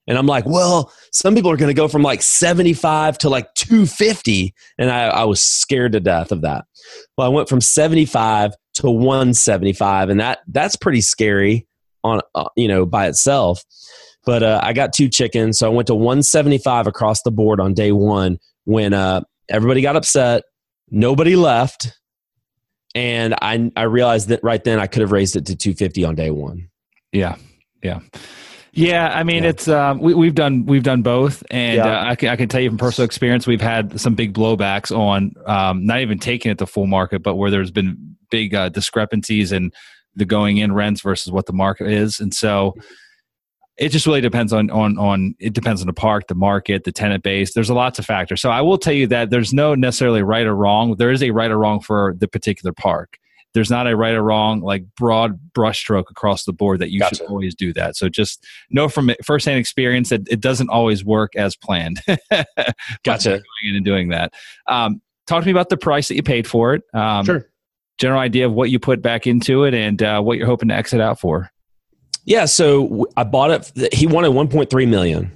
And 0.08 0.16
I'm 0.16 0.26
like, 0.26 0.46
well, 0.46 0.90
some 1.12 1.34
people 1.34 1.50
are 1.50 1.56
going 1.56 1.68
to 1.68 1.74
go 1.74 1.86
from 1.86 2.02
like 2.02 2.22
75 2.22 3.18
to 3.18 3.28
like 3.28 3.52
250. 3.54 4.54
And 4.78 4.90
I, 4.90 5.04
I 5.08 5.24
was 5.24 5.44
scared 5.44 5.92
to 5.92 6.00
death 6.00 6.32
of 6.32 6.40
that. 6.40 6.64
Well, 7.16 7.26
I 7.26 7.30
went 7.30 7.48
from 7.48 7.60
75 7.60 8.54
to 8.74 8.90
175, 8.90 10.08
and 10.08 10.20
that 10.20 10.38
that's 10.48 10.76
pretty 10.76 11.00
scary 11.00 11.66
on 12.04 12.20
uh, 12.34 12.48
you 12.56 12.68
know 12.68 12.86
by 12.86 13.06
itself. 13.06 13.62
But 14.24 14.42
uh, 14.42 14.60
I 14.62 14.72
got 14.72 14.92
two 14.92 15.08
chickens, 15.08 15.58
so 15.58 15.66
I 15.70 15.74
went 15.74 15.86
to 15.88 15.94
175 15.94 16.86
across 16.86 17.22
the 17.22 17.30
board 17.30 17.60
on 17.60 17.74
day 17.74 17.92
one 17.92 18.38
when 18.64 18.94
uh, 18.94 19.22
everybody 19.48 19.82
got 19.82 19.96
upset, 19.96 20.44
nobody 20.90 21.36
left, 21.36 21.92
and 22.94 23.34
I 23.40 23.70
I 23.76 23.82
realized 23.82 24.28
that 24.28 24.40
right 24.42 24.62
then 24.62 24.78
I 24.78 24.86
could 24.86 25.02
have 25.02 25.12
raised 25.12 25.36
it 25.36 25.46
to 25.46 25.56
250 25.56 26.04
on 26.04 26.14
day 26.14 26.30
one. 26.30 26.68
Yeah, 27.12 27.36
yeah. 27.82 28.00
Yeah, 28.72 29.08
I 29.08 29.24
mean 29.24 29.42
yeah. 29.42 29.48
it's 29.48 29.66
um, 29.66 29.98
we, 29.98 30.26
have 30.26 30.34
done 30.34 30.66
we've 30.66 30.82
done 30.82 31.02
both, 31.02 31.42
and 31.50 31.78
yeah. 31.78 32.00
uh, 32.00 32.10
I, 32.10 32.14
can, 32.14 32.28
I 32.28 32.36
can 32.36 32.48
tell 32.48 32.60
you 32.60 32.70
from 32.70 32.78
personal 32.78 33.06
experience, 33.06 33.46
we've 33.46 33.60
had 33.60 33.98
some 33.98 34.14
big 34.14 34.34
blowbacks 34.34 34.96
on 34.96 35.32
um, 35.46 35.84
not 35.84 36.00
even 36.00 36.18
taking 36.18 36.52
it 36.52 36.58
to 36.58 36.66
full 36.66 36.86
market, 36.86 37.22
but 37.22 37.34
where 37.34 37.50
there's 37.50 37.70
been 37.70 38.16
big 38.30 38.54
uh, 38.54 38.68
discrepancies 38.68 39.52
in 39.52 39.72
the 40.14 40.24
going 40.24 40.58
in 40.58 40.74
rents 40.74 41.00
versus 41.00 41.32
what 41.32 41.46
the 41.46 41.52
market 41.52 41.88
is, 41.88 42.20
and 42.20 42.32
so 42.32 42.74
it 43.78 43.90
just 43.90 44.06
really 44.06 44.20
depends 44.20 44.52
on 44.52 44.70
on 44.70 44.98
on 44.98 45.34
it 45.38 45.52
depends 45.52 45.80
on 45.80 45.86
the 45.86 45.92
park, 45.92 46.26
the 46.28 46.34
market, 46.34 46.84
the 46.84 46.92
tenant 46.92 47.22
base. 47.22 47.54
There's 47.54 47.70
a 47.70 47.74
lots 47.74 47.98
of 47.98 48.04
factors. 48.04 48.40
So 48.40 48.50
I 48.50 48.60
will 48.60 48.78
tell 48.78 48.92
you 48.92 49.06
that 49.06 49.30
there's 49.30 49.52
no 49.52 49.74
necessarily 49.74 50.22
right 50.22 50.46
or 50.46 50.54
wrong. 50.54 50.96
There 50.96 51.10
is 51.10 51.22
a 51.22 51.30
right 51.30 51.50
or 51.50 51.58
wrong 51.58 51.80
for 51.80 52.14
the 52.18 52.28
particular 52.28 52.72
park. 52.72 53.18
There's 53.54 53.70
not 53.70 53.86
a 53.86 53.96
right 53.96 54.14
or 54.14 54.22
wrong 54.22 54.60
like 54.60 54.84
broad 54.96 55.38
brushstroke 55.52 56.10
across 56.10 56.44
the 56.44 56.52
board 56.52 56.80
that 56.80 56.90
you 56.90 57.00
gotcha. 57.00 57.16
should 57.16 57.26
always 57.26 57.54
do 57.54 57.72
that. 57.72 57.96
So 57.96 58.08
just 58.08 58.44
know 58.70 58.88
from 58.88 59.10
firsthand 59.24 59.58
experience 59.58 60.10
that 60.10 60.28
it 60.28 60.40
doesn't 60.40 60.68
always 60.68 61.04
work 61.04 61.34
as 61.36 61.56
planned. 61.56 62.02
gotcha. 63.04 63.30
Going 63.30 63.42
in 63.64 63.76
and 63.76 63.84
doing 63.84 64.08
that. 64.08 64.34
Um, 64.66 65.00
talk 65.26 65.42
to 65.42 65.46
me 65.46 65.52
about 65.52 65.68
the 65.68 65.76
price 65.76 66.08
that 66.08 66.16
you 66.16 66.22
paid 66.22 66.46
for 66.46 66.74
it. 66.74 66.82
Um, 66.92 67.24
sure. 67.24 67.48
General 67.98 68.20
idea 68.20 68.46
of 68.46 68.52
what 68.52 68.70
you 68.70 68.78
put 68.78 69.02
back 69.02 69.26
into 69.26 69.64
it 69.64 69.74
and 69.74 70.02
uh, 70.02 70.20
what 70.20 70.36
you're 70.36 70.46
hoping 70.46 70.68
to 70.68 70.74
exit 70.74 71.00
out 71.00 71.18
for. 71.18 71.50
Yeah, 72.28 72.44
so 72.44 73.08
I 73.16 73.24
bought 73.24 73.72
it. 73.74 73.94
He 73.94 74.06
wanted 74.06 74.32
1.3 74.32 74.86
million. 74.86 75.32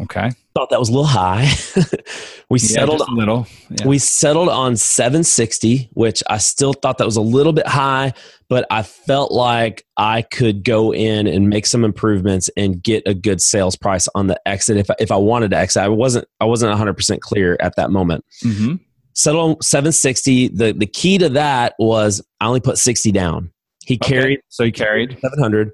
Okay. 0.00 0.30
Thought 0.54 0.70
that 0.70 0.78
was 0.78 0.88
a 0.88 0.92
little 0.92 1.04
high. 1.04 1.50
we 2.48 2.58
yeah, 2.60 2.66
settled 2.66 3.02
a 3.02 3.12
little. 3.12 3.46
Yeah. 3.68 3.86
We 3.86 3.98
settled 3.98 4.48
on 4.48 4.76
760, 4.76 5.90
which 5.92 6.22
I 6.30 6.38
still 6.38 6.72
thought 6.72 6.96
that 6.96 7.04
was 7.04 7.16
a 7.16 7.20
little 7.20 7.52
bit 7.52 7.66
high, 7.66 8.14
but 8.48 8.66
I 8.70 8.84
felt 8.84 9.32
like 9.32 9.84
I 9.98 10.22
could 10.22 10.64
go 10.64 10.94
in 10.94 11.26
and 11.26 11.50
make 11.50 11.66
some 11.66 11.84
improvements 11.84 12.48
and 12.56 12.82
get 12.82 13.02
a 13.04 13.12
good 13.12 13.42
sales 13.42 13.76
price 13.76 14.08
on 14.14 14.28
the 14.28 14.40
exit 14.48 14.78
if 14.78 14.88
if 14.98 15.12
I 15.12 15.16
wanted 15.16 15.50
to 15.50 15.58
exit. 15.58 15.82
I 15.82 15.88
wasn't 15.88 16.26
I 16.40 16.46
wasn't 16.46 16.74
100% 16.74 17.20
clear 17.20 17.58
at 17.60 17.76
that 17.76 17.90
moment. 17.90 18.24
Mm-hmm. 18.42 18.76
Settled 19.12 19.50
on 19.50 19.60
760. 19.60 20.48
The 20.48 20.72
the 20.72 20.86
key 20.86 21.18
to 21.18 21.28
that 21.28 21.74
was 21.78 22.22
I 22.40 22.46
only 22.46 22.60
put 22.60 22.78
60 22.78 23.12
down. 23.12 23.52
He 23.84 23.96
okay. 23.96 24.14
carried 24.14 24.40
so 24.48 24.64
he 24.64 24.72
carried 24.72 25.18
700 25.20 25.72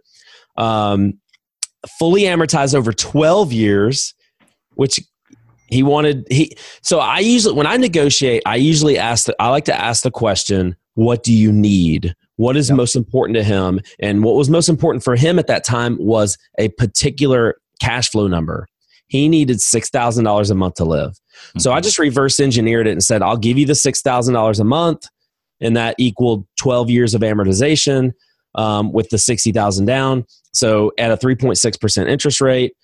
um, 0.57 1.15
fully 1.99 2.23
amortized 2.23 2.75
over 2.75 2.93
12 2.93 3.53
years, 3.53 4.15
which 4.75 5.01
he 5.69 5.83
wanted 5.83 6.27
he 6.31 6.55
so 6.83 7.01
i 7.01 7.19
usually 7.19 7.55
when 7.55 7.67
i 7.67 7.77
negotiate 7.79 8.43
i 8.45 8.55
usually 8.55 8.99
ask 8.99 9.25
the, 9.25 9.35
i 9.41 9.49
like 9.49 9.65
to 9.65 9.75
ask 9.75 10.03
the 10.03 10.11
question 10.11 10.77
what 10.95 11.23
do 11.23 11.33
you 11.33 11.53
need? 11.53 12.15
What 12.37 12.57
is 12.57 12.69
yep. 12.69 12.77
most 12.77 12.97
important 12.97 13.37
to 13.37 13.45
him? 13.45 13.81
And 14.01 14.25
what 14.25 14.37
was 14.37 14.49
most 14.49 14.69
important 14.69 15.05
for 15.05 15.17
him 15.17 15.39
at 15.39 15.47
that 15.49 15.65
time 15.65 15.97
was 16.01 16.39
a 16.59 16.69
particular 16.71 17.57
cash 17.81 18.11
flow 18.11 18.27
number. 18.27 18.67
He 19.09 19.29
needed 19.29 19.59
$6000 19.59 20.51
a 20.51 20.55
month 20.55 20.75
to 20.75 20.85
live. 20.85 21.11
Mm-hmm. 21.11 21.59
so 21.59 21.73
i 21.73 21.81
just 21.81 21.99
reverse 21.99 22.39
engineered 22.39 22.87
it 22.87 22.93
and 22.93 23.03
said 23.03 23.21
i'll 23.21 23.37
give 23.37 23.59
you 23.59 23.67
the 23.67 23.73
$6000 23.73 24.61
a 24.61 24.65
month 24.65 25.09
and 25.61 25.77
that 25.77 25.97
equaled 25.99 26.47
12 26.59 26.91
years 26.91 27.13
of 27.13 27.23
amortization 27.23 28.13
um, 28.55 28.93
with 28.93 29.09
the 29.11 29.19
60000 29.19 29.85
down 29.87 30.25
so 30.55 30.93
at 30.99 31.11
a 31.11 31.17
3.6% 31.17 32.09
interest 32.09 32.41
rate. 32.41 32.75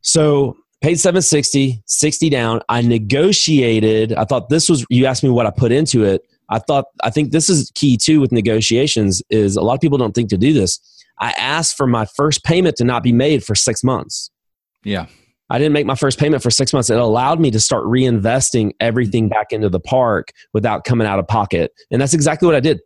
So 0.00 0.56
paid 0.82 0.98
760, 0.98 1.82
60 1.86 2.30
down. 2.30 2.60
I 2.68 2.80
negotiated. 2.80 4.14
I 4.14 4.24
thought 4.24 4.48
this 4.48 4.68
was 4.68 4.84
you 4.90 5.06
asked 5.06 5.22
me 5.22 5.30
what 5.30 5.46
I 5.46 5.50
put 5.50 5.70
into 5.70 6.04
it. 6.04 6.22
I 6.50 6.58
thought 6.58 6.86
I 7.02 7.10
think 7.10 7.30
this 7.30 7.48
is 7.48 7.70
key 7.74 7.96
too 7.96 8.20
with 8.20 8.32
negotiations 8.32 9.22
is 9.30 9.56
a 9.56 9.62
lot 9.62 9.74
of 9.74 9.80
people 9.80 9.98
don't 9.98 10.14
think 10.14 10.30
to 10.30 10.38
do 10.38 10.52
this. 10.52 10.80
I 11.20 11.30
asked 11.32 11.76
for 11.76 11.86
my 11.86 12.06
first 12.06 12.42
payment 12.44 12.76
to 12.76 12.84
not 12.84 13.02
be 13.02 13.12
made 13.12 13.44
for 13.44 13.54
6 13.54 13.84
months. 13.84 14.30
Yeah. 14.82 15.06
I 15.50 15.58
didn't 15.58 15.74
make 15.74 15.86
my 15.86 15.94
first 15.94 16.18
payment 16.18 16.42
for 16.42 16.50
6 16.50 16.72
months. 16.72 16.90
It 16.90 16.98
allowed 16.98 17.38
me 17.38 17.50
to 17.52 17.60
start 17.60 17.84
reinvesting 17.84 18.72
everything 18.80 19.28
back 19.28 19.52
into 19.52 19.68
the 19.68 19.78
park 19.78 20.32
without 20.52 20.84
coming 20.84 21.06
out 21.06 21.18
of 21.18 21.28
pocket. 21.28 21.70
And 21.90 22.00
that's 22.00 22.14
exactly 22.14 22.46
what 22.46 22.56
I 22.56 22.60
did 22.60 22.80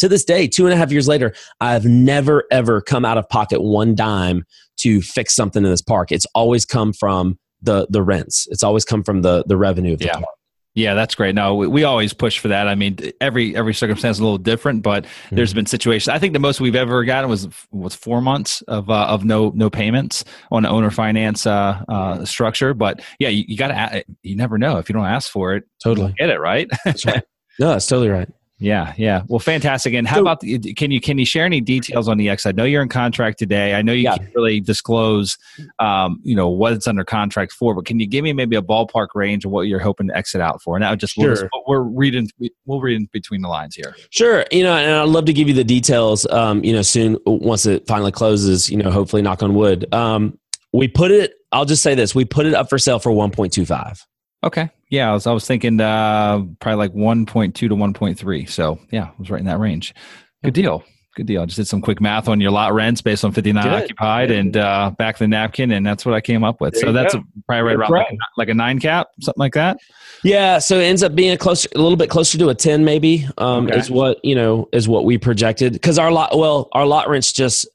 to 0.00 0.08
this 0.08 0.24
day, 0.24 0.48
two 0.48 0.66
and 0.66 0.74
a 0.74 0.76
half 0.76 0.90
years 0.90 1.08
later, 1.08 1.32
I've 1.60 1.84
never 1.84 2.44
ever 2.50 2.80
come 2.80 3.04
out 3.04 3.18
of 3.18 3.28
pocket 3.28 3.62
one 3.62 3.94
dime 3.94 4.44
to 4.78 5.00
fix 5.00 5.34
something 5.34 5.64
in 5.64 5.70
this 5.70 5.82
park. 5.82 6.10
It's 6.10 6.26
always 6.34 6.64
come 6.64 6.92
from 6.92 7.38
the 7.62 7.86
the 7.90 8.02
rents. 8.02 8.48
It's 8.50 8.62
always 8.62 8.84
come 8.84 9.02
from 9.02 9.22
the 9.22 9.44
the 9.46 9.56
revenue 9.56 9.92
of 9.92 9.98
the 9.98 10.06
yeah. 10.06 10.14
park. 10.14 10.34
Yeah, 10.74 10.94
that's 10.94 11.16
great. 11.16 11.34
No, 11.34 11.56
we, 11.56 11.66
we, 11.66 11.82
always 11.82 12.12
push 12.12 12.38
for 12.38 12.46
that. 12.46 12.68
I 12.68 12.76
mean, 12.76 12.96
every 13.20 13.56
every 13.56 13.74
circumstance 13.74 14.18
is 14.18 14.20
a 14.20 14.22
little 14.22 14.38
different, 14.38 14.84
but 14.84 15.04
mm-hmm. 15.04 15.36
there's 15.36 15.52
been 15.52 15.66
situations. 15.66 16.08
I 16.08 16.20
think 16.20 16.32
the 16.32 16.38
most 16.38 16.60
we've 16.60 16.76
ever 16.76 17.04
gotten 17.04 17.28
was 17.28 17.48
was 17.72 17.94
four 17.96 18.20
months 18.20 18.62
of 18.62 18.88
uh, 18.88 19.06
of 19.06 19.24
no 19.24 19.50
no 19.54 19.68
payments 19.68 20.24
on 20.52 20.64
owner 20.64 20.92
finance 20.92 21.44
uh, 21.44 21.82
uh, 21.88 22.24
structure. 22.24 22.72
But 22.72 23.02
yeah, 23.18 23.30
you, 23.30 23.44
you 23.48 23.56
got 23.56 23.68
to 23.68 24.04
you 24.22 24.36
never 24.36 24.58
know 24.58 24.78
if 24.78 24.88
you 24.88 24.92
don't 24.92 25.06
ask 25.06 25.30
for 25.30 25.54
it. 25.54 25.64
Totally 25.82 26.14
get 26.16 26.30
it 26.30 26.38
right. 26.38 26.68
that's 26.84 27.04
right. 27.04 27.24
No, 27.58 27.70
that's 27.70 27.86
totally 27.86 28.08
right. 28.08 28.28
Yeah, 28.60 28.92
yeah. 28.98 29.22
Well, 29.26 29.38
fantastic. 29.38 29.94
And 29.94 30.06
how 30.06 30.16
so, 30.16 30.22
about 30.22 30.40
the, 30.40 30.58
can 30.74 30.90
you 30.90 31.00
can 31.00 31.16
you 31.16 31.24
share 31.24 31.46
any 31.46 31.62
details 31.62 32.08
on 32.08 32.18
the 32.18 32.28
X? 32.28 32.44
I 32.44 32.52
know 32.52 32.64
you're 32.64 32.82
in 32.82 32.90
contract 32.90 33.38
today. 33.38 33.74
I 33.74 33.80
know 33.80 33.92
you 33.94 34.02
yeah. 34.02 34.18
can't 34.18 34.34
really 34.34 34.60
disclose, 34.60 35.38
um, 35.78 36.20
you 36.22 36.36
know, 36.36 36.48
what 36.48 36.74
it's 36.74 36.86
under 36.86 37.02
contract 37.02 37.52
for. 37.52 37.74
But 37.74 37.86
can 37.86 37.98
you 37.98 38.06
give 38.06 38.22
me 38.22 38.34
maybe 38.34 38.56
a 38.56 38.62
ballpark 38.62 39.08
range 39.14 39.46
of 39.46 39.50
what 39.50 39.62
you're 39.62 39.80
hoping 39.80 40.08
to 40.08 40.16
exit 40.16 40.42
out 40.42 40.60
for? 40.62 40.78
Now, 40.78 40.94
just 40.94 41.14
sure. 41.14 41.48
we're 41.66 41.80
reading 41.80 42.28
we'll 42.66 42.80
read 42.80 42.96
in 42.96 43.08
between 43.12 43.40
the 43.40 43.48
lines 43.48 43.74
here. 43.74 43.96
Sure. 44.10 44.44
You 44.52 44.62
know, 44.62 44.76
and 44.76 44.92
I'd 44.92 45.08
love 45.08 45.24
to 45.24 45.32
give 45.32 45.48
you 45.48 45.54
the 45.54 45.64
details. 45.64 46.26
Um, 46.26 46.62
you 46.62 46.74
know, 46.74 46.82
soon 46.82 47.16
once 47.24 47.64
it 47.64 47.86
finally 47.86 48.12
closes. 48.12 48.68
You 48.68 48.76
know, 48.76 48.90
hopefully, 48.90 49.22
knock 49.22 49.42
on 49.42 49.54
wood. 49.54 49.92
Um, 49.94 50.38
we 50.74 50.86
put 50.86 51.12
it. 51.12 51.32
I'll 51.50 51.64
just 51.64 51.82
say 51.82 51.94
this: 51.94 52.14
we 52.14 52.26
put 52.26 52.44
it 52.44 52.52
up 52.52 52.68
for 52.68 52.78
sale 52.78 52.98
for 52.98 53.10
1.25. 53.10 54.02
Okay. 54.44 54.70
Yeah, 54.90 55.10
I 55.10 55.14
was, 55.14 55.26
I 55.26 55.32
was 55.32 55.46
thinking 55.46 55.80
uh, 55.80 56.42
probably 56.58 56.88
like 56.88 56.92
1.2 56.92 57.54
to 57.54 57.68
1.3. 57.68 58.48
So 58.48 58.78
yeah, 58.90 59.04
I 59.04 59.12
was 59.18 59.30
right 59.30 59.40
in 59.40 59.46
that 59.46 59.60
range. 59.60 59.94
Good 60.42 60.54
deal. 60.54 60.84
Good 61.16 61.26
deal. 61.26 61.42
I 61.42 61.44
just 61.46 61.56
did 61.56 61.66
some 61.66 61.80
quick 61.80 62.00
math 62.00 62.28
on 62.28 62.40
your 62.40 62.50
lot 62.50 62.72
rents 62.72 63.02
based 63.02 63.24
on 63.24 63.32
59 63.32 63.62
Good. 63.62 63.72
occupied 63.72 64.28
Good. 64.28 64.38
and 64.38 64.56
uh, 64.56 64.92
back 64.96 65.18
the 65.18 65.26
napkin, 65.26 65.72
and 65.72 65.84
that's 65.84 66.06
what 66.06 66.14
I 66.14 66.20
came 66.20 66.44
up 66.44 66.60
with. 66.60 66.74
There 66.74 66.82
so 66.82 66.92
that's 66.92 67.14
a, 67.14 67.22
probably 67.46 67.74
right 67.74 67.76
around 67.76 67.90
like, 67.90 68.18
like, 68.36 68.48
a 68.48 68.54
nine 68.54 68.78
cap, 68.78 69.08
something 69.20 69.40
like 69.40 69.54
that. 69.54 69.78
Yeah, 70.22 70.58
so 70.58 70.78
it 70.78 70.84
ends 70.84 71.02
up 71.02 71.14
being 71.14 71.32
a 71.32 71.36
closer, 71.36 71.68
a 71.74 71.78
little 71.78 71.96
bit 71.96 72.10
closer 72.10 72.38
to 72.38 72.48
a 72.48 72.54
10, 72.54 72.84
maybe. 72.84 73.26
Um, 73.38 73.66
okay. 73.66 73.78
Is 73.78 73.90
what 73.90 74.24
you 74.24 74.34
know 74.34 74.68
is 74.72 74.88
what 74.88 75.04
we 75.04 75.18
projected 75.18 75.72
because 75.72 75.98
our 75.98 76.12
lot. 76.12 76.38
Well, 76.38 76.68
our 76.72 76.86
lot 76.86 77.08
rents 77.08 77.32
just 77.32 77.68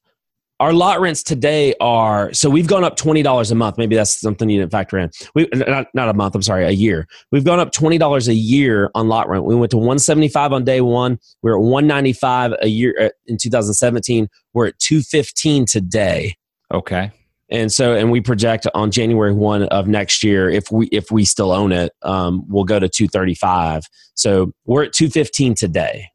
our 0.60 0.72
lot 0.72 1.02
rents 1.02 1.22
today 1.22 1.74
are 1.82 2.32
so 2.34 2.50
we've 2.50 2.68
gone 2.68 2.84
up 2.84 2.96
$20 2.98 3.52
a 3.52 3.56
month. 3.56 3.78
Maybe 3.78 3.96
that's 3.96 4.20
something 4.20 4.50
you 4.50 4.60
didn't 4.60 4.72
factor 4.72 4.98
in. 4.98 5.12
We 5.34 5.50
not, 5.54 5.88
not 5.94 6.10
a 6.10 6.14
month 6.14 6.36
i'm 6.36 6.42
sorry 6.42 6.66
a 6.66 6.72
year. 6.72 7.08
We've 7.32 7.44
gone 7.44 7.60
up 7.60 7.72
$20 7.72 8.28
a 8.28 8.34
year 8.34 8.90
on 8.96 9.08
lot 9.08 9.28
rent. 9.28 9.44
We 9.44 9.56
went 9.56 9.72
to 9.72 9.78
175 9.78 10.54
on 10.54 10.64
day 10.64 10.82
one. 10.82 11.20
We 11.42 11.52
are 11.52 11.58
at 11.58 11.62
195 11.62 12.54
a 12.62 12.68
year 12.68 12.96
uh, 13.00 13.10
in 13.28 13.38
2017 13.38 14.28
we're 14.54 14.68
at 14.68 14.80
215 14.80 15.66
today. 15.66 16.36
Okay. 16.74 17.12
And 17.50 17.72
so 17.72 17.94
and 17.94 18.10
we 18.10 18.22
project 18.22 18.66
on 18.74 18.90
january 18.90 19.34
1 19.34 19.64
of 19.64 19.88
next 19.88 20.24
year 20.24 20.50
if 20.50 20.72
we 20.72 20.88
if 20.88 21.12
we 21.12 21.26
still 21.26 21.52
own 21.52 21.72
it 21.72 21.92
um, 22.02 22.44
we'll 22.48 22.64
go 22.64 22.80
to 22.80 22.90
235 22.90 23.84
so 24.16 24.54
we're 24.66 24.84
at 24.84 24.94
215 24.94 25.54
today. 25.54 26.08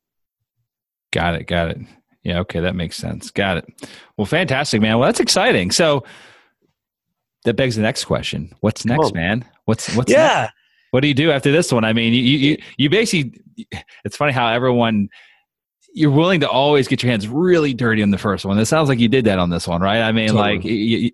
Got 1.12 1.34
it 1.34 1.44
got 1.46 1.70
it 1.70 1.78
yeah, 2.30 2.40
okay, 2.40 2.60
that 2.60 2.74
makes 2.74 2.96
sense. 2.96 3.30
Got 3.30 3.58
it. 3.58 3.88
Well, 4.16 4.26
fantastic, 4.26 4.80
man. 4.80 4.98
Well, 4.98 5.08
that's 5.08 5.20
exciting. 5.20 5.70
So 5.70 6.04
that 7.44 7.54
begs 7.54 7.76
the 7.76 7.82
next 7.82 8.04
question. 8.04 8.54
What's 8.60 8.84
next, 8.84 9.14
man? 9.14 9.44
What's 9.64 9.94
what's 9.96 10.10
yeah. 10.10 10.42
Next? 10.42 10.54
What 10.92 11.00
do 11.00 11.08
you 11.08 11.14
do 11.14 11.30
after 11.30 11.52
this 11.52 11.72
one? 11.72 11.84
I 11.84 11.92
mean, 11.92 12.12
you 12.12 12.22
you 12.22 12.56
you 12.76 12.90
basically 12.90 13.40
it's 14.04 14.16
funny 14.16 14.32
how 14.32 14.48
everyone 14.48 15.08
you're 15.92 16.10
willing 16.10 16.40
to 16.40 16.48
always 16.48 16.86
get 16.86 17.02
your 17.02 17.10
hands 17.10 17.26
really 17.26 17.74
dirty 17.74 18.02
on 18.02 18.10
the 18.10 18.18
first 18.18 18.44
one. 18.44 18.58
It 18.58 18.66
sounds 18.66 18.88
like 18.88 18.98
you 19.00 19.08
did 19.08 19.24
that 19.24 19.38
on 19.38 19.50
this 19.50 19.66
one, 19.66 19.80
right? 19.80 20.02
I 20.02 20.12
mean, 20.12 20.28
totally. 20.28 20.56
like 20.56 20.64
you, 20.64 20.72
you, 20.72 21.10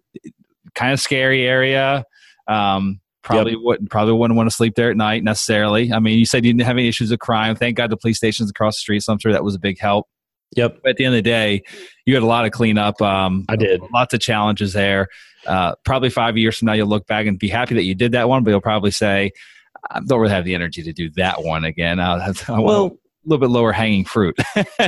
kind 0.75 0.93
of 0.93 1.01
scary 1.01 1.47
area. 1.47 2.05
Um, 2.47 3.01
probably 3.23 3.53
yep. 3.53 3.61
wouldn't 3.63 3.91
probably 3.91 4.15
wouldn't 4.15 4.37
want 4.37 4.49
to 4.49 4.55
sleep 4.55 4.75
there 4.77 4.91
at 4.91 4.97
night 4.97 5.25
necessarily. 5.25 5.93
I 5.93 5.99
mean, 5.99 6.19
you 6.19 6.27
said 6.27 6.45
you 6.45 6.53
didn't 6.53 6.67
have 6.67 6.77
any 6.77 6.89
issues 6.89 7.11
of 7.11 7.19
crime. 7.19 7.57
Thank 7.57 7.77
God 7.77 7.91
the 7.91 7.97
police 7.97 8.19
station's 8.19 8.51
across 8.51 8.77
the 8.77 8.81
street, 8.81 9.03
so 9.03 9.13
I'm 9.13 9.19
sure 9.19 9.33
that 9.33 9.45
was 9.45 9.55
a 9.55 9.59
big 9.59 9.79
help. 9.79 10.07
Yep. 10.55 10.79
But 10.83 10.91
at 10.91 10.97
the 10.97 11.05
end 11.05 11.15
of 11.15 11.19
the 11.19 11.31
day, 11.31 11.63
you 12.05 12.15
had 12.15 12.23
a 12.23 12.27
lot 12.27 12.45
of 12.45 12.53
cleanup. 12.53 13.01
Um, 13.03 13.45
I 13.49 13.57
did. 13.57 13.83
Lots 13.93 14.15
of 14.15 14.21
challenges 14.21 14.73
there. 14.73 15.09
Uh, 15.47 15.75
probably 15.85 16.11
five 16.11 16.37
years 16.37 16.59
from 16.59 16.67
now, 16.67 16.73
you'll 16.73 16.89
look 16.89 17.07
back 17.07 17.27
and 17.27 17.39
be 17.39 17.49
happy 17.49 17.75
that 17.75 17.85
you 17.85 17.95
did 17.95 18.13
that 18.13 18.29
one, 18.29 18.45
but 18.45 18.51
you'll 18.51 18.61
probably 18.61 18.91
say, 18.91 19.33
I 19.91 20.01
don't 20.01 20.21
really 20.21 20.33
have 20.33 20.45
the 20.45 20.55
energy 20.55 20.83
to 20.83 20.93
do 20.93 21.11
that 21.17 21.43
one 21.43 21.65
again. 21.65 22.01
I, 22.01 22.33
I 22.49 22.61
well, 22.61 22.99
a 23.27 23.29
little 23.29 23.41
bit 23.41 23.53
lower 23.53 23.73
hanging 23.73 24.05
fruit. 24.05 24.39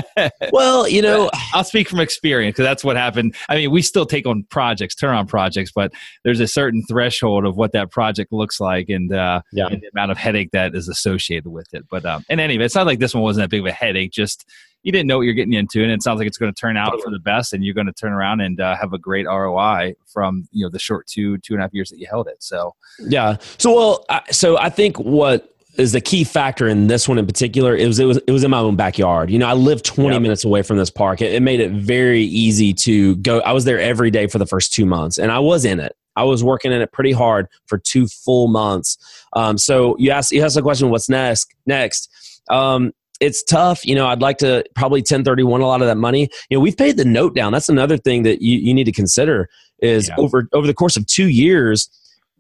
well, 0.53 0.89
you 0.89 1.03
know, 1.03 1.31
I'll 1.53 1.65
speak 1.65 1.89
from 1.89 2.01
experience 2.01 2.55
because 2.55 2.65
that's 2.65 2.85
what 2.85 2.97
happened. 2.97 3.35
I 3.49 3.57
mean, 3.57 3.71
we 3.71 3.83
still 3.83 4.07
take 4.07 4.27
on 4.27 4.45
projects, 4.45 4.95
turn 4.95 5.15
on 5.15 5.27
projects, 5.27 5.73
but 5.75 5.93
there's 6.25 6.41
a 6.41 6.47
certain 6.47 6.83
threshold 6.89 7.45
of 7.45 7.57
what 7.57 7.73
that 7.73 7.91
project 7.91 8.33
looks 8.33 8.61
like 8.61 8.89
and, 8.89 9.13
uh, 9.13 9.43
yeah. 9.53 9.67
and 9.67 9.81
the 9.81 9.89
amount 9.93 10.13
of 10.13 10.19
headache 10.19 10.51
that 10.53 10.75
is 10.75 10.89
associated 10.89 11.49
with 11.49 11.73
it. 11.75 11.85
But 11.91 12.05
um, 12.05 12.25
in 12.29 12.39
any 12.39 12.55
event, 12.55 12.67
it's 12.67 12.75
not 12.75 12.87
like 12.87 13.01
this 13.01 13.15
one 13.15 13.23
wasn't 13.25 13.45
that 13.45 13.51
big 13.51 13.61
of 13.61 13.67
a 13.67 13.73
headache. 13.73 14.13
Just 14.13 14.49
you 14.83 14.93
didn't 14.93 15.07
know 15.07 15.19
what 15.19 15.23
you're 15.23 15.35
getting 15.35 15.53
into, 15.53 15.83
and 15.83 15.91
it 15.91 16.03
sounds 16.03 16.19
like 16.19 16.27
it's 16.27 16.39
going 16.39 16.53
to 16.53 16.61
turn 16.61 16.77
out 16.77 17.01
for 17.03 17.11
the 17.11 17.19
best, 17.19 17.53
and 17.53 17.65
you're 17.65 17.75
going 17.75 17.87
to 17.87 17.93
turn 17.93 18.13
around 18.13 18.41
and 18.41 18.61
uh, 18.61 18.77
have 18.77 18.93
a 18.93 18.99
great 18.99 19.27
ROI 19.27 19.95
from 20.07 20.49
you 20.53 20.65
know 20.65 20.71
the 20.71 20.79
short 20.79 21.07
two 21.07 21.39
two 21.39 21.55
and 21.55 21.61
a 21.61 21.65
half 21.65 21.75
years 21.75 21.91
that 21.91 21.99
you 21.99 22.07
held 22.09 22.29
it. 22.29 22.43
So 22.43 22.75
yeah, 22.99 23.37
so 23.59 23.75
well, 23.75 24.07
so 24.31 24.59
I 24.59 24.71
think 24.71 24.99
what 24.99 25.55
is 25.79 25.93
the 25.93 26.01
key 26.01 26.25
factor 26.25 26.67
in 26.67 26.89
this 26.89 27.09
one 27.09 27.19
in 27.19 27.27
particular. 27.27 27.77
It 27.77 27.87
was 27.87 27.99
it 27.99 28.05
was 28.05 28.19
it 28.27 28.33
was 28.33 28.45
in 28.45 28.51
my 28.51 28.59
own 28.59 28.77
backyard. 28.77 29.31
You 29.31 29.39
know, 29.39 29.47
I 29.47 29.55
lived 29.55 29.85
20 29.85 30.15
yep. 30.15 30.23
minutes 30.23 30.45
away 30.45 30.63
from 30.63 30.77
this 30.77 30.91
park. 30.91 31.23
It, 31.23 31.33
it, 31.33 31.41
made 31.41 31.61
it 31.61 31.71
very 31.71 32.23
easy 32.23 32.75
to 32.75 33.17
go. 33.17 33.41
I 33.41 33.53
was 33.53 33.65
there 33.65 33.79
every 33.79 34.11
day 34.11 34.27
for 34.27 34.39
the 34.39 34.47
first 34.47 34.73
two 34.73 34.85
months, 34.85 35.19
and 35.19 35.31
I 35.31 35.39
was 35.39 35.65
in 35.65 35.79
it. 35.79 35.95
I 36.17 36.25
was 36.25 36.43
working 36.43 36.73
in 36.73 36.81
it 36.81 36.93
pretty 36.93 37.13
hard 37.13 37.47
for 37.67 37.79
two 37.79 38.09
full 38.09 38.49
months. 38.49 38.99
Um, 39.35 39.57
so 39.57 39.97
you 39.99 40.11
asked 40.11 40.33
you 40.33 40.45
asked 40.45 40.57
the 40.57 40.63
question, 40.63 40.91
what's 40.91 41.09
next? 41.09 41.55
Next. 41.65 42.11
Um, 42.51 42.93
it's 43.21 43.43
tough. 43.43 43.85
You 43.85 43.95
know, 43.95 44.07
I'd 44.07 44.23
like 44.23 44.39
to 44.39 44.65
probably 44.75 45.01
1031 45.01 45.61
a 45.61 45.67
lot 45.67 45.81
of 45.81 45.89
that 45.89 45.97
money. 45.97 46.29
You 46.51 46.57
know, 46.57 46.61
we've 46.61 46.77
paid 46.77 46.97
the 46.97 47.05
note 47.05 47.35
down. 47.35 47.53
That's 47.53 47.69
another 47.69 47.97
thing 47.97 48.23
that 48.23 48.43
you, 48.43 48.59
you 48.59 48.75
need 48.75 48.85
to 48.85 48.93
consider 48.93 49.49
is 49.81 50.09
yeah. 50.09 50.17
over 50.19 50.49
over 50.53 50.67
the 50.67 50.75
course 50.75 50.97
of 50.97 51.07
two 51.07 51.29
years, 51.29 51.89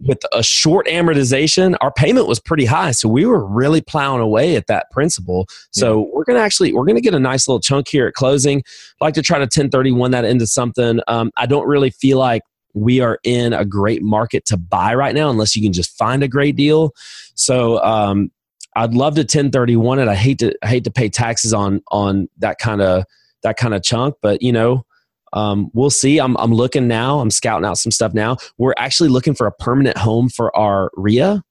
with 0.01 0.19
a 0.33 0.43
short 0.43 0.87
amortization, 0.87 1.77
our 1.81 1.93
payment 1.93 2.29
was 2.29 2.39
pretty 2.39 2.65
high. 2.65 2.93
So 2.93 3.09
we 3.09 3.27
were 3.27 3.45
really 3.45 3.81
plowing 3.81 4.21
away 4.21 4.57
at 4.57 4.67
that 4.69 4.91
principal. 4.91 5.47
So 5.71 6.01
yeah. 6.01 6.11
we're 6.13 6.25
gonna 6.25 6.39
actually 6.41 6.73
we're 6.73 6.85
gonna 6.85 7.01
get 7.01 7.15
a 7.15 7.21
nice 7.21 7.49
little 7.49 7.61
chunk 7.61 7.89
here 7.89 8.07
at 8.07 8.15
closing. 8.15 8.59
I'd 8.59 9.05
like 9.05 9.15
to 9.15 9.23
try 9.23 9.39
to 9.39 9.43
1031 9.43 10.11
that 10.13 10.25
into 10.25 10.47
something. 10.47 11.01
Um, 11.09 11.31
I 11.37 11.47
don't 11.47 11.67
really 11.67 11.91
feel 11.91 12.19
like 12.19 12.43
we 12.75 13.01
are 13.01 13.19
in 13.25 13.53
a 13.53 13.65
great 13.65 14.03
market 14.03 14.45
to 14.47 14.57
buy 14.57 14.95
right 14.95 15.15
now 15.15 15.31
unless 15.31 15.57
you 15.57 15.63
can 15.63 15.73
just 15.73 15.97
find 15.97 16.23
a 16.23 16.29
great 16.29 16.55
deal. 16.55 16.93
So 17.35 17.83
um, 17.83 18.31
I'd 18.79 18.95
love 18.95 19.17
to 19.17 19.23
1031 19.23 19.99
it. 19.99 20.07
I 20.09 20.15
hate 20.15 20.39
to 20.39 20.55
I 20.63 20.69
hate 20.69 20.85
to 20.85 20.91
pay 20.91 21.09
taxes 21.09 21.53
on 21.53 21.83
on 21.91 22.29
that 22.39 22.59
kind 22.59 22.81
of 22.81 23.05
that 23.43 23.57
kind 23.57 23.75
of 23.75 23.83
chunk, 23.83 24.15
but 24.23 24.41
you 24.41 24.53
know, 24.53 24.85
um, 25.33 25.71
we'll 25.75 25.91
see. 25.91 26.19
I'm, 26.19 26.37
I'm 26.37 26.55
looking 26.55 26.87
now. 26.87 27.19
I'm 27.19 27.31
scouting 27.31 27.67
out 27.67 27.79
some 27.79 27.93
stuff 27.93 28.15
now. 28.15 28.37
We're 28.57 28.75
actually 28.79 29.09
looking 29.09 29.35
for 29.35 29.47
a 29.47 29.53
permanent 29.53 29.99
home 29.99 30.29
for 30.29 30.57
our 30.57 30.91
REIA. 30.97 31.43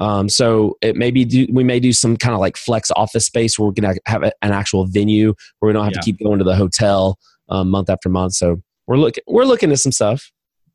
Um, 0.00 0.28
so 0.28 0.76
it 0.80 0.96
may 0.96 1.10
be 1.10 1.24
do, 1.24 1.46
we 1.52 1.64
may 1.64 1.80
do 1.80 1.92
some 1.92 2.16
kind 2.16 2.34
of 2.34 2.40
like 2.40 2.56
flex 2.56 2.90
office 2.96 3.26
space 3.26 3.58
where 3.58 3.66
we're 3.66 3.72
going 3.72 3.94
to 3.94 4.00
have 4.06 4.22
a, 4.22 4.32
an 4.42 4.52
actual 4.52 4.86
venue 4.86 5.34
where 5.58 5.68
we 5.68 5.72
don't 5.72 5.84
have 5.84 5.92
yeah. 5.94 6.00
to 6.00 6.04
keep 6.04 6.18
going 6.20 6.38
to 6.38 6.44
the 6.44 6.54
hotel 6.54 7.18
um, 7.48 7.70
month 7.70 7.88
after 7.88 8.08
month. 8.08 8.34
So 8.34 8.62
we're 8.86 8.96
looking 8.96 9.24
we're 9.26 9.44
looking 9.44 9.70
at 9.70 9.78
some 9.78 9.92
stuff. 9.92 10.30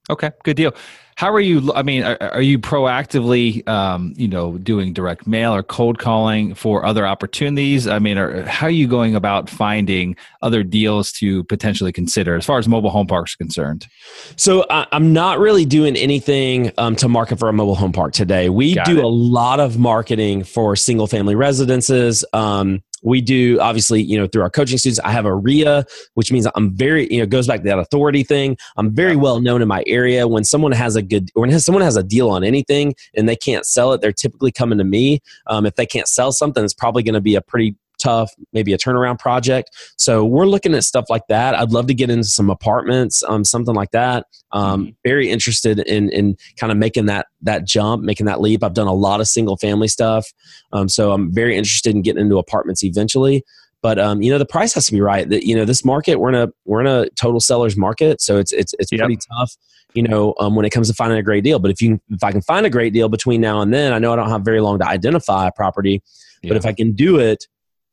Okay, 0.09 0.31
good 0.43 0.57
deal. 0.57 0.73
How 1.15 1.31
are 1.31 1.39
you? 1.39 1.71
I 1.73 1.83
mean, 1.83 2.03
are, 2.03 2.17
are 2.21 2.41
you 2.41 2.59
proactively, 2.59 3.65
um, 3.69 4.13
you 4.17 4.27
know, 4.27 4.57
doing 4.57 4.93
direct 4.93 5.27
mail 5.27 5.53
or 5.53 5.63
cold 5.63 5.99
calling 5.99 6.55
for 6.55 6.85
other 6.85 7.05
opportunities? 7.05 7.87
I 7.87 7.99
mean, 7.99 8.17
are, 8.17 8.41
how 8.43 8.67
are 8.67 8.71
you 8.71 8.87
going 8.87 9.15
about 9.15 9.49
finding 9.49 10.17
other 10.41 10.63
deals 10.63 11.11
to 11.13 11.43
potentially 11.45 11.91
consider 11.91 12.35
as 12.35 12.45
far 12.45 12.57
as 12.57 12.67
mobile 12.67 12.89
home 12.89 13.07
parks 13.07 13.35
are 13.35 13.37
concerned? 13.37 13.87
So 14.35 14.65
I, 14.69 14.87
am 14.91 15.13
not 15.13 15.39
really 15.39 15.65
doing 15.65 15.95
anything 15.95 16.71
um, 16.77 16.95
to 16.97 17.07
market 17.07 17.37
for 17.37 17.47
a 17.47 17.53
mobile 17.53 17.75
home 17.75 17.93
park 17.93 18.13
today. 18.13 18.49
We 18.49 18.75
Got 18.75 18.87
do 18.87 18.97
it. 18.97 19.03
a 19.03 19.07
lot 19.07 19.59
of 19.59 19.77
marketing 19.77 20.43
for 20.43 20.75
single 20.75 21.07
family 21.07 21.35
residences. 21.35 22.25
Um, 22.33 22.81
we 23.03 23.21
do 23.21 23.59
obviously 23.59 24.01
you 24.01 24.17
know 24.17 24.27
through 24.27 24.41
our 24.41 24.49
coaching 24.49 24.77
students 24.77 24.99
i 25.03 25.11
have 25.11 25.25
a 25.25 25.33
REIA 25.33 25.85
which 26.13 26.31
means 26.31 26.47
i'm 26.55 26.75
very 26.75 27.11
you 27.11 27.19
know 27.19 27.25
goes 27.25 27.47
back 27.47 27.61
to 27.61 27.65
that 27.65 27.79
authority 27.79 28.23
thing. 28.23 28.57
I'm 28.77 28.93
very 28.93 29.15
well 29.15 29.39
known 29.39 29.61
in 29.61 29.67
my 29.67 29.83
area. 29.87 30.27
When 30.27 30.43
someone 30.43 30.71
has 30.71 30.95
a 30.95 31.01
good 31.01 31.29
when 31.33 31.57
someone 31.59 31.81
has 31.83 31.97
a 31.97 32.03
deal 32.03 32.29
on 32.29 32.43
anything 32.43 32.95
and 33.15 33.27
they 33.27 33.35
can't 33.35 33.65
sell 33.65 33.93
it 33.93 34.01
they're 34.01 34.11
typically 34.13 34.51
coming 34.51 34.77
to 34.77 34.83
me. 34.83 35.19
Um, 35.47 35.65
if 35.65 35.75
they 35.75 35.85
can't 35.85 36.07
sell 36.07 36.31
something 36.31 36.63
it's 36.63 36.73
probably 36.73 37.03
going 37.03 37.13
to 37.15 37.21
be 37.21 37.35
a 37.35 37.41
pretty 37.41 37.75
tough, 38.03 38.31
maybe 38.51 38.73
a 38.73 38.77
turnaround 38.77 39.19
project. 39.19 39.69
So 39.97 40.25
we're 40.25 40.45
looking 40.45 40.73
at 40.75 40.83
stuff 40.83 41.05
like 41.09 41.27
that. 41.29 41.55
I'd 41.55 41.71
love 41.71 41.87
to 41.87 41.93
get 41.93 42.09
into 42.09 42.25
some 42.25 42.49
apartments, 42.49 43.23
um, 43.23 43.43
something 43.43 43.75
like 43.75 43.91
that. 43.91 44.25
Um, 44.51 44.85
mm-hmm. 44.85 44.91
Very 45.03 45.29
interested 45.29 45.79
in 45.79 46.09
in 46.09 46.35
kind 46.57 46.71
of 46.71 46.77
making 46.77 47.05
that 47.07 47.27
that 47.41 47.65
jump, 47.65 48.03
making 48.03 48.25
that 48.25 48.41
leap. 48.41 48.63
I've 48.63 48.73
done 48.73 48.87
a 48.87 48.93
lot 48.93 49.21
of 49.21 49.27
single 49.27 49.57
family 49.57 49.87
stuff, 49.87 50.27
um, 50.71 50.89
so 50.89 51.11
I'm 51.11 51.33
very 51.33 51.55
interested 51.55 51.95
in 51.95 52.01
getting 52.01 52.21
into 52.21 52.37
apartments 52.37 52.83
eventually. 52.83 53.43
But 53.81 53.99
um, 53.99 54.21
you 54.21 54.31
know, 54.31 54.37
the 54.37 54.45
price 54.45 54.73
has 54.75 54.85
to 54.87 54.91
be 54.93 55.01
right. 55.01 55.27
That 55.27 55.45
you 55.45 55.55
know, 55.55 55.65
this 55.65 55.83
market 55.83 56.15
we're 56.15 56.29
in 56.29 56.35
a 56.35 56.47
we're 56.65 56.81
in 56.81 56.87
a 56.87 57.09
total 57.11 57.39
sellers 57.39 57.75
market, 57.75 58.21
so 58.21 58.37
it's 58.37 58.51
it's 58.53 58.73
it's 58.79 58.91
yep. 58.91 59.01
pretty 59.01 59.19
tough. 59.37 59.55
You 59.93 60.03
know, 60.03 60.33
um, 60.39 60.55
when 60.55 60.65
it 60.65 60.71
comes 60.71 60.87
to 60.87 60.93
finding 60.93 61.19
a 61.19 61.23
great 61.23 61.43
deal. 61.43 61.59
But 61.59 61.69
if 61.69 61.81
you 61.81 61.99
if 62.09 62.23
I 62.23 62.31
can 62.31 62.41
find 62.41 62.65
a 62.65 62.69
great 62.69 62.93
deal 62.93 63.09
between 63.09 63.41
now 63.41 63.61
and 63.61 63.73
then, 63.73 63.93
I 63.93 63.99
know 63.99 64.13
I 64.13 64.15
don't 64.15 64.29
have 64.29 64.41
very 64.41 64.61
long 64.61 64.79
to 64.79 64.87
identify 64.87 65.47
a 65.47 65.51
property. 65.51 66.01
Yeah. 66.41 66.49
But 66.49 66.57
if 66.57 66.65
I 66.65 66.73
can 66.73 66.93
do 66.93 67.19
it 67.19 67.45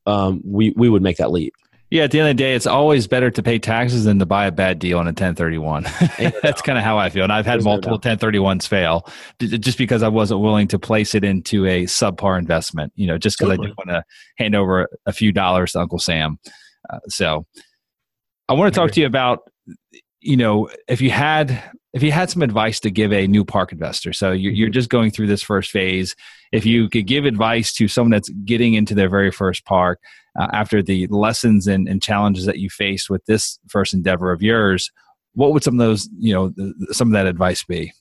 um, 0.05 0.41
we 0.43 0.71
we 0.75 0.89
would 0.89 1.01
make 1.01 1.17
that 1.17 1.31
leap. 1.31 1.53
Yeah, 1.91 2.03
at 2.03 2.11
the 2.11 2.21
end 2.21 2.29
of 2.29 2.37
the 2.37 2.41
day, 2.41 2.55
it's 2.55 2.65
always 2.65 3.05
better 3.05 3.29
to 3.29 3.43
pay 3.43 3.59
taxes 3.59 4.05
than 4.05 4.17
to 4.19 4.25
buy 4.25 4.45
a 4.45 4.51
bad 4.51 4.79
deal 4.79 4.97
on 4.97 5.07
a 5.07 5.09
1031. 5.09 5.83
That's 6.41 6.61
kind 6.61 6.77
of 6.77 6.85
how 6.85 6.97
I 6.97 7.09
feel. 7.09 7.23
And 7.23 7.33
I've 7.33 7.45
had 7.45 7.55
There's 7.55 7.65
multiple 7.65 7.99
no 8.01 8.15
1031s 8.15 8.65
fail 8.65 9.05
just 9.41 9.77
because 9.77 10.01
I 10.01 10.07
wasn't 10.07 10.39
willing 10.39 10.69
to 10.69 10.79
place 10.79 11.13
it 11.15 11.25
into 11.25 11.65
a 11.65 11.83
subpar 11.83 12.39
investment, 12.39 12.93
you 12.95 13.07
know, 13.07 13.17
just 13.17 13.37
because 13.37 13.49
totally. 13.49 13.65
I 13.65 13.69
didn't 13.71 13.77
want 13.77 13.89
to 13.89 14.03
hand 14.41 14.55
over 14.55 14.87
a 15.05 15.11
few 15.11 15.33
dollars 15.33 15.73
to 15.73 15.81
Uncle 15.81 15.99
Sam. 15.99 16.39
Uh, 16.89 16.99
so 17.09 17.45
I 18.47 18.53
want 18.53 18.73
to 18.73 18.79
talk 18.79 18.91
to 18.91 19.01
you 19.01 19.05
about, 19.05 19.39
you 20.21 20.37
know, 20.37 20.69
if 20.87 21.01
you 21.01 21.11
had 21.11 21.61
if 21.93 22.03
you 22.03 22.11
had 22.11 22.29
some 22.29 22.41
advice 22.41 22.79
to 22.81 22.91
give 22.91 23.11
a 23.11 23.27
new 23.27 23.43
park 23.43 23.71
investor, 23.71 24.13
so 24.13 24.31
you're, 24.31 24.53
you're 24.53 24.69
just 24.69 24.89
going 24.89 25.11
through 25.11 25.27
this 25.27 25.41
first 25.41 25.71
phase, 25.71 26.15
if 26.51 26.65
you 26.65 26.89
could 26.89 27.05
give 27.05 27.25
advice 27.25 27.73
to 27.73 27.87
someone 27.87 28.11
that's 28.11 28.29
getting 28.45 28.75
into 28.75 28.95
their 28.95 29.09
very 29.09 29.31
first 29.31 29.65
park 29.65 29.99
uh, 30.39 30.47
after 30.53 30.81
the 30.81 31.07
lessons 31.07 31.67
and, 31.67 31.89
and, 31.89 32.01
challenges 32.01 32.45
that 32.45 32.57
you 32.57 32.69
faced 32.69 33.09
with 33.09 33.23
this 33.25 33.59
first 33.67 33.93
endeavor 33.93 34.31
of 34.31 34.41
yours, 34.41 34.89
what 35.33 35.51
would 35.51 35.63
some 35.63 35.73
of 35.73 35.85
those, 35.85 36.09
you 36.17 36.33
know, 36.33 36.53
some 36.91 37.09
of 37.09 37.13
that 37.13 37.25
advice 37.25 37.63
be? 37.65 37.91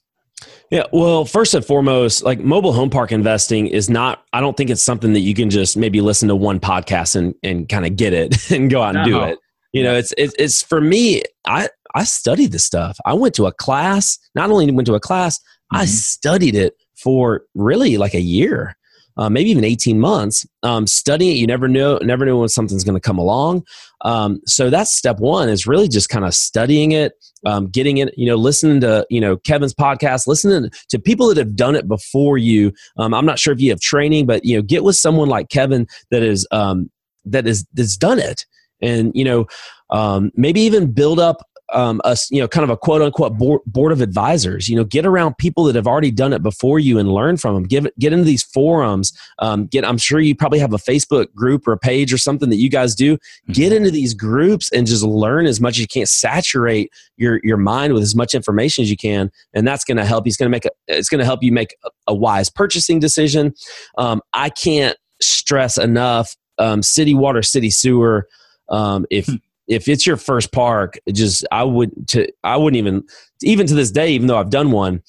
Yeah, 0.70 0.84
well, 0.92 1.24
first 1.24 1.54
and 1.54 1.64
foremost, 1.64 2.22
like 2.22 2.38
mobile 2.38 2.72
home 2.72 2.90
park 2.90 3.10
investing 3.10 3.66
is 3.66 3.90
not, 3.90 4.24
I 4.32 4.40
don't 4.40 4.56
think 4.56 4.70
it's 4.70 4.82
something 4.82 5.12
that 5.14 5.20
you 5.20 5.34
can 5.34 5.50
just 5.50 5.76
maybe 5.76 6.00
listen 6.00 6.28
to 6.28 6.36
one 6.36 6.60
podcast 6.60 7.16
and, 7.16 7.34
and 7.42 7.68
kind 7.68 7.84
of 7.84 7.96
get 7.96 8.12
it 8.12 8.50
and 8.52 8.70
go 8.70 8.82
out 8.82 8.94
and 8.94 9.10
no. 9.10 9.18
do 9.18 9.24
it. 9.26 9.38
You 9.72 9.82
know, 9.82 9.94
it's, 9.94 10.14
it's, 10.16 10.34
it's 10.38 10.62
for 10.62 10.80
me, 10.80 11.22
I, 11.46 11.68
I 11.94 12.04
studied 12.04 12.52
this 12.52 12.64
stuff. 12.64 12.98
I 13.04 13.14
went 13.14 13.34
to 13.36 13.46
a 13.46 13.52
class, 13.52 14.18
not 14.34 14.50
only 14.50 14.70
went 14.70 14.86
to 14.86 14.94
a 14.94 15.00
class, 15.00 15.38
mm-hmm. 15.38 15.78
I 15.78 15.84
studied 15.86 16.54
it 16.54 16.74
for 16.96 17.42
really 17.54 17.96
like 17.96 18.14
a 18.14 18.20
year. 18.20 18.76
Uh, 19.16 19.28
maybe 19.28 19.50
even 19.50 19.64
18 19.64 19.98
months 19.98 20.46
um, 20.62 20.86
studying 20.86 21.36
it 21.36 21.38
you 21.40 21.46
never 21.46 21.68
know 21.68 21.98
never 21.98 22.24
know 22.24 22.38
when 22.38 22.48
something's 22.48 22.84
going 22.84 22.94
to 22.94 23.00
come 23.00 23.18
along 23.18 23.62
um, 24.02 24.40
so 24.46 24.70
that's 24.70 24.96
step 24.96 25.18
one 25.18 25.48
is 25.48 25.66
really 25.66 25.88
just 25.88 26.08
kind 26.08 26.24
of 26.24 26.32
studying 26.32 26.92
it 26.92 27.12
um, 27.44 27.68
getting 27.68 27.98
it 27.98 28.16
you 28.16 28.24
know 28.24 28.36
listening 28.36 28.80
to 28.80 29.04
you 29.10 29.20
know 29.20 29.36
kevin's 29.36 29.74
podcast 29.74 30.26
listening 30.26 30.70
to 30.88 30.98
people 30.98 31.26
that 31.28 31.36
have 31.36 31.56
done 31.56 31.74
it 31.74 31.88
before 31.88 32.38
you 32.38 32.72
um, 32.98 33.12
i'm 33.12 33.26
not 33.26 33.38
sure 33.38 33.52
if 33.52 33.60
you 33.60 33.68
have 33.68 33.80
training 33.80 34.26
but 34.26 34.42
you 34.44 34.56
know 34.56 34.62
get 34.62 34.84
with 34.84 34.96
someone 34.96 35.28
like 35.28 35.50
kevin 35.50 35.86
that 36.10 36.22
is 36.22 36.46
um, 36.52 36.88
that 37.24 37.46
is 37.46 37.66
that's 37.74 37.96
done 37.96 38.20
it 38.20 38.46
and 38.80 39.12
you 39.14 39.24
know 39.24 39.44
um, 39.90 40.30
maybe 40.34 40.60
even 40.60 40.92
build 40.92 41.18
up 41.18 41.42
um, 41.72 42.00
a 42.04 42.16
you 42.30 42.40
know 42.40 42.48
kind 42.48 42.64
of 42.64 42.70
a 42.70 42.76
quote 42.76 43.02
unquote 43.02 43.36
board, 43.36 43.60
board 43.66 43.92
of 43.92 44.00
advisors. 44.00 44.68
You 44.68 44.76
know, 44.76 44.84
get 44.84 45.06
around 45.06 45.38
people 45.38 45.64
that 45.64 45.76
have 45.76 45.86
already 45.86 46.10
done 46.10 46.32
it 46.32 46.42
before 46.42 46.78
you 46.78 46.98
and 46.98 47.12
learn 47.12 47.36
from 47.36 47.54
them. 47.54 47.64
Give 47.64 47.86
get 47.98 48.12
into 48.12 48.24
these 48.24 48.42
forums. 48.42 49.12
Um, 49.38 49.66
get 49.66 49.84
I'm 49.84 49.98
sure 49.98 50.20
you 50.20 50.34
probably 50.34 50.58
have 50.58 50.72
a 50.72 50.78
Facebook 50.78 51.32
group 51.34 51.66
or 51.66 51.72
a 51.72 51.78
page 51.78 52.12
or 52.12 52.18
something 52.18 52.50
that 52.50 52.56
you 52.56 52.68
guys 52.68 52.94
do. 52.94 53.16
Mm-hmm. 53.16 53.52
Get 53.52 53.72
into 53.72 53.90
these 53.90 54.14
groups 54.14 54.70
and 54.72 54.86
just 54.86 55.02
learn 55.02 55.46
as 55.46 55.60
much 55.60 55.74
as 55.74 55.80
you 55.80 55.88
can. 55.88 56.06
Saturate 56.06 56.90
your 57.16 57.40
your 57.42 57.56
mind 57.56 57.92
with 57.92 58.02
as 58.02 58.14
much 58.14 58.34
information 58.34 58.82
as 58.82 58.90
you 58.90 58.96
can, 58.96 59.30
and 59.54 59.66
that's 59.66 59.84
going 59.84 59.96
to 59.96 60.04
help. 60.04 60.24
He's 60.24 60.36
going 60.36 60.48
to 60.48 60.54
make 60.54 60.64
a, 60.64 60.70
it's 60.88 61.08
going 61.08 61.20
to 61.20 61.24
help 61.24 61.42
you 61.42 61.52
make 61.52 61.76
a, 61.84 61.90
a 62.08 62.14
wise 62.14 62.50
purchasing 62.50 63.00
decision. 63.00 63.54
Um, 63.98 64.22
I 64.32 64.50
can't 64.50 64.96
stress 65.20 65.78
enough. 65.78 66.36
Um, 66.58 66.82
city 66.82 67.14
water, 67.14 67.42
city 67.42 67.70
sewer. 67.70 68.28
Um, 68.68 69.06
if 69.10 69.26
hmm 69.26 69.36
if 69.70 69.88
it's 69.88 70.04
your 70.04 70.16
first 70.16 70.52
park, 70.52 70.98
just 71.12 71.46
I 71.50 71.62
would 71.64 72.08
to 72.08 72.30
I 72.44 72.56
wouldn't 72.56 72.76
even 72.76 73.04
even 73.42 73.66
to 73.68 73.74
this 73.74 73.90
day, 73.90 74.10
even 74.10 74.26
though 74.26 74.36
I've 74.36 74.50
done 74.50 74.72
one. 74.72 75.02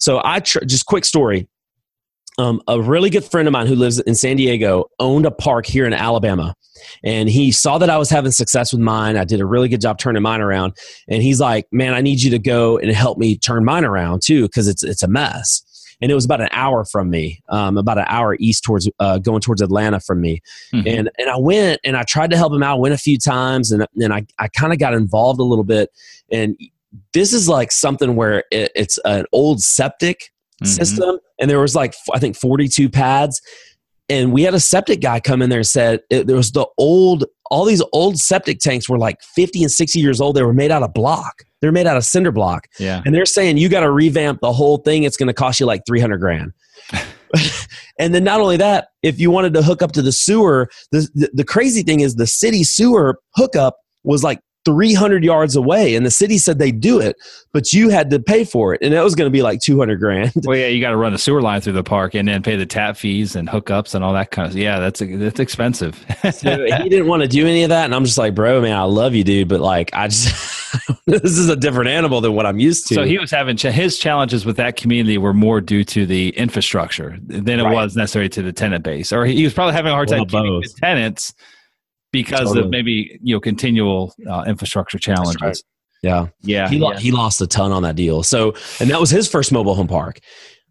So 0.00 0.20
I 0.24 0.40
tr- 0.40 0.64
just 0.64 0.86
quick 0.86 1.04
story. 1.04 1.48
Um, 2.38 2.60
a 2.68 2.80
really 2.80 3.08
good 3.08 3.24
friend 3.24 3.48
of 3.48 3.52
mine 3.52 3.66
who 3.66 3.74
lives 3.74 3.98
in 4.00 4.14
San 4.14 4.36
Diego 4.36 4.86
owned 4.98 5.24
a 5.24 5.30
park 5.30 5.64
here 5.64 5.86
in 5.86 5.94
Alabama, 5.94 6.54
and 7.02 7.30
he 7.30 7.50
saw 7.52 7.78
that 7.78 7.88
I 7.88 7.96
was 7.96 8.10
having 8.10 8.30
success 8.32 8.72
with 8.72 8.82
mine. 8.82 9.16
I 9.16 9.24
did 9.24 9.40
a 9.40 9.46
really 9.46 9.68
good 9.68 9.80
job 9.80 9.98
turning 9.98 10.22
mine 10.22 10.40
around, 10.40 10.76
and 11.08 11.22
he's 11.22 11.40
like, 11.40 11.66
"Man, 11.70 11.94
I 11.94 12.00
need 12.00 12.22
you 12.22 12.30
to 12.30 12.38
go 12.38 12.78
and 12.78 12.90
help 12.90 13.16
me 13.16 13.38
turn 13.38 13.64
mine 13.64 13.84
around 13.84 14.22
too, 14.22 14.42
because 14.42 14.66
it's 14.66 14.82
it's 14.82 15.02
a 15.02 15.08
mess." 15.08 15.62
And 16.00 16.10
it 16.10 16.14
was 16.14 16.24
about 16.24 16.40
an 16.40 16.48
hour 16.52 16.84
from 16.84 17.10
me, 17.10 17.42
um, 17.48 17.78
about 17.78 17.98
an 17.98 18.04
hour 18.08 18.36
east 18.38 18.64
towards 18.64 18.88
uh, 18.98 19.18
going 19.18 19.40
towards 19.40 19.62
Atlanta 19.62 20.00
from 20.00 20.20
me. 20.20 20.42
Mm-hmm. 20.72 20.88
And 20.88 21.10
and 21.18 21.30
I 21.30 21.36
went 21.36 21.80
and 21.84 21.96
I 21.96 22.02
tried 22.02 22.30
to 22.30 22.36
help 22.36 22.52
him 22.52 22.62
out. 22.62 22.80
Went 22.80 22.94
a 22.94 22.98
few 22.98 23.18
times, 23.18 23.72
and 23.72 23.86
then 23.94 24.12
I 24.12 24.26
I 24.38 24.48
kind 24.48 24.72
of 24.72 24.78
got 24.78 24.94
involved 24.94 25.40
a 25.40 25.44
little 25.44 25.64
bit. 25.64 25.90
And 26.30 26.56
this 27.12 27.32
is 27.32 27.48
like 27.48 27.72
something 27.72 28.16
where 28.16 28.44
it, 28.50 28.72
it's 28.74 28.98
an 29.04 29.26
old 29.32 29.60
septic 29.60 30.30
mm-hmm. 30.62 30.66
system, 30.66 31.18
and 31.40 31.50
there 31.50 31.60
was 31.60 31.74
like 31.74 31.94
I 32.12 32.18
think 32.18 32.36
forty 32.36 32.68
two 32.68 32.88
pads. 32.88 33.40
And 34.08 34.32
we 34.32 34.42
had 34.42 34.54
a 34.54 34.60
septic 34.60 35.00
guy 35.00 35.20
come 35.20 35.42
in 35.42 35.50
there 35.50 35.58
and 35.58 35.66
said 35.66 36.00
it, 36.10 36.26
there 36.26 36.36
was 36.36 36.52
the 36.52 36.66
old 36.78 37.24
all 37.50 37.64
these 37.64 37.82
old 37.92 38.18
septic 38.18 38.58
tanks 38.58 38.88
were 38.88 38.98
like 38.98 39.22
50 39.22 39.62
and 39.62 39.70
60 39.70 40.00
years 40.00 40.20
old. 40.20 40.36
They 40.36 40.42
were 40.42 40.52
made 40.52 40.70
out 40.70 40.82
of 40.82 40.92
block. 40.92 41.44
They're 41.60 41.72
made 41.72 41.86
out 41.86 41.96
of 41.96 42.04
cinder 42.04 42.32
block. 42.32 42.66
Yeah. 42.78 43.02
And 43.04 43.14
they're 43.14 43.26
saying 43.26 43.56
you 43.56 43.68
got 43.68 43.80
to 43.80 43.90
revamp 43.90 44.40
the 44.40 44.52
whole 44.52 44.78
thing. 44.78 45.04
It's 45.04 45.16
going 45.16 45.28
to 45.28 45.34
cost 45.34 45.60
you 45.60 45.66
like 45.66 45.82
300 45.86 46.18
grand. 46.18 46.52
and 47.98 48.14
then 48.14 48.24
not 48.24 48.40
only 48.40 48.56
that, 48.56 48.88
if 49.02 49.18
you 49.18 49.30
wanted 49.30 49.54
to 49.54 49.62
hook 49.62 49.82
up 49.82 49.92
to 49.92 50.02
the 50.02 50.12
sewer, 50.12 50.68
the, 50.92 51.08
the, 51.14 51.30
the 51.34 51.44
crazy 51.44 51.82
thing 51.82 52.00
is 52.00 52.16
the 52.16 52.26
city 52.26 52.64
sewer 52.64 53.20
hookup 53.34 53.76
was 54.04 54.22
like 54.22 54.40
300 54.66 55.24
yards 55.24 55.54
away 55.54 55.94
and 55.94 56.04
the 56.04 56.10
city 56.10 56.38
said 56.38 56.58
they'd 56.58 56.80
do 56.80 57.00
it 57.00 57.16
but 57.52 57.72
you 57.72 57.88
had 57.88 58.10
to 58.10 58.18
pay 58.18 58.44
for 58.44 58.74
it 58.74 58.82
and 58.82 58.92
that 58.92 59.04
was 59.04 59.14
going 59.14 59.26
to 59.26 59.30
be 59.30 59.42
like 59.42 59.60
200 59.60 60.00
grand 60.00 60.32
well 60.44 60.56
yeah 60.56 60.66
you 60.66 60.80
got 60.80 60.90
to 60.90 60.96
run 60.96 61.12
the 61.12 61.18
sewer 61.18 61.40
line 61.40 61.60
through 61.60 61.72
the 61.72 61.84
park 61.84 62.14
and 62.14 62.26
then 62.26 62.42
pay 62.42 62.56
the 62.56 62.66
tap 62.66 62.96
fees 62.96 63.36
and 63.36 63.48
hookups 63.48 63.94
and 63.94 64.02
all 64.02 64.12
that 64.12 64.32
kind 64.32 64.46
of 64.46 64.52
stuff. 64.52 64.60
yeah 64.60 64.80
that's 64.80 65.00
that's 65.00 65.38
expensive 65.38 66.04
so 66.32 66.66
he 66.82 66.88
didn't 66.88 67.06
want 67.06 67.22
to 67.22 67.28
do 67.28 67.46
any 67.46 67.62
of 67.62 67.68
that 67.68 67.84
and 67.84 67.94
i'm 67.94 68.04
just 68.04 68.18
like 68.18 68.34
bro 68.34 68.60
man 68.60 68.76
i 68.76 68.82
love 68.82 69.14
you 69.14 69.22
dude 69.22 69.48
but 69.48 69.60
like 69.60 69.88
i 69.92 70.08
just 70.08 70.34
this 71.06 71.38
is 71.38 71.48
a 71.48 71.56
different 71.56 71.88
animal 71.88 72.20
than 72.20 72.34
what 72.34 72.44
i'm 72.44 72.58
used 72.58 72.88
to 72.88 72.94
so 72.96 73.04
he 73.04 73.18
was 73.18 73.30
having 73.30 73.56
his 73.56 73.98
challenges 73.98 74.44
with 74.44 74.56
that 74.56 74.74
community 74.74 75.16
were 75.16 75.32
more 75.32 75.60
due 75.60 75.84
to 75.84 76.06
the 76.06 76.30
infrastructure 76.30 77.16
than 77.22 77.60
it 77.60 77.62
right. 77.62 77.72
was 77.72 77.94
necessary 77.94 78.28
to 78.28 78.42
the 78.42 78.52
tenant 78.52 78.82
base 78.82 79.12
or 79.12 79.24
he 79.24 79.44
was 79.44 79.54
probably 79.54 79.74
having 79.74 79.92
a 79.92 79.94
hard 79.94 80.08
time 80.08 80.18
well, 80.18 80.26
keeping 80.26 80.60
the 80.60 80.74
tenants 80.80 81.32
because 82.16 82.48
totally. 82.48 82.60
of 82.60 82.70
maybe 82.70 83.18
you 83.22 83.34
know 83.34 83.40
continual 83.40 84.14
uh, 84.28 84.44
infrastructure 84.46 84.98
challenges. 84.98 85.42
Right. 85.42 85.56
Yeah, 86.02 86.28
yeah, 86.42 86.68
he, 86.68 86.78
yeah. 86.78 86.98
he 86.98 87.10
lost 87.10 87.40
a 87.40 87.46
ton 87.46 87.72
on 87.72 87.82
that 87.82 87.96
deal. 87.96 88.22
So, 88.22 88.54
and 88.80 88.90
that 88.90 89.00
was 89.00 89.10
his 89.10 89.28
first 89.28 89.52
mobile 89.52 89.74
home 89.74 89.88
park. 89.88 90.20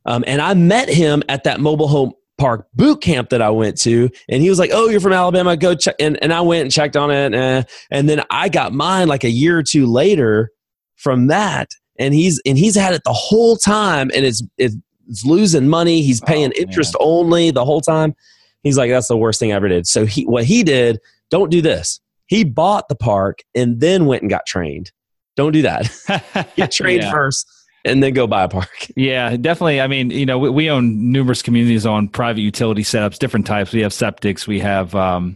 Um, 0.06 0.24
and 0.26 0.41
I 0.41 0.54
met 0.54 0.88
him 0.89 1.24
at 1.30 1.43
that 1.43 1.60
mobile 1.60 1.88
home 1.88 2.14
park 2.38 2.68
boot 2.74 3.02
camp 3.02 3.30
that 3.30 3.41
I 3.41 3.50
went 3.50 3.80
to, 3.82 4.10
and 4.30 4.41
he 4.41 4.50
was 4.50 4.58
like, 4.58 4.72
"Oh, 4.74 4.89
you're 4.89 5.00
from 5.00 5.14
Alabama? 5.14 5.56
Go 5.56 5.76
check." 5.76 5.96
And, 6.00 6.22
and 6.24 6.34
I 6.34 6.41
went 6.41 6.64
and 6.64 6.72
checked 6.72 6.96
on 6.96 7.12
it, 7.12 7.36
and, 7.36 7.66
and 7.91 8.10
then 8.10 8.24
I 8.32 8.50
got 8.50 8.74
mine 8.74 9.08
like 9.08 9.24
a 9.24 9.30
year 9.30 9.58
or 9.58 9.64
two 9.64 9.86
later 9.86 10.52
from 10.96 11.28
that, 11.28 11.70
and 12.00 12.14
he's 12.14 12.41
and 12.46 12.58
he's 12.58 12.76
had 12.76 12.93
it 12.93 13.04
the 13.04 13.14
whole 13.14 13.56
time, 13.56 14.10
and 14.16 14.26
it's 14.26 14.41
it's, 14.58 14.76
it's 15.08 15.26
losing 15.26 15.68
money. 15.68 16.02
He's 16.02 16.22
oh, 16.24 16.26
paying 16.26 16.52
oh, 16.56 16.62
interest 16.62 16.96
only 17.00 17.52
the 17.52 17.66
whole 17.66 17.82
time. 17.82 18.16
He's 18.64 18.78
like, 18.78 18.89
"That's 18.89 19.08
the 19.08 19.18
worst 19.18 19.39
thing 19.39 19.52
I 19.52 19.56
ever 19.56 19.68
did." 19.68 19.86
So 19.86 20.06
he 20.06 20.26
what 20.26 20.46
he 20.46 20.64
did 20.64 21.00
don't 21.30 21.49
do 21.49 21.61
this. 21.61 21.99
He 22.28 22.43
bought 22.43 22.89
the 22.89 22.95
park 22.95 23.39
and 23.53 23.80
then 23.80 24.05
went 24.05 24.23
and 24.23 24.30
got 24.30 24.45
trained. 24.45 24.91
Don't 25.36 25.51
do 25.51 25.63
that. 25.63 26.53
Get 26.55 26.71
trained 26.71 27.03
yeah. 27.03 27.11
first 27.11 27.47
and 27.86 28.02
then 28.02 28.14
go 28.14 28.28
buy 28.28 28.44
a 28.44 28.50
park. 28.50 28.70
Yeah, 28.98 29.36
definitely. 29.36 29.82
I 29.82 29.88
mean, 29.88 30.10
you 30.10 30.26
know, 30.26 30.40
we, 30.40 30.50
we, 30.50 30.70
own 30.70 31.12
numerous 31.12 31.42
communities 31.42 31.86
on 31.86 32.08
private 32.08 32.42
utility 32.42 32.82
setups, 32.82 33.20
different 33.20 33.46
types. 33.46 33.74
We 33.74 33.82
have 33.82 33.92
septics, 33.92 34.48
we 34.48 34.60
have 34.62 34.96
um, 34.96 35.36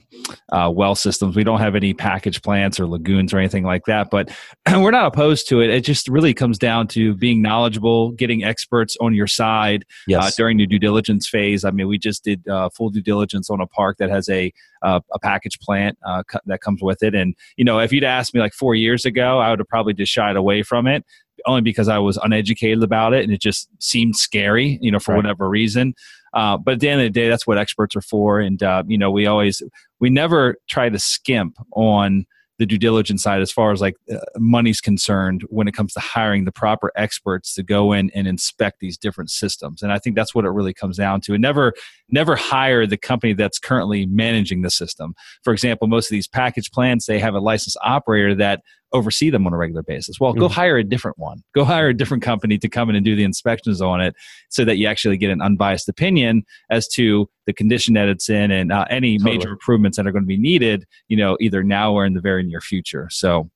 uh, 0.50 0.72
well 0.74 0.96
systems. 0.96 1.36
We 1.36 1.44
don't 1.44 1.60
have 1.60 1.76
any 1.76 1.94
package 1.94 2.42
plants 2.42 2.80
or 2.80 2.88
lagoons 2.88 3.34
or 3.34 3.38
anything 3.38 3.64
like 3.64 3.86
that, 3.86 4.10
but 4.10 4.32
we're 4.72 4.92
not 4.92 5.08
opposed 5.08 5.50
to 5.50 5.62
it. 5.62 5.70
It 5.70 5.84
just 5.84 6.08
really 6.08 6.34
comes 6.34 6.58
down 6.58 6.88
to 6.90 7.16
being 7.16 7.42
knowledgeable, 7.42 8.12
getting 8.12 8.44
experts 8.44 8.96
on 9.02 9.14
your 9.14 9.28
side 9.28 9.84
uh, 9.84 10.08
yes. 10.08 10.24
uh, 10.24 10.32
during 10.38 10.58
the 10.58 10.66
due 10.66 10.80
diligence 10.80 11.28
phase. 11.28 11.66
I 11.66 11.72
mean, 11.72 11.88
we 11.88 11.98
just 11.98 12.24
did 12.24 12.48
uh, 12.48 12.70
full 12.70 12.90
due 12.90 13.02
diligence 13.02 13.50
on 13.50 13.60
a 13.60 13.68
park 13.68 13.98
that 13.98 14.10
has 14.10 14.30
a 14.30 14.54
uh, 14.82 15.02
a 15.14 15.20
package 15.20 15.60
plant 15.60 15.98
uh, 16.08 16.24
that 16.46 16.62
comes 16.62 16.82
with 16.82 17.04
it. 17.04 17.14
And 17.14 17.36
you 17.58 17.66
know, 17.66 17.80
if 17.80 17.92
you'd 17.92 18.06
asked 18.06 18.34
me 18.34 18.40
like 18.40 18.54
four 18.54 18.76
years 18.76 19.06
ago, 19.06 19.40
I 19.40 19.50
would 19.50 19.60
have 19.60 19.68
probably 19.68 19.94
just 19.94 20.14
shied 20.14 20.38
away 20.38 20.64
from 20.64 20.88
it 20.88 21.04
only 21.46 21.62
because 21.62 21.88
I 21.88 21.98
was 21.98 22.18
uneducated 22.18 22.84
about 22.84 23.14
it 23.14 23.24
and 23.24 23.34
it 23.34 23.42
just 23.42 23.70
seemed 23.80 24.16
scary, 24.16 24.80
you 24.82 24.92
know, 24.92 25.00
for 25.00 25.14
right. 25.14 25.18
whatever 25.18 25.50
reason. 25.50 25.94
Uh, 26.34 26.58
but 26.58 26.76
at 26.76 26.80
the 26.80 26.90
end 26.90 27.02
of 27.02 27.06
the 27.06 27.20
day, 27.20 27.28
that's 27.28 27.48
what 27.48 27.58
experts 27.58 27.96
are 27.96 28.02
for. 28.02 28.40
And, 28.40 28.62
uh, 28.62 28.84
you 28.88 28.98
know, 28.98 29.10
we 29.10 29.26
always, 29.26 29.62
we 30.00 30.10
never 30.10 30.56
try 30.68 30.90
to 30.90 31.00
skimp 31.00 31.58
on 31.72 32.26
the 32.60 32.66
due 32.66 32.78
diligence 32.78 33.24
side 33.24 33.42
as 33.42 33.52
far 33.52 33.72
as 33.72 33.80
like 33.82 33.96
uh, 34.12 34.18
money's 34.38 34.82
concerned 34.82 35.44
when 35.48 35.68
it 35.68 35.74
comes 35.74 35.94
to 35.94 36.00
hiring 36.02 36.44
the 36.44 36.52
proper 36.52 36.92
experts 36.96 37.56
to 37.56 37.64
go 37.64 37.94
in 37.94 38.12
and 38.14 38.28
inspect 38.28 38.82
these 38.82 38.98
different 38.98 39.32
systems 39.32 39.82
and 39.82 39.92
i 39.92 39.98
think 39.98 40.16
that's 40.16 40.36
what 40.36 40.46
it 40.46 40.50
really 40.50 40.74
comes 40.74 40.98
down 40.98 41.22
to 41.22 41.34
and 41.34 41.42
never 41.42 41.74
never 42.10 42.36
hire 42.36 42.86
the 42.86 42.98
company 42.98 43.34
that's 43.34 43.58
currently 43.58 44.06
managing 44.06 44.62
the 44.62 44.70
system 44.70 45.16
for 45.42 45.54
example 45.54 45.88
most 45.88 46.08
of 46.08 46.12
these 46.12 46.28
package 46.28 46.70
plants 46.72 47.06
they 47.06 47.18
have 47.18 47.34
a 47.34 47.40
licensed 47.40 47.78
operator 47.84 48.36
that 48.36 48.62
oversee 48.94 49.30
them 49.30 49.46
on 49.46 49.54
a 49.54 49.58
regular 49.58 49.84
basis. 49.84 50.20
Well, 50.20 50.32
mm-hmm. 50.32 50.42
go 50.42 50.48
hire 50.48 50.78
a 50.78 50.84
different 50.84 51.18
one. 51.18 51.44
Go 51.54 51.64
hire 51.64 51.90
a 51.90 51.94
different 51.94 52.24
company 52.24 52.58
to 52.58 52.70
come 52.70 52.90
in 52.90 52.96
and 52.96 53.06
do 53.06 53.16
the 53.16 53.24
inspections 53.24 53.82
on 53.82 54.02
it 54.02 54.16
so 54.50 54.66
that 54.66 54.78
you 54.78 54.88
actually 54.88 55.18
get 55.18 55.30
an 55.30 55.42
unbiased 55.42 55.88
opinion 55.90 56.44
as 56.70 56.88
to 56.90 57.30
the 57.46 57.54
condition 57.54 57.94
that 57.96 58.08
it's 58.10 58.30
in 58.30 58.52
and 58.52 58.72
uh, 58.72 58.86
any 58.90 59.18
totally. 59.18 59.38
major 59.38 59.50
improvements 59.50 59.98
that 59.98 60.08
are 60.08 60.12
going 60.12 60.24
to 60.24 60.28
be 60.28 60.38
needed, 60.38 60.86
you 61.08 61.18
know, 61.18 61.38
either 61.40 61.64
now 61.64 61.94
or 61.94 62.06
in 62.06 62.14
the 62.14 62.22
very 62.22 62.44
near 62.44 62.62
future. 62.62 63.08
So 63.12 63.50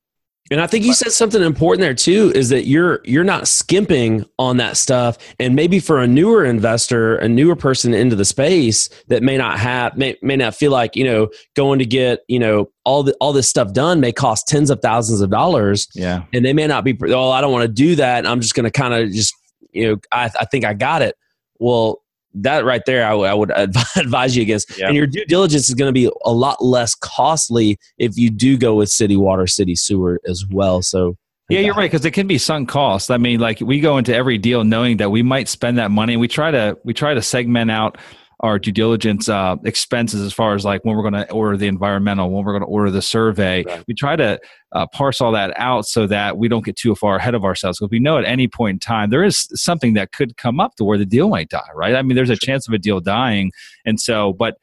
and 0.52 0.60
I 0.60 0.68
think 0.68 0.84
you 0.84 0.94
said 0.94 1.14
something 1.14 1.42
important 1.42 1.82
there 1.82 1.94
too 1.94 2.32
is 2.36 2.50
that 2.50 2.68
you're 2.68 3.00
you're 3.06 3.24
not 3.24 3.48
skimping 3.48 4.26
on 4.38 4.58
that 4.58 4.76
stuff 4.76 5.18
and 5.40 5.56
maybe 5.56 5.80
for 5.80 6.02
a 6.02 6.08
newer 6.08 6.44
investor, 6.44 7.16
a 7.16 7.30
newer 7.30 7.56
person 7.56 7.94
into 7.94 8.16
the 8.18 8.26
space 8.26 8.90
that 9.08 9.24
may 9.24 9.38
not 9.38 9.58
have 9.58 9.98
may, 9.98 10.18
may 10.22 10.36
not 10.36 10.54
feel 10.54 10.72
like, 10.72 10.98
you 10.98 11.06
know, 11.06 11.30
going 11.56 11.80
to 11.80 11.86
get, 11.86 12.20
you 12.28 12.40
know, 12.40 12.70
all 12.84 13.04
the 13.04 13.14
all 13.22 13.32
this 13.32 13.48
stuff 13.48 13.72
done 13.72 14.02
may 14.02 14.12
cost 14.12 14.48
tens 14.48 14.70
of 14.70 14.82
thousands 14.82 15.22
of 15.22 15.30
dollars. 15.30 15.88
Yeah. 15.96 16.26
And 16.34 16.44
they 16.44 16.54
may 16.54 16.68
not 16.68 16.84
be 16.84 16.98
oh, 17.08 17.32
I 17.32 17.40
don't 17.40 17.54
want 17.54 17.64
to 17.64 17.74
do 17.74 17.96
that. 17.96 18.28
I'm 18.28 18.42
just 18.42 18.54
going 18.54 18.66
to 18.66 18.72
kind 18.72 18.94
of 18.94 19.12
just, 19.12 19.34
you 19.72 19.88
know, 19.88 19.98
I 20.12 20.30
I 20.40 20.46
think 20.46 20.66
I 20.66 20.74
got 20.74 21.02
it. 21.02 21.16
Well, 21.60 22.03
that 22.36 22.66
right 22.66 22.82
there, 22.86 23.06
I, 23.06 23.12
w- 23.12 23.30
I 23.30 23.34
would 23.34 23.52
advise 23.96 24.36
you 24.36 24.44
against. 24.44 24.80
And 24.80 24.96
your 24.96 25.08
due 25.08 25.26
diligence 25.26 25.70
is 25.70 25.76
going 25.76 25.90
to 25.90 25.94
be 25.94 26.10
a 26.26 26.32
lot 26.32 26.64
less 26.64 26.96
costly 26.96 27.78
if 27.98 28.18
you 28.18 28.30
do 28.30 28.58
go 28.58 28.76
with 28.76 28.90
city 28.90 29.18
water, 29.18 29.48
city 29.48 29.76
sewer 29.76 30.20
as 30.28 30.46
well. 30.50 30.82
So, 30.82 31.18
yeah, 31.50 31.60
you're 31.60 31.76
right 31.76 31.92
because 31.92 32.06
it 32.06 32.12
can 32.12 32.26
be 32.26 32.38
sunk 32.38 32.70
costs. 32.70 33.10
I 33.10 33.18
mean, 33.18 33.40
like 33.40 33.60
we 33.60 33.80
go 33.80 33.98
into 33.98 34.16
every 34.16 34.38
deal 34.38 34.64
knowing 34.64 34.98
that 34.98 35.12
we 35.12 35.22
might 35.22 35.48
spend 35.48 35.78
that 35.78 35.92
money. 35.92 36.18
We 36.18 36.28
try 36.28 36.52
to 36.52 36.78
we 36.84 36.94
try 36.94 37.14
to 37.14 37.22
segment 37.22 37.70
out 37.70 37.98
our 38.44 38.60
due 38.60 38.74
diligence 38.74 39.30
uh, 39.30 39.56
expenses 39.64 40.22
as 40.22 40.34
far 40.34 40.54
as 40.54 40.66
like 40.66 40.84
when 40.84 40.96
we're 40.96 41.10
going 41.10 41.14
to 41.14 41.32
order 41.32 41.56
the 41.56 41.68
environmental, 41.68 42.30
when 42.30 42.44
we're 42.44 42.52
going 42.52 42.62
to 42.62 42.68
order 42.68 42.92
the 42.92 43.02
survey. 43.02 43.64
Right. 43.64 43.84
We 43.88 43.94
try 43.94 44.18
to 44.18 44.38
uh, 44.74 44.86
parse 44.88 45.22
all 45.22 45.32
that 45.32 45.54
out 45.56 45.86
so 45.86 46.06
that 46.08 46.38
we 46.38 46.50
don't 46.50 46.66
get 46.66 46.76
too 46.76 46.94
far 46.94 47.16
ahead 47.16 47.36
of 47.36 47.46
ourselves 47.46 47.80
because 47.80 47.90
we 47.90 48.00
know 48.00 48.18
at 48.18 48.26
any 48.26 48.50
point 48.50 48.76
in 48.76 48.80
time 48.80 49.10
there 49.10 49.24
is 49.24 49.48
something 49.54 49.94
that 49.94 50.12
could 50.12 50.36
come 50.36 50.60
up 50.60 50.76
to 50.76 50.84
where 50.84 50.98
the 50.98 51.06
deal 51.06 51.30
might 51.30 51.50
die, 51.50 51.62
right? 51.74 51.96
I 51.96 52.02
mean, 52.02 52.18
there's 52.18 52.30
a 52.30 52.36
chance 52.36 52.68
of 52.68 52.74
a 52.74 52.78
deal 52.78 53.00
dying, 53.00 53.52
and 53.86 54.00
so, 54.00 54.34
but 54.34 54.58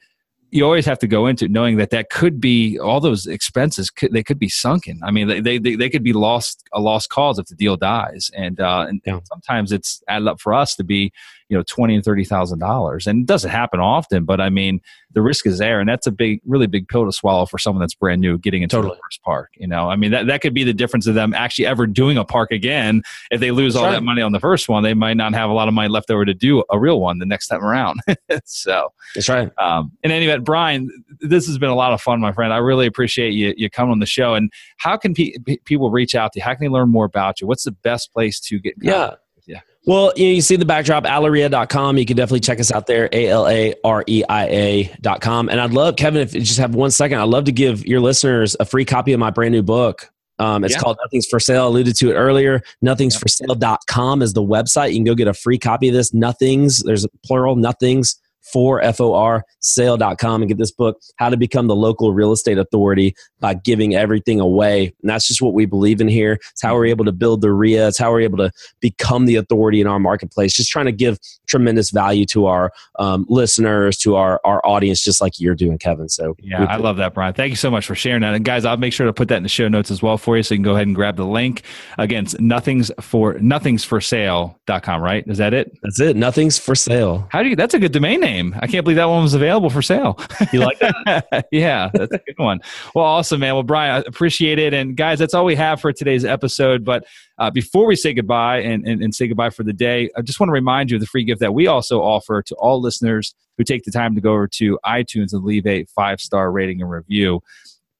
you 0.52 0.64
always 0.64 0.86
have 0.86 0.98
to 0.98 1.06
go 1.06 1.26
into 1.26 1.48
knowing 1.48 1.76
that 1.76 1.90
that 1.90 2.10
could 2.10 2.40
be 2.40 2.78
all 2.78 3.00
those 3.00 3.26
expenses 3.26 3.90
could, 3.90 4.12
they 4.12 4.22
could 4.22 4.38
be 4.38 4.48
sunken. 4.48 5.00
I 5.02 5.10
mean 5.10 5.28
they, 5.28 5.58
they, 5.58 5.76
they 5.76 5.88
could 5.88 6.02
be 6.02 6.12
lost 6.12 6.64
a 6.72 6.80
lost 6.80 7.08
cause 7.10 7.38
if 7.38 7.46
the 7.46 7.54
deal 7.54 7.76
dies. 7.76 8.30
And 8.34 8.60
uh, 8.60 8.86
and 8.88 9.00
yeah. 9.06 9.20
sometimes 9.24 9.72
it's 9.72 10.02
added 10.08 10.28
up 10.28 10.40
for 10.40 10.52
us 10.52 10.74
to 10.76 10.84
be 10.84 11.12
you 11.48 11.56
know 11.56 11.62
twenty 11.64 11.94
and 11.94 12.04
thirty 12.04 12.24
thousand 12.24 12.58
dollars. 12.58 13.06
And 13.06 13.20
it 13.20 13.26
doesn't 13.26 13.50
happen 13.50 13.80
often 13.80 14.24
but 14.24 14.40
i 14.40 14.50
mean 14.50 14.80
the 15.12 15.22
risk 15.22 15.46
is 15.46 15.58
there. 15.58 15.80
And 15.80 15.88
that's 15.88 16.06
a 16.06 16.12
big 16.12 16.40
really 16.44 16.66
big 16.66 16.88
pill 16.88 17.04
to 17.04 17.12
swallow 17.12 17.46
for 17.46 17.58
someone 17.58 17.80
that's 17.80 17.94
brand 17.94 18.20
new 18.20 18.38
getting 18.38 18.62
into 18.62 18.76
totally. 18.76 18.94
the 18.94 19.00
first 19.04 19.22
park 19.22 19.50
you 19.56 19.66
know? 19.66 19.88
I 19.88 19.96
mean 19.96 20.10
that, 20.10 20.26
that 20.26 20.40
could 20.40 20.54
be 20.54 20.64
the 20.64 20.74
difference 20.74 21.06
of 21.06 21.14
them 21.14 21.32
actually 21.34 21.66
ever 21.66 21.86
doing 21.86 22.18
a 22.18 22.24
park 22.24 22.50
again. 22.50 23.02
If 23.30 23.40
they 23.40 23.50
lose 23.50 23.74
that's 23.74 23.82
all 23.82 23.88
right. 23.88 23.96
that 23.96 24.02
money 24.02 24.22
on 24.22 24.32
the 24.32 24.40
first 24.40 24.68
one 24.68 24.82
they 24.82 24.94
might 24.94 25.16
not 25.16 25.32
have 25.34 25.50
a 25.50 25.52
lot 25.52 25.68
of 25.68 25.74
money 25.74 25.88
left 25.88 26.10
over 26.10 26.24
to 26.24 26.34
do 26.34 26.64
a 26.70 26.78
real 26.78 27.00
one 27.00 27.18
the 27.18 27.26
next 27.26 27.48
time 27.48 27.62
around. 27.62 28.00
So 28.44 28.92
that's 29.14 29.28
right. 29.28 29.50
um, 29.58 29.92
in 30.02 30.10
any 30.10 30.26
event 30.26 30.39
brian 30.40 30.88
this 31.20 31.46
has 31.46 31.58
been 31.58 31.70
a 31.70 31.74
lot 31.74 31.92
of 31.92 32.00
fun 32.00 32.20
my 32.20 32.32
friend 32.32 32.52
i 32.52 32.56
really 32.56 32.86
appreciate 32.86 33.30
you 33.30 33.54
you 33.56 33.68
coming 33.70 33.92
on 33.92 33.98
the 33.98 34.06
show 34.06 34.34
and 34.34 34.50
how 34.78 34.96
can 34.96 35.14
pe- 35.14 35.34
people 35.64 35.90
reach 35.90 36.14
out 36.14 36.32
to 36.32 36.38
you 36.38 36.42
how 36.44 36.52
can 36.52 36.60
they 36.62 36.68
learn 36.68 36.88
more 36.88 37.04
about 37.04 37.40
you 37.40 37.46
what's 37.46 37.64
the 37.64 37.72
best 37.72 38.12
place 38.12 38.40
to 38.40 38.58
get 38.58 38.74
yeah 38.80 39.14
Yeah. 39.46 39.60
well, 39.86 40.12
you, 40.16 40.26
know, 40.26 40.32
you 40.32 40.42
see 40.42 40.56
the 40.56 40.64
backdrop, 40.64 41.04
alareia.com. 41.04 41.98
You 41.98 42.04
can 42.06 42.16
definitely 42.16 42.40
check 42.40 42.60
us 42.60 42.70
out 42.70 42.86
there, 42.86 43.08
A 43.12 43.28
L 43.28 43.48
A 43.48 43.74
R 43.82 44.04
E 44.06 44.22
I 44.28 44.46
A.com. 44.46 45.48
And 45.48 45.60
I'd 45.60 45.72
love, 45.72 45.96
Kevin, 45.96 46.20
if 46.20 46.34
you 46.34 46.40
just 46.40 46.58
have 46.58 46.74
one 46.74 46.90
second, 46.90 47.18
I'd 47.18 47.24
love 47.24 47.44
to 47.44 47.52
give 47.52 47.84
your 47.86 48.00
listeners 48.00 48.54
a 48.60 48.64
free 48.64 48.84
copy 48.84 49.12
of 49.12 49.18
my 49.18 49.30
brand 49.30 49.52
new 49.52 49.62
book. 49.62 50.10
Um, 50.38 50.64
it's 50.64 50.74
yeah. 50.74 50.80
called 50.80 50.98
Nothing's 51.02 51.26
for 51.26 51.40
Sale. 51.40 51.64
I 51.64 51.66
alluded 51.66 51.96
to 51.96 52.10
it 52.10 52.14
earlier. 52.14 52.62
Nothing's 52.80 53.16
for 53.16 53.26
Nothingsforsale.com 53.26 54.22
is 54.22 54.32
the 54.32 54.42
website. 54.42 54.90
You 54.90 54.96
can 54.96 55.04
go 55.04 55.14
get 55.14 55.28
a 55.28 55.34
free 55.34 55.58
copy 55.58 55.88
of 55.88 55.94
this. 55.94 56.14
Nothings, 56.14 56.82
there's 56.82 57.04
a 57.04 57.08
plural, 57.26 57.56
nothings 57.56 58.18
for 58.40 58.80
F-O-R 58.82 59.44
sale.com 59.60 60.42
and 60.42 60.48
get 60.48 60.58
this 60.58 60.70
book, 60.70 61.00
How 61.16 61.28
to 61.30 61.36
Become 61.36 61.66
the 61.66 61.76
Local 61.76 62.12
Real 62.12 62.32
Estate 62.32 62.58
Authority 62.58 63.14
by 63.38 63.54
Giving 63.54 63.94
Everything 63.94 64.40
Away. 64.40 64.92
And 65.00 65.10
that's 65.10 65.28
just 65.28 65.42
what 65.42 65.54
we 65.54 65.66
believe 65.66 66.00
in 66.00 66.08
here. 66.08 66.38
It's 66.50 66.62
how 66.62 66.74
we're 66.74 66.86
able 66.86 67.04
to 67.04 67.12
build 67.12 67.42
the 67.42 67.52
REIA. 67.52 67.88
It's 67.88 67.98
how 67.98 68.10
we're 68.10 68.20
able 68.20 68.38
to 68.38 68.50
become 68.80 69.26
the 69.26 69.36
authority 69.36 69.80
in 69.80 69.86
our 69.86 69.98
marketplace. 69.98 70.54
Just 70.54 70.70
trying 70.70 70.86
to 70.86 70.92
give 70.92 71.18
tremendous 71.46 71.90
value 71.90 72.24
to 72.26 72.46
our 72.46 72.72
um, 72.98 73.26
listeners, 73.28 73.96
to 73.98 74.16
our, 74.16 74.40
our 74.44 74.64
audience, 74.66 75.02
just 75.02 75.20
like 75.20 75.38
you're 75.38 75.54
doing, 75.54 75.78
Kevin. 75.78 76.08
So 76.08 76.34
yeah, 76.40 76.64
I 76.64 76.76
love 76.76 76.96
that, 76.96 77.14
Brian. 77.14 77.34
Thank 77.34 77.50
you 77.50 77.56
so 77.56 77.70
much 77.70 77.86
for 77.86 77.94
sharing 77.94 78.22
that. 78.22 78.34
And 78.34 78.44
guys, 78.44 78.64
I'll 78.64 78.76
make 78.76 78.92
sure 78.92 79.06
to 79.06 79.12
put 79.12 79.28
that 79.28 79.36
in 79.36 79.42
the 79.42 79.48
show 79.48 79.68
notes 79.68 79.90
as 79.90 80.02
well 80.02 80.18
for 80.18 80.36
you. 80.36 80.42
So 80.42 80.54
you 80.54 80.58
can 80.58 80.64
go 80.64 80.74
ahead 80.74 80.86
and 80.86 80.96
grab 80.96 81.16
the 81.16 81.26
link. 81.26 81.62
Again, 81.98 82.26
nothing's 82.38 82.90
for 83.00 83.34
nothing's 83.34 83.84
for 83.84 84.00
sale.com, 84.00 85.02
right? 85.02 85.24
Is 85.26 85.38
that 85.38 85.54
it? 85.54 85.76
That's 85.82 86.00
it. 86.00 86.16
Nothing's 86.16 86.58
for 86.58 86.74
sale. 86.74 87.28
How 87.30 87.42
do 87.42 87.50
you, 87.50 87.56
that's 87.56 87.74
a 87.74 87.78
good 87.78 87.92
domain 87.92 88.20
name. 88.20 88.29
I 88.60 88.66
can't 88.66 88.84
believe 88.84 88.96
that 88.96 89.08
one 89.08 89.22
was 89.22 89.34
available 89.34 89.70
for 89.70 89.82
sale. 89.82 90.18
You 90.52 90.60
like 90.60 90.78
that? 90.78 91.46
yeah, 91.52 91.90
that's 91.92 92.12
a 92.12 92.18
good 92.18 92.38
one. 92.38 92.60
Well, 92.94 93.04
awesome, 93.04 93.40
man. 93.40 93.54
Well, 93.54 93.62
Brian, 93.62 93.96
I 93.96 93.98
appreciate 94.06 94.58
it. 94.58 94.72
And 94.74 94.96
guys, 94.96 95.18
that's 95.18 95.34
all 95.34 95.44
we 95.44 95.54
have 95.56 95.80
for 95.80 95.92
today's 95.92 96.24
episode. 96.24 96.84
But 96.84 97.04
uh, 97.38 97.50
before 97.50 97.86
we 97.86 97.96
say 97.96 98.14
goodbye 98.14 98.58
and, 98.58 98.86
and, 98.86 99.02
and 99.02 99.14
say 99.14 99.28
goodbye 99.28 99.50
for 99.50 99.62
the 99.62 99.72
day, 99.72 100.10
I 100.16 100.22
just 100.22 100.40
want 100.40 100.48
to 100.48 100.54
remind 100.54 100.90
you 100.90 100.96
of 100.96 101.00
the 101.00 101.06
free 101.06 101.24
gift 101.24 101.40
that 101.40 101.54
we 101.54 101.66
also 101.66 102.00
offer 102.00 102.42
to 102.42 102.54
all 102.56 102.80
listeners 102.80 103.34
who 103.58 103.64
take 103.64 103.84
the 103.84 103.90
time 103.90 104.14
to 104.14 104.20
go 104.20 104.32
over 104.32 104.48
to 104.48 104.78
iTunes 104.84 105.32
and 105.32 105.44
leave 105.44 105.66
a 105.66 105.84
five 105.86 106.20
star 106.20 106.50
rating 106.50 106.80
and 106.80 106.90
review 106.90 107.40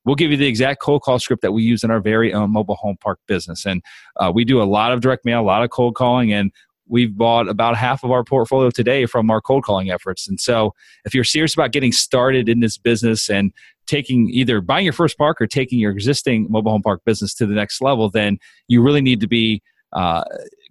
we'll 0.05 0.15
give 0.15 0.31
you 0.31 0.37
the 0.37 0.47
exact 0.47 0.81
cold 0.81 1.03
call 1.03 1.19
script 1.19 1.43
that 1.43 1.53
we 1.53 1.63
use 1.63 1.85
in 1.85 1.91
our 1.91 2.01
very 2.01 2.33
own 2.33 2.51
mobile 2.51 2.77
home 2.77 2.97
park 3.01 3.19
business. 3.27 3.67
And 3.67 3.83
uh, 4.17 4.33
we 4.35 4.45
do 4.45 4.63
a 4.63 4.65
lot 4.65 4.93
of 4.93 5.01
direct 5.01 5.25
mail, 5.25 5.41
a 5.41 5.43
lot 5.43 5.63
of 5.63 5.71
cold 5.71 5.95
calling, 5.95 6.33
and 6.33 6.53
we've 6.91 7.17
bought 7.17 7.49
about 7.49 7.77
half 7.77 8.05
of 8.05 8.11
our 8.11 8.25
portfolio 8.25 8.71
today 8.71 9.07
from 9.07 9.31
our 9.31 9.41
cold 9.41 9.65
calling 9.65 9.91
efforts. 9.91 10.29
And 10.29 10.39
so, 10.41 10.75
if 11.05 11.15
you're 11.15 11.25
serious 11.25 11.55
about 11.55 11.73
getting 11.73 11.93
started 11.93 12.49
in 12.49 12.61
this 12.61 12.77
business 12.77 13.31
and 13.31 13.53
taking 13.87 14.29
either 14.31 14.61
buying 14.61 14.85
your 14.85 14.93
first 14.93 15.17
park 15.17 15.41
or 15.41 15.47
taking 15.47 15.79
your 15.79 15.91
existing 15.91 16.47
mobile 16.51 16.73
home 16.73 16.83
park 16.83 17.03
business 17.05 17.35
to 17.35 17.47
the 17.47 17.55
next 17.55 17.81
level, 17.81 18.11
then 18.11 18.39
you 18.69 18.83
really 18.83 19.01
need 19.01 19.21
to 19.21 19.27
be 19.27 19.63
uh, 19.93 20.23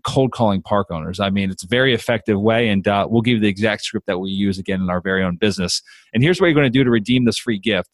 cold 0.03 0.31
calling 0.31 0.61
park 0.61 0.87
owners. 0.91 1.19
I 1.19 1.29
mean, 1.29 1.49
it's 1.49 1.63
a 1.63 1.67
very 1.67 1.93
effective 1.93 2.39
way, 2.39 2.69
and 2.69 2.87
uh, 2.87 3.07
we'll 3.09 3.21
give 3.21 3.35
you 3.35 3.39
the 3.41 3.49
exact 3.49 3.83
script 3.83 4.07
that 4.07 4.19
we 4.19 4.29
use 4.29 4.57
again 4.57 4.81
in 4.81 4.89
our 4.89 5.01
very 5.01 5.23
own 5.23 5.37
business. 5.37 5.81
And 6.13 6.23
here's 6.23 6.39
what 6.39 6.47
you're 6.47 6.53
going 6.53 6.65
to 6.65 6.69
do 6.69 6.83
to 6.83 6.89
redeem 6.89 7.25
this 7.25 7.37
free 7.37 7.59
gift. 7.59 7.89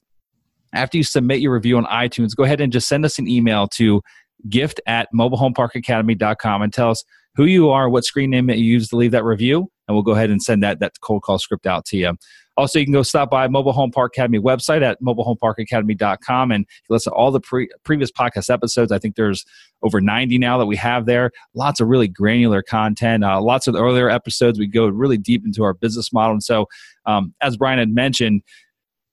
After 0.73 0.97
you 0.97 1.03
submit 1.03 1.39
your 1.39 1.53
review 1.53 1.77
on 1.77 1.85
iTunes, 1.85 2.35
go 2.35 2.43
ahead 2.43 2.59
and 2.59 2.71
just 2.71 2.87
send 2.87 3.05
us 3.05 3.17
an 3.17 3.27
email 3.27 3.67
to 3.69 4.01
gift 4.49 4.81
at 4.85 5.07
mobilehomeparkacademy.com 5.13 6.61
and 6.61 6.73
tell 6.73 6.91
us 6.91 7.03
who 7.35 7.45
you 7.45 7.69
are, 7.69 7.89
what 7.89 8.05
screen 8.05 8.29
name 8.29 8.47
that 8.47 8.57
you 8.57 8.65
use 8.65 8.87
to 8.89 8.95
leave 8.95 9.11
that 9.11 9.23
review, 9.23 9.69
and 9.87 9.95
we'll 9.95 10.03
go 10.03 10.13
ahead 10.13 10.29
and 10.29 10.41
send 10.41 10.63
that, 10.63 10.79
that 10.79 10.93
cold 11.01 11.23
call 11.23 11.39
script 11.39 11.67
out 11.67 11.85
to 11.85 11.97
you. 11.97 12.17
Also, 12.57 12.79
you 12.79 12.85
can 12.85 12.93
go 12.93 13.03
stop 13.03 13.29
by 13.29 13.49
Mobile 13.49 13.73
Home 13.73 13.91
Park 13.91 14.13
Academy 14.15 14.39
website 14.39 14.81
at 14.81 15.01
mobilehomeparkacademy.com 15.01 16.51
and 16.51 16.65
listen 16.89 17.11
to 17.11 17.15
all 17.15 17.29
the 17.29 17.41
pre- 17.41 17.69
previous 17.83 18.11
podcast 18.11 18.49
episodes. 18.49 18.93
I 18.93 18.99
think 18.99 19.17
there's 19.17 19.43
over 19.83 19.99
90 19.99 20.37
now 20.37 20.57
that 20.57 20.65
we 20.65 20.77
have 20.77 21.05
there. 21.05 21.31
Lots 21.53 21.81
of 21.81 21.89
really 21.89 22.07
granular 22.07 22.61
content. 22.61 23.25
Uh, 23.25 23.41
lots 23.41 23.67
of 23.67 23.73
the 23.73 23.83
earlier 23.83 24.09
episodes, 24.09 24.57
we 24.57 24.67
go 24.67 24.87
really 24.87 25.17
deep 25.17 25.43
into 25.45 25.63
our 25.63 25.73
business 25.73 26.13
model. 26.13 26.31
And 26.31 26.43
so, 26.43 26.67
um, 27.05 27.33
as 27.41 27.57
Brian 27.57 27.77
had 27.77 27.93
mentioned, 27.93 28.41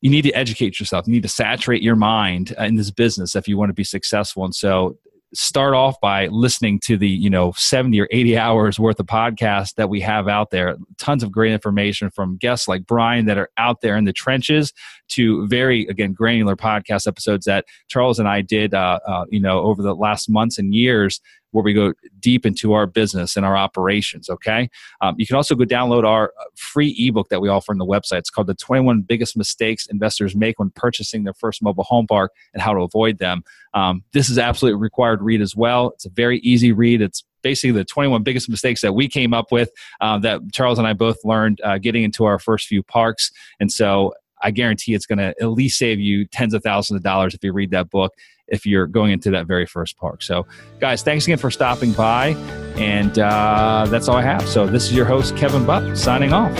you 0.02 0.10
need 0.10 0.22
to 0.22 0.32
educate 0.32 0.78
yourself. 0.78 1.06
You 1.08 1.12
need 1.12 1.22
to 1.24 1.28
saturate 1.28 1.82
your 1.82 1.96
mind 1.96 2.54
in 2.58 2.76
this 2.76 2.92
business 2.92 3.34
if 3.34 3.48
you 3.48 3.56
want 3.56 3.70
to 3.70 3.74
be 3.74 3.84
successful. 3.84 4.44
And 4.44 4.54
so 4.54 4.98
start 5.34 5.74
off 5.74 6.00
by 6.00 6.26
listening 6.26 6.78
to 6.80 6.96
the 6.96 7.08
you 7.08 7.30
know 7.30 7.52
70 7.56 8.00
or 8.00 8.08
80 8.10 8.36
hours 8.36 8.78
worth 8.78 9.00
of 9.00 9.06
podcast 9.06 9.74
that 9.76 9.88
we 9.88 10.00
have 10.00 10.28
out 10.28 10.50
there. 10.50 10.76
Tons 10.98 11.22
of 11.22 11.32
great 11.32 11.52
information 11.52 12.10
from 12.10 12.36
guests 12.36 12.68
like 12.68 12.86
brian 12.86 13.26
that 13.26 13.38
are 13.38 13.50
out 13.56 13.80
there 13.80 13.96
in 13.96 14.04
the 14.04 14.12
trenches 14.12 14.72
to 15.08 15.46
very 15.46 15.86
again 15.86 16.12
granular 16.12 16.56
podcast 16.56 17.06
episodes 17.06 17.44
that 17.44 17.64
charles 17.88 18.18
and 18.18 18.28
i 18.28 18.40
did 18.40 18.74
uh, 18.74 18.98
uh, 19.06 19.24
you 19.30 19.40
know 19.40 19.60
over 19.60 19.82
the 19.82 19.94
last 19.94 20.28
months 20.28 20.58
and 20.58 20.74
years 20.74 21.20
where 21.52 21.62
we 21.62 21.72
go 21.72 21.92
deep 22.18 22.44
into 22.44 22.72
our 22.72 22.86
business 22.86 23.36
and 23.36 23.46
our 23.46 23.56
operations. 23.56 24.28
Okay. 24.28 24.68
Um, 25.00 25.14
you 25.18 25.26
can 25.26 25.36
also 25.36 25.54
go 25.54 25.64
download 25.64 26.04
our 26.04 26.32
uh, 26.40 26.44
free 26.56 26.94
ebook 26.98 27.28
that 27.28 27.40
we 27.40 27.48
offer 27.48 27.72
on 27.72 27.78
the 27.78 27.86
website. 27.86 28.18
It's 28.18 28.30
called 28.30 28.48
The 28.48 28.54
21 28.54 29.02
Biggest 29.02 29.36
Mistakes 29.36 29.86
Investors 29.86 30.34
Make 30.34 30.58
When 30.58 30.70
Purchasing 30.70 31.24
Their 31.24 31.34
First 31.34 31.62
Mobile 31.62 31.84
Home 31.84 32.06
Park 32.06 32.32
and 32.52 32.62
How 32.62 32.74
to 32.74 32.80
Avoid 32.80 33.18
Them. 33.18 33.42
Um, 33.74 34.02
this 34.12 34.28
is 34.28 34.38
absolutely 34.38 34.80
required 34.80 35.22
read 35.22 35.40
as 35.40 35.54
well. 35.54 35.90
It's 35.94 36.06
a 36.06 36.10
very 36.10 36.38
easy 36.40 36.72
read. 36.72 37.00
It's 37.00 37.24
basically 37.42 37.72
the 37.72 37.84
21 37.84 38.22
biggest 38.22 38.48
mistakes 38.48 38.80
that 38.80 38.94
we 38.94 39.08
came 39.08 39.34
up 39.34 39.52
with 39.52 39.70
uh, 40.00 40.18
that 40.18 40.40
Charles 40.52 40.78
and 40.78 40.86
I 40.86 40.92
both 40.92 41.18
learned 41.24 41.60
uh, 41.62 41.78
getting 41.78 42.04
into 42.04 42.24
our 42.24 42.38
first 42.38 42.66
few 42.66 42.82
parks. 42.82 43.30
And 43.60 43.70
so 43.70 44.14
I 44.42 44.50
guarantee 44.50 44.94
it's 44.94 45.06
going 45.06 45.18
to 45.18 45.34
at 45.40 45.50
least 45.50 45.78
save 45.78 46.00
you 46.00 46.26
tens 46.26 46.54
of 46.54 46.62
thousands 46.62 46.96
of 46.96 47.02
dollars 47.02 47.34
if 47.34 47.44
you 47.44 47.52
read 47.52 47.70
that 47.70 47.90
book 47.90 48.12
if 48.52 48.64
you're 48.64 48.86
going 48.86 49.10
into 49.10 49.30
that 49.30 49.46
very 49.46 49.66
first 49.66 49.98
park. 49.98 50.22
So, 50.22 50.46
guys, 50.78 51.02
thanks 51.02 51.24
again 51.24 51.38
for 51.38 51.50
stopping 51.50 51.92
by. 51.92 52.28
And 52.76 53.18
uh, 53.18 53.86
that's 53.88 54.06
all 54.06 54.16
I 54.16 54.22
have. 54.22 54.46
So, 54.48 54.66
this 54.66 54.84
is 54.84 54.92
your 54.92 55.06
host, 55.06 55.36
Kevin 55.36 55.64
Bupp, 55.64 55.96
signing 55.96 56.32
off. 56.32 56.56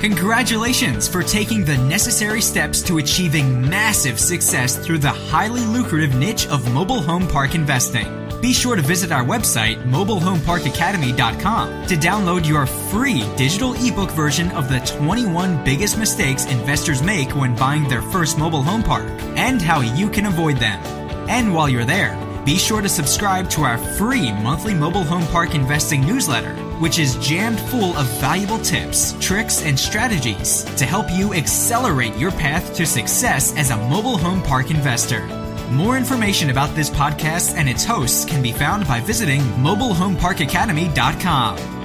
Congratulations 0.00 1.08
for 1.08 1.24
taking 1.24 1.64
the 1.64 1.76
necessary 1.76 2.40
steps 2.40 2.82
to 2.82 2.98
achieving 2.98 3.68
massive 3.68 4.20
success 4.20 4.76
through 4.76 4.98
the 4.98 5.10
highly 5.10 5.64
lucrative 5.64 6.14
niche 6.14 6.46
of 6.46 6.72
mobile 6.72 7.02
home 7.02 7.26
park 7.26 7.56
investing. 7.56 8.06
Be 8.40 8.52
sure 8.52 8.76
to 8.76 8.82
visit 8.82 9.10
our 9.10 9.24
website, 9.24 9.82
mobilehomeparkacademy.com, 9.90 11.86
to 11.86 11.96
download 11.96 12.46
your 12.46 12.66
free 12.66 13.24
digital 13.36 13.74
ebook 13.84 14.12
version 14.12 14.52
of 14.52 14.68
the 14.68 14.78
21 14.80 15.64
biggest 15.64 15.98
mistakes 15.98 16.46
investors 16.46 17.02
make 17.02 17.34
when 17.34 17.56
buying 17.56 17.88
their 17.88 18.02
first 18.02 18.38
mobile 18.38 18.62
home 18.62 18.84
park 18.84 19.08
and 19.34 19.60
how 19.60 19.80
you 19.80 20.08
can 20.08 20.26
avoid 20.26 20.58
them. 20.58 20.80
And 21.28 21.52
while 21.52 21.68
you're 21.68 21.84
there, 21.84 22.16
be 22.44 22.56
sure 22.56 22.82
to 22.82 22.88
subscribe 22.88 23.50
to 23.50 23.62
our 23.62 23.78
free 23.96 24.30
monthly 24.30 24.74
mobile 24.74 25.02
home 25.02 25.26
park 25.26 25.56
investing 25.56 26.06
newsletter, 26.06 26.54
which 26.80 26.98
is 26.98 27.14
jammed 27.16 27.60
full 27.60 27.96
of 27.96 28.06
valuable 28.20 28.58
tips, 28.58 29.14
tricks, 29.20 29.62
and 29.62 29.78
strategies 29.78 30.64
to 30.76 30.86
help 30.86 31.06
you 31.10 31.34
accelerate 31.34 32.16
your 32.16 32.32
path 32.32 32.74
to 32.74 32.86
success 32.86 33.54
as 33.56 33.70
a 33.70 33.76
mobile 33.88 34.18
home 34.18 34.42
park 34.42 34.70
investor. 34.70 35.26
More 35.70 35.96
information 35.96 36.50
about 36.50 36.74
this 36.74 36.90
podcast 36.90 37.54
and 37.56 37.68
its 37.68 37.84
hosts 37.84 38.24
can 38.24 38.42
be 38.42 38.50
found 38.52 38.88
by 38.88 39.00
visiting 39.00 39.40
mobilehomeparkacademy.com. 39.40 41.78